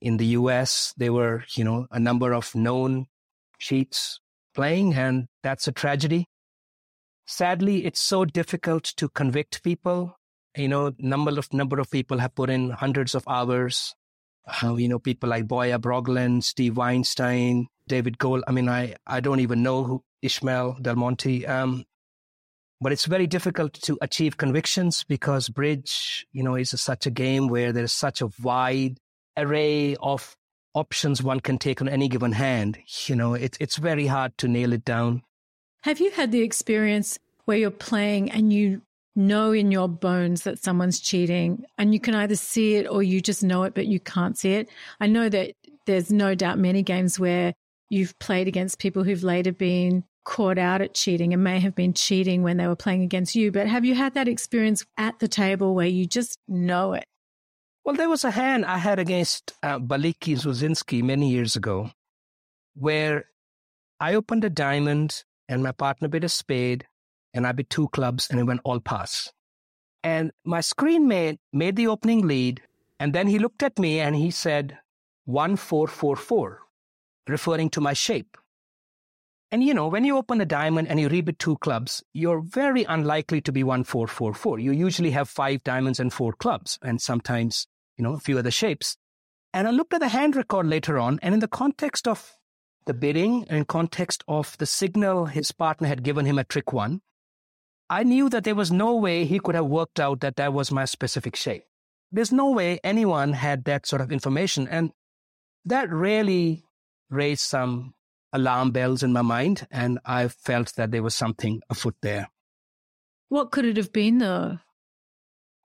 in 0.00 0.16
the 0.18 0.26
US, 0.26 0.94
there 0.96 1.12
were, 1.12 1.44
you 1.54 1.64
know, 1.64 1.86
a 1.90 1.98
number 1.98 2.32
of 2.32 2.54
known 2.54 3.06
cheats 3.58 4.20
playing, 4.54 4.94
and 4.94 5.28
that's 5.42 5.68
a 5.68 5.72
tragedy. 5.72 6.26
Sadly, 7.26 7.84
it's 7.84 8.00
so 8.00 8.24
difficult 8.24 8.84
to 8.96 9.08
convict 9.08 9.62
people. 9.62 10.17
You 10.58 10.68
know, 10.68 10.92
number 10.98 11.38
of 11.38 11.52
number 11.52 11.78
of 11.78 11.90
people 11.90 12.18
have 12.18 12.34
put 12.34 12.50
in 12.50 12.70
hundreds 12.70 13.14
of 13.14 13.22
hours. 13.28 13.94
Uh, 14.62 14.74
you 14.74 14.88
know, 14.88 14.98
people 14.98 15.28
like 15.28 15.46
Boye 15.46 15.70
Brogeland, 15.72 16.42
Steve 16.42 16.76
Weinstein, 16.76 17.68
David 17.86 18.18
Gold. 18.18 18.42
I 18.48 18.52
mean, 18.52 18.68
I, 18.68 18.96
I 19.06 19.20
don't 19.20 19.40
even 19.40 19.62
know 19.62 19.84
who 19.84 20.02
Ishmael 20.22 20.78
Del 20.82 20.96
Monte. 20.96 21.46
Um, 21.46 21.84
but 22.80 22.92
it's 22.92 23.04
very 23.04 23.26
difficult 23.26 23.74
to 23.74 23.98
achieve 24.00 24.36
convictions 24.36 25.04
because 25.04 25.48
bridge, 25.48 26.26
you 26.32 26.42
know, 26.42 26.54
is 26.54 26.72
a, 26.72 26.78
such 26.78 27.06
a 27.06 27.10
game 27.10 27.48
where 27.48 27.72
there's 27.72 27.92
such 27.92 28.20
a 28.20 28.30
wide 28.42 28.98
array 29.36 29.96
of 29.96 30.36
options 30.74 31.22
one 31.22 31.40
can 31.40 31.58
take 31.58 31.80
on 31.80 31.88
any 31.88 32.08
given 32.08 32.32
hand. 32.32 32.78
You 33.06 33.16
know, 33.16 33.34
it's 33.34 33.58
it's 33.60 33.76
very 33.76 34.06
hard 34.06 34.36
to 34.38 34.48
nail 34.48 34.72
it 34.72 34.84
down. 34.84 35.22
Have 35.82 36.00
you 36.00 36.10
had 36.10 36.32
the 36.32 36.42
experience 36.42 37.18
where 37.44 37.56
you're 37.56 37.70
playing 37.70 38.30
and 38.30 38.52
you 38.52 38.82
know 39.18 39.52
in 39.52 39.70
your 39.70 39.88
bones 39.88 40.44
that 40.44 40.62
someone's 40.62 41.00
cheating 41.00 41.64
and 41.76 41.92
you 41.92 42.00
can 42.00 42.14
either 42.14 42.36
see 42.36 42.76
it 42.76 42.86
or 42.86 43.02
you 43.02 43.20
just 43.20 43.42
know 43.42 43.64
it 43.64 43.74
but 43.74 43.86
you 43.86 44.00
can't 44.00 44.38
see 44.38 44.54
it? 44.54 44.70
I 45.00 45.06
know 45.06 45.28
that 45.28 45.52
there's 45.84 46.10
no 46.10 46.34
doubt 46.34 46.58
many 46.58 46.82
games 46.82 47.18
where 47.18 47.52
you've 47.90 48.18
played 48.18 48.48
against 48.48 48.78
people 48.78 49.04
who've 49.04 49.22
later 49.22 49.52
been 49.52 50.04
caught 50.24 50.58
out 50.58 50.82
at 50.82 50.94
cheating 50.94 51.32
and 51.32 51.42
may 51.42 51.58
have 51.58 51.74
been 51.74 51.94
cheating 51.94 52.42
when 52.42 52.58
they 52.58 52.66
were 52.66 52.76
playing 52.76 53.02
against 53.02 53.34
you. 53.34 53.50
But 53.50 53.66
have 53.66 53.84
you 53.84 53.94
had 53.94 54.14
that 54.14 54.28
experience 54.28 54.84
at 54.96 55.18
the 55.18 55.28
table 55.28 55.74
where 55.74 55.86
you 55.86 56.06
just 56.06 56.38
know 56.46 56.92
it? 56.92 57.06
Well, 57.84 57.96
there 57.96 58.10
was 58.10 58.24
a 58.24 58.30
hand 58.30 58.66
I 58.66 58.76
had 58.76 58.98
against 58.98 59.54
uh, 59.62 59.78
Balicki 59.78 60.36
Zmudzinski 60.36 61.02
many 61.02 61.30
years 61.30 61.56
ago 61.56 61.90
where 62.74 63.24
I 63.98 64.14
opened 64.14 64.44
a 64.44 64.50
diamond 64.50 65.24
and 65.48 65.62
my 65.62 65.72
partner 65.72 66.08
bid 66.08 66.24
a 66.24 66.28
spade 66.28 66.86
and 67.38 67.46
I 67.46 67.52
bid 67.52 67.70
two 67.70 67.88
clubs 67.88 68.28
and 68.30 68.38
it 68.38 68.44
went 68.44 68.60
all 68.64 68.80
pass. 68.80 69.32
And 70.04 70.32
my 70.44 70.60
screen 70.60 71.08
made, 71.08 71.38
made 71.52 71.76
the 71.76 71.86
opening 71.86 72.26
lead 72.26 72.60
and 73.00 73.14
then 73.14 73.28
he 73.28 73.38
looked 73.38 73.62
at 73.62 73.78
me 73.78 74.00
and 74.00 74.16
he 74.16 74.30
said, 74.30 74.76
1444, 75.26 76.60
referring 77.28 77.70
to 77.70 77.80
my 77.80 77.92
shape. 77.92 78.36
And 79.50 79.62
you 79.64 79.72
know, 79.72 79.88
when 79.88 80.04
you 80.04 80.16
open 80.16 80.40
a 80.40 80.46
diamond 80.46 80.88
and 80.88 81.00
you 81.00 81.08
rebid 81.08 81.38
two 81.38 81.56
clubs, 81.58 82.02
you're 82.12 82.40
very 82.40 82.84
unlikely 82.84 83.40
to 83.42 83.52
be 83.52 83.62
1444. 83.62 84.58
You 84.58 84.72
usually 84.72 85.12
have 85.12 85.28
five 85.28 85.62
diamonds 85.64 86.00
and 86.00 86.12
four 86.12 86.32
clubs, 86.32 86.78
and 86.82 87.00
sometimes 87.00 87.66
you 87.96 88.04
know, 88.04 88.14
a 88.14 88.18
few 88.18 88.38
other 88.38 88.50
shapes. 88.50 88.96
And 89.54 89.66
I 89.66 89.70
looked 89.70 89.94
at 89.94 90.00
the 90.00 90.08
hand 90.08 90.36
record 90.36 90.66
later 90.66 90.98
on, 90.98 91.18
and 91.22 91.32
in 91.32 91.40
the 91.40 91.48
context 91.48 92.06
of 92.06 92.34
the 92.84 92.94
bidding 92.94 93.46
and 93.48 93.66
context 93.66 94.22
of 94.28 94.56
the 94.58 94.66
signal 94.66 95.26
his 95.26 95.52
partner 95.52 95.88
had 95.88 96.02
given 96.02 96.26
him 96.26 96.38
at 96.38 96.48
trick 96.48 96.72
one, 96.72 97.00
I 97.90 98.02
knew 98.02 98.28
that 98.28 98.44
there 98.44 98.54
was 98.54 98.70
no 98.70 98.96
way 98.96 99.24
he 99.24 99.38
could 99.38 99.54
have 99.54 99.66
worked 99.66 99.98
out 99.98 100.20
that 100.20 100.36
that 100.36 100.52
was 100.52 100.70
my 100.70 100.84
specific 100.84 101.36
shape. 101.36 101.64
There's 102.12 102.32
no 102.32 102.50
way 102.50 102.80
anyone 102.84 103.32
had 103.32 103.64
that 103.64 103.86
sort 103.86 104.02
of 104.02 104.12
information. 104.12 104.68
And 104.68 104.92
that 105.64 105.90
really 105.90 106.64
raised 107.10 107.42
some 107.42 107.94
alarm 108.32 108.72
bells 108.72 109.02
in 109.02 109.12
my 109.12 109.22
mind. 109.22 109.66
And 109.70 109.98
I 110.04 110.28
felt 110.28 110.74
that 110.76 110.90
there 110.90 111.02
was 111.02 111.14
something 111.14 111.62
afoot 111.70 111.96
there. 112.02 112.28
What 113.28 113.50
could 113.50 113.64
it 113.64 113.76
have 113.76 113.92
been, 113.92 114.18
though? 114.18 114.58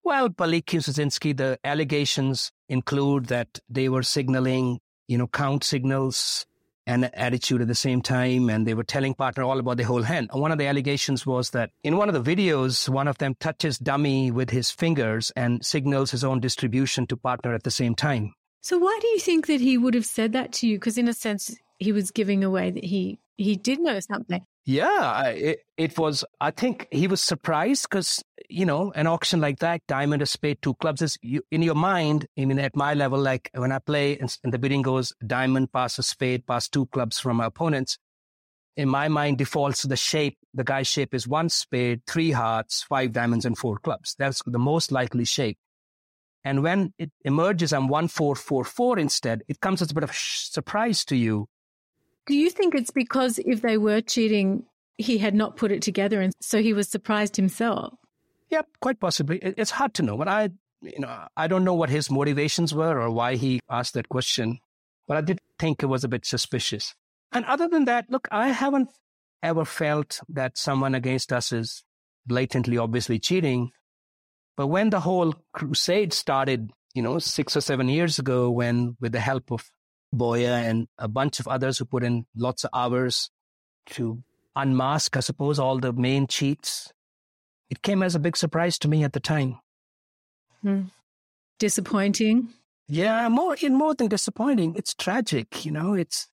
Well, 0.03 0.29
Balicki 0.29 0.79
Zmudzinski, 0.79 1.35
the 1.35 1.59
allegations 1.63 2.51
include 2.67 3.27
that 3.27 3.59
they 3.69 3.87
were 3.87 4.03
signaling, 4.03 4.79
you 5.07 5.17
know, 5.17 5.27
count 5.27 5.63
signals 5.63 6.45
and 6.85 7.09
attitude 7.13 7.61
at 7.61 7.67
the 7.67 7.75
same 7.75 8.01
time, 8.01 8.49
and 8.49 8.67
they 8.67 8.73
were 8.73 8.83
telling 8.83 9.13
partner 9.13 9.43
all 9.43 9.59
about 9.59 9.77
the 9.77 9.83
whole 9.83 10.03
hand. 10.03 10.29
one 10.33 10.51
of 10.51 10.57
the 10.57 10.67
allegations 10.67 11.25
was 11.25 11.51
that 11.51 11.71
in 11.83 11.97
one 11.97 12.09
of 12.09 12.23
the 12.23 12.35
videos, 12.35 12.89
one 12.89 13.07
of 13.07 13.17
them 13.17 13.35
touches 13.39 13.77
dummy 13.77 14.31
with 14.31 14.49
his 14.49 14.71
fingers 14.71 15.31
and 15.35 15.65
signals 15.65 16.11
his 16.11 16.23
own 16.23 16.39
distribution 16.39 17.07
to 17.07 17.17
partner 17.17 17.53
at 17.53 17.63
the 17.63 17.71
same 17.71 17.95
time. 17.95 18.33
So 18.61 18.77
why 18.77 18.97
do 19.01 19.07
you 19.07 19.19
think 19.19 19.47
that 19.47 19.61
he 19.61 19.77
would 19.77 19.93
have 19.93 20.05
said 20.05 20.33
that 20.33 20.53
to 20.53 20.67
you? 20.67 20.77
Because 20.77 20.97
in 20.97 21.07
a 21.07 21.13
sense, 21.13 21.55
he 21.79 21.91
was 21.91 22.11
giving 22.11 22.43
away 22.43 22.71
that 22.71 22.83
he 22.83 23.19
he 23.35 23.55
did 23.55 23.79
know 23.79 23.99
something. 23.99 24.45
Yeah, 24.65 25.23
it, 25.27 25.59
it 25.77 25.97
was. 25.97 26.23
I 26.39 26.51
think 26.51 26.87
he 26.89 27.07
was 27.07 27.21
surprised 27.21 27.87
because 27.89 28.23
you 28.49 28.65
know 28.65 28.93
an 28.95 29.07
auction 29.07 29.41
like 29.41 29.59
that, 29.59 29.81
diamond, 29.87 30.21
a 30.21 30.25
spade, 30.25 30.61
two 30.61 30.75
clubs 30.75 31.01
is 31.01 31.17
you, 31.21 31.41
in 31.51 31.61
your 31.61 31.75
mind. 31.75 32.27
I 32.39 32.45
mean, 32.45 32.59
at 32.59 32.75
my 32.75 32.93
level, 32.93 33.19
like 33.19 33.49
when 33.53 33.73
I 33.73 33.79
play 33.79 34.17
and, 34.17 34.35
and 34.41 34.53
the 34.53 34.59
bidding 34.59 34.81
goes 34.81 35.13
diamond, 35.25 35.73
pass 35.73 35.99
a 35.99 36.03
spade, 36.03 36.47
pass 36.47 36.69
two 36.69 36.85
clubs 36.87 37.19
from 37.19 37.37
my 37.37 37.45
opponents. 37.45 37.97
In 38.77 38.87
my 38.87 39.09
mind, 39.09 39.37
defaults 39.37 39.81
to 39.81 39.87
the 39.87 39.97
shape. 39.97 40.37
The 40.53 40.63
guy's 40.63 40.87
shape 40.87 41.13
is 41.13 41.27
one 41.27 41.49
spade, 41.49 42.01
three 42.07 42.31
hearts, 42.31 42.83
five 42.83 43.11
diamonds, 43.11 43.45
and 43.45 43.57
four 43.57 43.77
clubs. 43.77 44.15
That's 44.17 44.41
the 44.45 44.59
most 44.59 44.91
likely 44.91 45.25
shape. 45.25 45.57
And 46.45 46.63
when 46.63 46.93
it 46.97 47.11
emerges, 47.25 47.73
I'm 47.73 47.89
one 47.89 48.07
four 48.07 48.33
four 48.35 48.63
four 48.63 48.97
instead. 48.97 49.43
It 49.49 49.59
comes 49.59 49.81
as 49.81 49.91
a 49.91 49.93
bit 49.93 50.03
of 50.03 50.11
a 50.11 50.15
surprise 50.15 51.03
to 51.05 51.17
you 51.17 51.47
do 52.25 52.35
you 52.35 52.49
think 52.49 52.75
it's 52.75 52.91
because 52.91 53.39
if 53.39 53.61
they 53.61 53.77
were 53.77 54.01
cheating, 54.01 54.65
he 54.97 55.17
had 55.17 55.33
not 55.33 55.57
put 55.57 55.71
it 55.71 55.81
together 55.81 56.21
and 56.21 56.33
so 56.41 56.61
he 56.61 56.73
was 56.73 56.89
surprised 56.89 57.35
himself? 57.35 57.93
Yep, 58.49 58.67
quite 58.81 58.99
possibly. 58.99 59.39
It's 59.39 59.71
hard 59.71 59.93
to 59.95 60.03
know, 60.03 60.17
but 60.17 60.27
I 60.27 60.49
you 60.83 60.99
know, 60.99 61.27
I 61.35 61.47
don't 61.47 61.63
know 61.63 61.73
what 61.73 61.89
his 61.89 62.11
motivations 62.11 62.73
were 62.73 62.99
or 62.99 63.09
why 63.09 63.35
he 63.35 63.59
asked 63.69 63.93
that 63.93 64.09
question, 64.09 64.59
but 65.07 65.17
I 65.17 65.21
did 65.21 65.39
think 65.57 65.81
it 65.81 65.87
was 65.87 66.03
a 66.03 66.09
bit 66.09 66.25
suspicious. 66.25 66.93
And 67.31 67.45
other 67.45 67.67
than 67.67 67.85
that, 67.85 68.05
look, 68.09 68.27
I 68.31 68.49
haven't 68.49 68.89
ever 69.41 69.65
felt 69.65 70.19
that 70.29 70.57
someone 70.57 70.93
against 70.95 71.33
us 71.33 71.51
is 71.51 71.83
blatantly, 72.25 72.77
obviously 72.77 73.19
cheating. 73.19 73.71
But 74.55 74.67
when 74.67 74.89
the 74.89 74.99
whole 74.99 75.33
crusade 75.53 76.13
started, 76.13 76.71
you 76.93 77.01
know, 77.01 77.17
six 77.19 77.57
or 77.57 77.61
seven 77.61 77.89
years 77.89 78.19
ago, 78.19 78.51
when 78.51 78.95
with 78.99 79.13
the 79.13 79.19
help 79.19 79.51
of 79.51 79.69
Boye 80.13 80.45
and 80.45 80.87
a 80.97 81.07
bunch 81.07 81.39
of 81.39 81.47
others 81.47 81.77
who 81.77 81.85
put 81.85 82.03
in 82.03 82.25
lots 82.35 82.63
of 82.63 82.69
hours 82.73 83.29
to 83.87 84.23
unmask, 84.55 85.17
I 85.17 85.21
suppose, 85.21 85.59
all 85.59 85.79
the 85.79 85.93
main 85.93 86.27
cheats, 86.27 86.93
it 87.69 87.81
came 87.81 88.03
as 88.03 88.15
a 88.15 88.19
big 88.19 88.37
surprise 88.37 88.77
to 88.79 88.87
me 88.87 89.03
at 89.03 89.13
the 89.13 89.19
time. 89.19 89.59
Hmm. 90.61 90.83
Disappointing. 91.59 92.49
Yeah, 92.87 93.27
more 93.29 93.55
in 93.61 93.75
more 93.75 93.95
than 93.95 94.07
disappointing. 94.07 94.75
It's 94.75 94.93
tragic, 94.93 95.65
you 95.65 95.71
know. 95.71 95.93
It's 95.93 96.27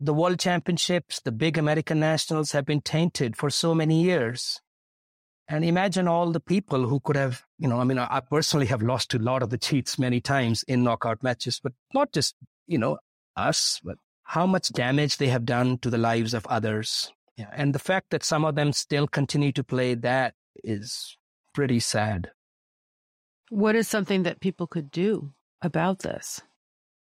the 0.00 0.14
world 0.14 0.38
championships, 0.38 1.20
the 1.20 1.32
big 1.32 1.58
American 1.58 2.00
nationals 2.00 2.52
have 2.52 2.64
been 2.64 2.80
tainted 2.80 3.36
for 3.36 3.50
so 3.50 3.74
many 3.74 4.02
years. 4.02 4.60
And 5.46 5.64
imagine 5.64 6.08
all 6.08 6.30
the 6.30 6.40
people 6.40 6.86
who 6.86 7.00
could 7.00 7.16
have, 7.16 7.44
you 7.58 7.68
know, 7.68 7.80
I 7.80 7.84
mean, 7.84 7.98
I 7.98 8.20
personally 8.20 8.66
have 8.66 8.82
lost 8.82 9.10
to 9.10 9.18
a 9.18 9.20
lot 9.20 9.42
of 9.42 9.50
the 9.50 9.58
cheats 9.58 9.98
many 9.98 10.20
times 10.20 10.62
in 10.62 10.84
knockout 10.84 11.22
matches, 11.22 11.60
but 11.62 11.72
not 11.92 12.12
just, 12.12 12.34
you 12.66 12.78
know, 12.78 12.98
us, 13.40 13.80
but 13.82 13.96
how 14.24 14.46
much 14.46 14.68
damage 14.68 15.16
they 15.16 15.28
have 15.28 15.44
done 15.44 15.78
to 15.78 15.90
the 15.90 15.98
lives 15.98 16.34
of 16.34 16.46
others. 16.46 17.12
Yeah. 17.36 17.50
And 17.52 17.74
the 17.74 17.80
fact 17.80 18.10
that 18.10 18.22
some 18.22 18.44
of 18.44 18.54
them 18.54 18.72
still 18.72 19.08
continue 19.08 19.50
to 19.52 19.64
play 19.64 19.94
that 19.94 20.34
is 20.62 21.16
pretty 21.52 21.80
sad. 21.80 22.30
What 23.48 23.74
is 23.74 23.88
something 23.88 24.22
that 24.22 24.40
people 24.40 24.68
could 24.68 24.90
do 24.90 25.32
about 25.62 26.00
this? 26.00 26.40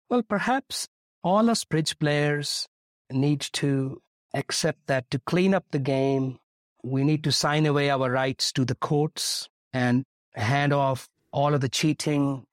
Well, 0.08 0.22
perhaps 0.22 0.86
all 1.24 1.50
us 1.50 1.64
bridge 1.64 1.98
players 1.98 2.68
need 3.10 3.40
to 3.54 4.00
accept 4.34 4.86
that 4.86 5.10
to 5.10 5.18
clean 5.18 5.54
up 5.54 5.64
the 5.70 5.78
game, 5.78 6.38
we 6.84 7.02
need 7.02 7.24
to 7.24 7.32
sign 7.32 7.66
away 7.66 7.90
our 7.90 8.10
rights 8.10 8.52
to 8.52 8.64
the 8.64 8.76
courts 8.76 9.48
and 9.72 10.04
hand 10.34 10.72
off 10.72 11.08
all 11.32 11.54
of 11.54 11.60
the 11.60 11.68
cheating 11.68 12.44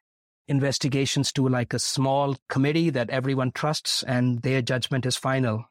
investigations 0.48 1.32
to 1.34 1.48
like 1.48 1.74
a 1.74 1.80
small 1.80 2.36
committee 2.50 2.90
that 2.90 3.10
everyone 3.10 3.52
trusts 3.52 4.04
and 4.04 4.42
their 4.42 4.62
judgment 4.62 5.06
is 5.06 5.18
final. 5.18 5.66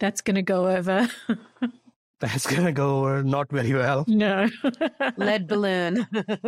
That's 0.00 0.20
going 0.20 0.36
to 0.36 0.42
go 0.42 0.68
over. 0.68 1.08
That's 2.20 2.46
going 2.46 2.64
to 2.64 2.72
go 2.72 2.98
over 2.98 3.22
not 3.22 3.50
very 3.50 3.72
well. 3.72 4.04
No. 4.08 4.48
Lead 5.16 5.46
balloon. 5.46 6.06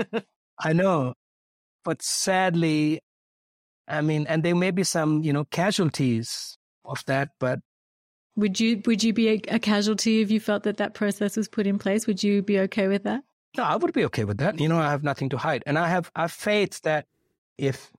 I 0.59 0.73
know. 0.73 1.15
But 1.85 2.03
sadly, 2.03 3.01
I 3.89 4.01
mean, 4.03 4.27
and 4.27 4.43
there 4.43 4.55
may 4.55 4.71
be 4.71 4.85
some, 4.85 5.23
you 5.23 5.33
know, 5.33 5.45
casualties 5.45 6.59
of 6.85 7.05
that, 7.07 7.31
but 7.39 7.61
would 8.37 8.61
you 8.61 8.81
would 8.87 9.03
you 9.03 9.13
be 9.13 9.29
a, 9.29 9.41
a, 9.49 9.59
casualty 9.59 10.21
if 10.21 10.31
you 10.31 10.41
felt 10.41 10.63
that 10.63 10.77
that 10.77 10.95
process 10.95 11.37
was 11.37 11.49
put 11.49 11.67
in 11.67 11.79
place? 11.79 12.07
Would 12.07 12.23
you 12.23 12.43
be 12.43 12.61
okay 12.61 12.89
with 12.89 13.03
that? 13.05 13.23
No, 13.57 13.65
I 13.65 13.77
would 13.77 13.93
be 13.93 14.05
okay 14.07 14.25
with 14.25 14.39
that. 14.39 14.61
You 14.61 14.69
know, 14.69 14.79
I 14.79 14.91
have 14.91 15.03
nothing 15.03 15.29
to 15.31 15.37
hide, 15.37 15.63
and 15.67 15.79
I 15.79 15.89
have 15.89 16.11
I 16.15 16.23
have 16.23 16.33
faith 16.33 16.81
that 16.83 17.07
if 17.61 17.93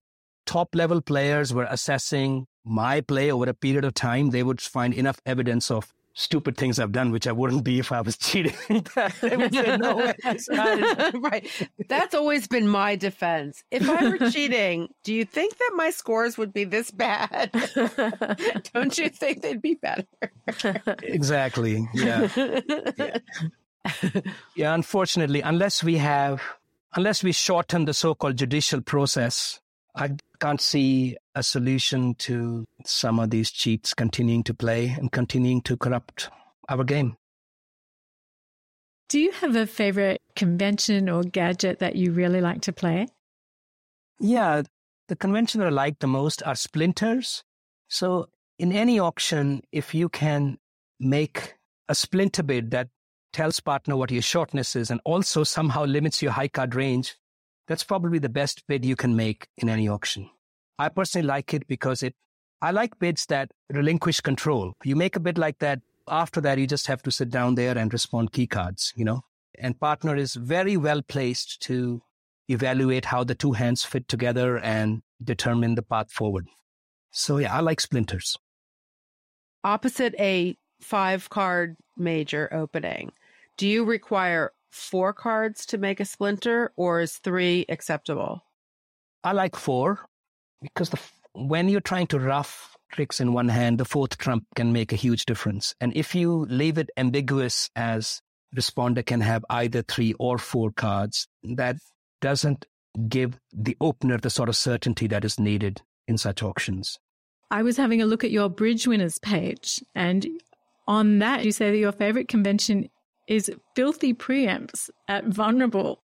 top 0.45 0.75
level 0.75 1.01
players 1.01 1.53
were 1.53 1.67
assessing 1.69 2.47
my 2.65 3.01
play 3.01 3.31
over 3.31 3.49
a 3.49 3.53
period 3.53 3.85
of 3.85 3.93
time, 3.93 4.31
they 4.31 4.43
would 4.43 4.61
find 4.61 4.93
enough 4.93 5.19
evidence 5.25 5.71
of 5.71 5.93
stupid 6.13 6.57
things 6.57 6.79
I've 6.79 6.91
done, 6.91 7.11
which 7.11 7.27
I 7.27 7.31
wouldn't 7.31 7.63
be 7.63 7.79
if 7.79 7.91
I 7.91 8.01
was 8.01 8.17
cheating. 8.17 8.53
they 8.67 9.37
would 9.37 9.53
say, 9.53 9.77
no 9.77 9.97
way, 9.97 10.13
right. 11.15 11.69
That's 11.87 12.13
always 12.13 12.47
been 12.47 12.67
my 12.67 12.95
defense. 12.95 13.63
If 13.71 13.87
I 13.89 14.09
were 14.09 14.29
cheating, 14.31 14.89
do 15.03 15.13
you 15.13 15.25
think 15.25 15.57
that 15.57 15.71
my 15.75 15.89
scores 15.89 16.37
would 16.37 16.53
be 16.53 16.63
this 16.65 16.91
bad? 16.91 17.51
Don't 18.73 18.97
you 18.97 19.09
think 19.09 19.41
they'd 19.41 19.61
be 19.61 19.75
better? 19.75 20.05
exactly. 21.01 21.87
Yeah. 21.93 22.27
yeah. 22.97 23.17
yeah. 24.55 24.73
Unfortunately, 24.73 25.41
unless 25.41 25.83
we 25.83 25.97
have, 25.97 26.41
unless 26.95 27.23
we 27.23 27.31
shorten 27.31 27.85
the 27.85 27.93
so-called 27.93 28.37
judicial 28.37 28.81
process, 28.81 29.59
I 29.95 30.11
can't 30.39 30.61
see 30.61 31.17
a 31.35 31.43
solution 31.43 32.15
to 32.15 32.65
some 32.85 33.19
of 33.19 33.29
these 33.29 33.51
cheats 33.51 33.93
continuing 33.93 34.43
to 34.43 34.53
play 34.53 34.87
and 34.87 35.11
continuing 35.11 35.61
to 35.63 35.77
corrupt 35.77 36.29
our 36.69 36.83
game. 36.83 37.15
Do 39.09 39.19
you 39.19 39.31
have 39.33 39.55
a 39.57 39.67
favorite 39.67 40.21
convention 40.35 41.09
or 41.09 41.23
gadget 41.23 41.79
that 41.79 41.97
you 41.97 42.13
really 42.13 42.39
like 42.39 42.61
to 42.61 42.71
play? 42.71 43.07
Yeah, 44.19 44.63
the 45.09 45.15
convention 45.17 45.59
that 45.59 45.67
I 45.67 45.71
like 45.71 45.99
the 45.99 46.07
most 46.07 46.41
are 46.43 46.55
splinters. 46.55 47.43
So, 47.89 48.29
in 48.57 48.71
any 48.71 48.99
auction, 48.99 49.63
if 49.73 49.93
you 49.93 50.07
can 50.07 50.59
make 50.99 51.55
a 51.89 51.95
splinter 51.95 52.43
bid 52.43 52.71
that 52.71 52.87
tells 53.33 53.59
partner 53.59 53.95
what 53.95 54.11
your 54.11 54.21
shortness 54.21 54.75
is 54.75 54.91
and 54.91 55.01
also 55.05 55.43
somehow 55.43 55.85
limits 55.85 56.21
your 56.21 56.31
high 56.31 56.47
card 56.47 56.75
range, 56.75 57.15
that's 57.67 57.83
probably 57.83 58.19
the 58.19 58.29
best 58.29 58.63
bid 58.67 58.85
you 58.85 58.95
can 58.95 59.15
make 59.15 59.47
in 59.57 59.69
any 59.69 59.87
auction. 59.87 60.29
I 60.77 60.89
personally 60.89 61.27
like 61.27 61.53
it 61.53 61.67
because 61.67 62.03
it, 62.03 62.15
I 62.61 62.71
like 62.71 62.99
bids 62.99 63.25
that 63.27 63.51
relinquish 63.69 64.21
control. 64.21 64.73
You 64.83 64.95
make 64.95 65.15
a 65.15 65.19
bid 65.19 65.37
like 65.37 65.59
that. 65.59 65.81
After 66.07 66.41
that, 66.41 66.57
you 66.57 66.67
just 66.67 66.87
have 66.87 67.03
to 67.03 67.11
sit 67.11 67.29
down 67.29 67.55
there 67.55 67.77
and 67.77 67.93
respond 67.93 68.31
key 68.33 68.47
cards, 68.47 68.91
you 68.95 69.05
know, 69.05 69.21
and 69.57 69.79
partner 69.79 70.15
is 70.15 70.33
very 70.33 70.75
well 70.75 71.01
placed 71.01 71.61
to 71.63 72.01
evaluate 72.49 73.05
how 73.05 73.23
the 73.23 73.35
two 73.35 73.53
hands 73.53 73.85
fit 73.85 74.07
together 74.07 74.57
and 74.57 75.03
determine 75.23 75.75
the 75.75 75.83
path 75.83 76.11
forward. 76.11 76.47
So 77.11 77.37
yeah, 77.37 77.55
I 77.55 77.59
like 77.59 77.79
splinters. 77.79 78.37
Opposite 79.63 80.15
a 80.19 80.57
five 80.81 81.29
card 81.29 81.77
major 81.95 82.49
opening, 82.51 83.11
do 83.57 83.67
you 83.67 83.83
require 83.83 84.51
four 84.71 85.13
cards 85.13 85.65
to 85.67 85.77
make 85.77 85.99
a 85.99 86.05
splinter 86.05 86.71
or 86.75 87.01
is 87.01 87.17
three 87.17 87.65
acceptable? 87.69 88.43
I 89.23 89.33
like 89.33 89.55
four 89.55 89.99
because 90.61 90.89
the, 90.89 90.99
when 91.33 91.69
you're 91.69 91.81
trying 91.81 92.07
to 92.07 92.19
ruff 92.19 92.75
tricks 92.91 93.19
in 93.19 93.33
one 93.33 93.49
hand, 93.49 93.77
the 93.77 93.85
fourth 93.85 94.17
trump 94.17 94.45
can 94.55 94.73
make 94.73 94.91
a 94.91 94.97
huge 94.97 95.25
difference. 95.25 95.73
And 95.79 95.95
if 95.95 96.15
you 96.15 96.45
leave 96.49 96.77
it 96.77 96.89
ambiguous 96.97 97.69
as 97.75 98.21
responder 98.55 99.05
can 99.05 99.21
have 99.21 99.45
either 99.49 99.81
three 99.81 100.13
or 100.19 100.37
four 100.37 100.71
cards, 100.71 101.27
that 101.43 101.77
doesn't 102.19 102.65
give 103.07 103.39
the 103.53 103.77
opener 103.79 104.17
the 104.17 104.29
sort 104.29 104.49
of 104.49 104.55
certainty 104.55 105.07
that 105.07 105.23
is 105.23 105.39
needed 105.39 105.81
in 106.07 106.17
such 106.17 106.43
auctions. 106.43 106.99
I 107.49 107.63
was 107.63 107.77
having 107.77 108.01
a 108.01 108.05
look 108.05 108.23
at 108.23 108.31
your 108.31 108.49
bridge 108.49 108.87
winners 108.87 109.19
page, 109.19 109.83
and 109.95 110.27
on 110.87 111.19
that, 111.19 111.45
you 111.45 111.51
say 111.51 111.71
that 111.71 111.77
your 111.77 111.91
favorite 111.91 112.27
convention 112.27 112.89
is 113.27 113.51
filthy 113.75 114.13
preempts 114.13 114.89
at 115.07 115.25
vulnerable. 115.25 116.01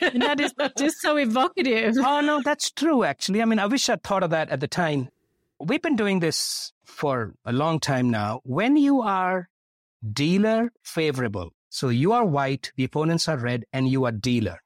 and 0.00 0.22
that 0.22 0.40
is 0.40 0.52
just 0.78 1.00
so 1.00 1.16
evocative. 1.16 1.94
Oh, 1.98 2.20
no, 2.20 2.40
that's 2.42 2.70
true, 2.70 3.04
actually. 3.04 3.42
I 3.42 3.44
mean, 3.44 3.58
I 3.58 3.66
wish 3.66 3.88
I'd 3.88 4.02
thought 4.02 4.22
of 4.22 4.30
that 4.30 4.50
at 4.50 4.60
the 4.60 4.68
time. 4.68 5.08
We've 5.60 5.82
been 5.82 5.96
doing 5.96 6.20
this 6.20 6.72
for 6.84 7.34
a 7.44 7.52
long 7.52 7.80
time 7.80 8.10
now. 8.10 8.40
When 8.44 8.76
you 8.76 9.02
are 9.02 9.48
dealer 10.12 10.72
favorable, 10.82 11.52
so 11.68 11.88
you 11.88 12.12
are 12.12 12.24
white, 12.24 12.72
the 12.76 12.84
opponents 12.84 13.28
are 13.28 13.36
red, 13.36 13.64
and 13.72 13.88
you 13.88 14.04
are 14.04 14.12
dealer. 14.12 14.60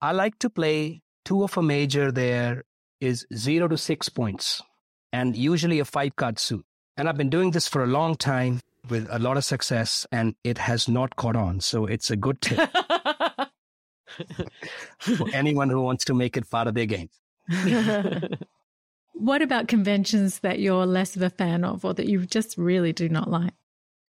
I 0.00 0.12
like 0.12 0.38
to 0.40 0.50
play 0.50 1.02
two 1.24 1.42
of 1.44 1.56
a 1.56 1.62
major 1.62 2.10
there 2.12 2.64
is 3.00 3.26
zero 3.34 3.68
to 3.68 3.76
six 3.76 4.08
points, 4.08 4.62
and 5.12 5.36
usually 5.36 5.78
a 5.78 5.84
five 5.84 6.16
card 6.16 6.38
suit. 6.38 6.64
And 6.96 7.08
I've 7.08 7.16
been 7.16 7.30
doing 7.30 7.52
this 7.52 7.68
for 7.68 7.84
a 7.84 7.86
long 7.86 8.16
time 8.16 8.60
with 8.90 9.08
a 9.10 9.18
lot 9.18 9.36
of 9.36 9.44
success, 9.44 10.06
and 10.12 10.34
it 10.44 10.58
has 10.58 10.88
not 10.88 11.16
caught 11.16 11.36
on. 11.36 11.60
So 11.60 11.86
it's 11.86 12.10
a 12.10 12.16
good 12.16 12.40
tip 12.40 12.70
for 14.98 15.28
anyone 15.32 15.70
who 15.70 15.80
wants 15.80 16.04
to 16.06 16.14
make 16.14 16.36
it 16.36 16.50
part 16.50 16.68
of 16.68 16.74
their 16.74 16.86
game. 16.86 17.08
what 19.14 19.42
about 19.42 19.68
conventions 19.68 20.40
that 20.40 20.58
you're 20.60 20.86
less 20.86 21.16
of 21.16 21.22
a 21.22 21.30
fan 21.30 21.64
of 21.64 21.84
or 21.84 21.94
that 21.94 22.06
you 22.06 22.26
just 22.26 22.56
really 22.58 22.92
do 22.92 23.08
not 23.08 23.30
like? 23.30 23.54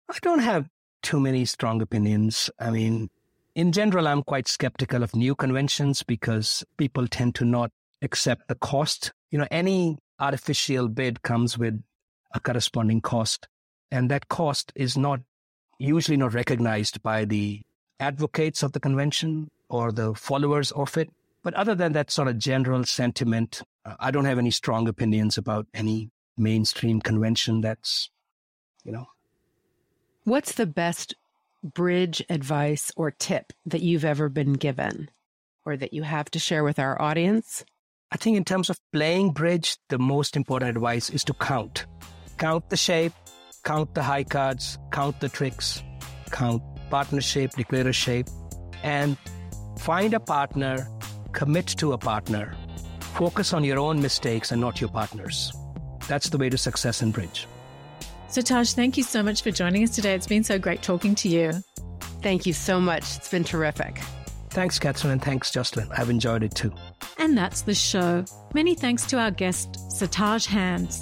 I 0.09 0.17
don't 0.21 0.39
have 0.39 0.69
too 1.03 1.19
many 1.19 1.45
strong 1.45 1.81
opinions. 1.81 2.49
I 2.59 2.71
mean, 2.71 3.09
in 3.55 3.71
general, 3.71 4.07
I'm 4.07 4.23
quite 4.23 4.47
skeptical 4.47 5.03
of 5.03 5.15
new 5.15 5.35
conventions 5.35 6.03
because 6.03 6.63
people 6.77 7.07
tend 7.07 7.35
to 7.35 7.45
not 7.45 7.71
accept 8.01 8.47
the 8.47 8.55
cost. 8.55 9.11
You 9.31 9.39
know, 9.39 9.47
any 9.51 9.97
artificial 10.19 10.87
bid 10.87 11.21
comes 11.21 11.57
with 11.57 11.81
a 12.33 12.39
corresponding 12.39 13.01
cost. 13.01 13.47
And 13.91 14.11
that 14.11 14.27
cost 14.27 14.71
is 14.75 14.97
not 14.97 15.21
usually 15.79 16.17
not 16.17 16.33
recognized 16.33 17.01
by 17.03 17.25
the 17.25 17.61
advocates 17.99 18.63
of 18.63 18.71
the 18.73 18.79
convention 18.79 19.49
or 19.69 19.91
the 19.91 20.13
followers 20.15 20.71
of 20.71 20.97
it. 20.97 21.09
But 21.43 21.53
other 21.53 21.75
than 21.75 21.93
that 21.93 22.11
sort 22.11 22.27
of 22.27 22.37
general 22.37 22.83
sentiment, 22.83 23.61
uh, 23.85 23.95
I 23.99 24.11
don't 24.11 24.25
have 24.25 24.39
any 24.39 24.51
strong 24.51 24.87
opinions 24.87 25.37
about 25.37 25.67
any 25.73 26.09
mainstream 26.37 26.99
convention 26.99 27.61
that's, 27.61 28.09
you 28.83 28.91
know. 28.91 29.07
What's 30.23 30.53
the 30.53 30.65
best 30.65 31.15
bridge 31.63 32.21
advice 32.29 32.91
or 32.97 33.11
tip 33.11 33.53
that 33.65 33.81
you've 33.81 34.05
ever 34.05 34.29
been 34.29 34.53
given? 34.53 35.09
or 35.67 35.75
that 35.75 35.93
you 35.93 36.01
have 36.01 36.31
to 36.31 36.39
share 36.39 36.63
with 36.63 36.79
our 36.79 36.99
audience? 36.99 37.65
I 38.09 38.15
think 38.15 38.37
in 38.37 38.45
terms 38.45 38.69
of 38.69 38.79
playing 38.93 39.31
bridge, 39.31 39.77
the 39.89 39.99
most 39.99 40.37
important 40.37 40.69
advice 40.69 41.09
is 41.09 41.25
to 41.25 41.33
count. 41.33 41.85
Count 42.37 42.69
the 42.69 42.77
shape, 42.77 43.11
count 43.67 43.93
the 43.95 44.01
high 44.01 44.23
cards, 44.23 44.79
count 44.91 45.19
the 45.19 45.27
tricks, 45.27 45.83
count 46.31 46.63
partner 46.89 47.19
shape, 47.19 47.51
declare 47.51 47.85
a 47.85 47.91
shape, 47.91 48.27
and 48.81 49.17
find 49.77 50.13
a 50.13 50.21
partner, 50.21 50.87
commit 51.33 51.67
to 51.67 51.91
a 51.91 51.97
partner. 51.97 52.55
Focus 53.15 53.51
on 53.51 53.65
your 53.65 53.77
own 53.77 54.01
mistakes 54.01 54.53
and 54.53 54.61
not 54.61 54.79
your 54.79 54.89
partner's. 54.89 55.51
That's 56.07 56.29
the 56.29 56.37
way 56.37 56.49
to 56.49 56.57
success 56.57 57.01
in 57.01 57.11
bridge. 57.11 57.45
So, 58.29 58.41
Taj, 58.41 58.71
thank 58.71 58.95
you 58.95 59.03
so 59.03 59.21
much 59.21 59.41
for 59.41 59.51
joining 59.51 59.83
us 59.83 59.93
today. 59.93 60.13
It's 60.13 60.27
been 60.27 60.45
so 60.45 60.57
great 60.57 60.81
talking 60.81 61.13
to 61.15 61.27
you. 61.27 61.51
Thank 62.21 62.45
you 62.45 62.53
so 62.53 62.79
much. 62.79 63.17
It's 63.17 63.29
been 63.29 63.43
terrific. 63.43 63.99
Thanks, 64.49 64.79
Catherine, 64.79 65.11
and 65.11 65.21
thanks, 65.21 65.51
Jocelyn. 65.51 65.89
I've 65.91 66.09
enjoyed 66.09 66.41
it 66.41 66.55
too. 66.55 66.73
And 67.17 67.37
that's 67.37 67.63
the 67.63 67.75
show. 67.75 68.23
Many 68.53 68.75
thanks 68.75 69.05
to 69.07 69.19
our 69.19 69.31
guest, 69.31 69.73
Sartaj 69.89 70.45
Hans. 70.47 71.01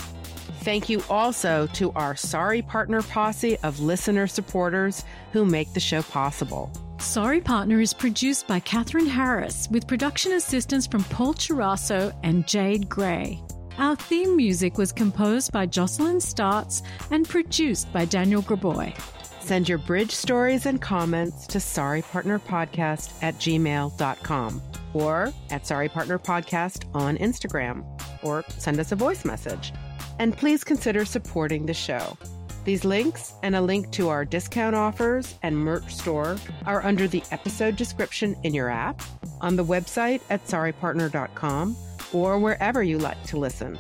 Thank 0.66 0.90
you 0.90 1.04
also 1.12 1.68
to 1.74 1.92
our 1.92 2.16
Sorry 2.16 2.64
Partner 2.64 3.04
posse 3.04 3.56
of 3.60 3.80
listener 3.80 4.26
supporters 4.26 5.06
who 5.32 5.46
make 5.46 5.72
the 5.74 5.80
show 5.80 6.02
possible. 6.02 6.72
Sorry 6.98 7.40
Partner 7.40 7.80
is 7.82 7.94
produced 7.94 8.48
by 8.48 8.62
Catherine 8.62 9.06
Harris 9.06 9.68
with 9.70 9.88
production 9.88 10.32
assistance 10.32 10.88
from 10.88 11.04
Paul 11.04 11.36
Chirasso 11.36 12.12
and 12.24 12.48
Jade 12.48 12.90
Gray. 12.90 13.40
Our 13.78 13.96
theme 13.96 14.36
music 14.36 14.80
was 14.80 14.92
composed 14.92 15.52
by 15.52 15.68
Jocelyn 15.68 16.18
Startz 16.18 16.82
and 17.12 17.30
produced 17.30 17.94
by 17.94 18.06
Daniel 18.06 18.42
Graboy. 18.42 19.00
Send 19.42 19.70
your 19.70 19.78
bridge 19.78 20.10
stories 20.10 20.66
and 20.66 20.82
comments 20.82 21.46
to 21.46 21.60
sorrypartnerpodcast 21.60 23.14
at 23.22 23.36
gmail.com 23.36 24.62
or 24.96 25.32
at 25.52 25.68
Sorry 25.68 25.90
Partner 25.90 26.18
Podcast 26.18 26.86
on 26.96 27.18
Instagram 27.18 27.86
or 28.24 28.44
send 28.58 28.80
us 28.80 28.92
a 28.92 28.96
voice 28.96 29.24
message. 29.24 29.72
And 30.20 30.36
please 30.36 30.64
consider 30.64 31.06
supporting 31.06 31.66
the 31.66 31.74
show. 31.74 32.18
These 32.66 32.84
links 32.84 33.34
and 33.44 33.56
a 33.56 33.62
link 33.62 33.92
to 33.92 34.10
our 34.10 34.26
discount 34.26 34.76
offers 34.76 35.38
and 35.44 35.56
merch 35.56 35.94
store 35.94 36.38
are 36.66 36.84
under 36.84 37.08
the 37.08 37.22
episode 37.32 37.76
description 37.76 38.36
in 38.44 38.56
your 38.56 38.70
app, 38.70 39.04
on 39.40 39.56
the 39.56 39.64
website 39.64 40.22
at 40.32 40.44
sorrypartner.com, 40.46 41.78
or 42.12 42.40
wherever 42.40 42.82
you 42.82 42.98
like 42.98 43.22
to 43.26 43.38
listen. 43.38 43.78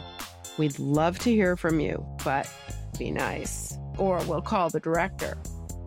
We'd 0.58 0.78
love 0.78 1.18
to 1.20 1.32
hear 1.32 1.58
from 1.58 1.80
you, 1.80 2.06
but 2.24 2.48
be 3.00 3.10
nice, 3.10 3.76
or 3.98 4.24
we'll 4.26 4.42
call 4.42 4.70
the 4.70 4.80
director. 4.80 5.36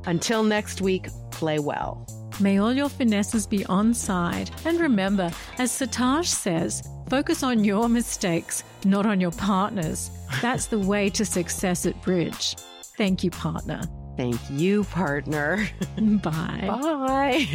Until 0.06 0.42
next 0.42 0.80
week, 0.80 1.08
play 1.30 1.58
well. 1.60 2.04
May 2.40 2.58
all 2.58 2.72
your 2.72 2.88
finesses 2.88 3.46
be 3.46 3.64
on 3.66 3.94
side. 3.94 4.50
And 4.64 4.80
remember, 4.80 5.30
as 5.58 5.72
Sartaj 5.72 6.26
says, 6.26 6.82
focus 7.08 7.42
on 7.42 7.64
your 7.64 7.88
mistakes, 7.88 8.64
not 8.84 9.06
on 9.06 9.20
your 9.20 9.30
partner's. 9.32 10.10
That's 10.42 10.66
the 10.66 10.78
way 10.78 11.10
to 11.10 11.24
success 11.24 11.86
at 11.86 12.00
bridge. 12.02 12.56
Thank 12.96 13.24
you, 13.24 13.30
partner. 13.30 13.82
Thank 14.16 14.40
you, 14.50 14.84
partner. 14.84 15.68
Bye. 15.98 16.68
Bye. 16.68 17.46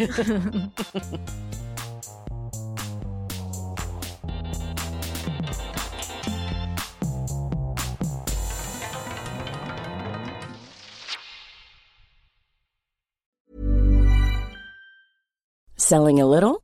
Selling 15.76 16.22
a 16.22 16.26
little 16.26 16.64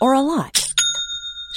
or 0.00 0.12
a 0.12 0.20
lot? 0.20 0.61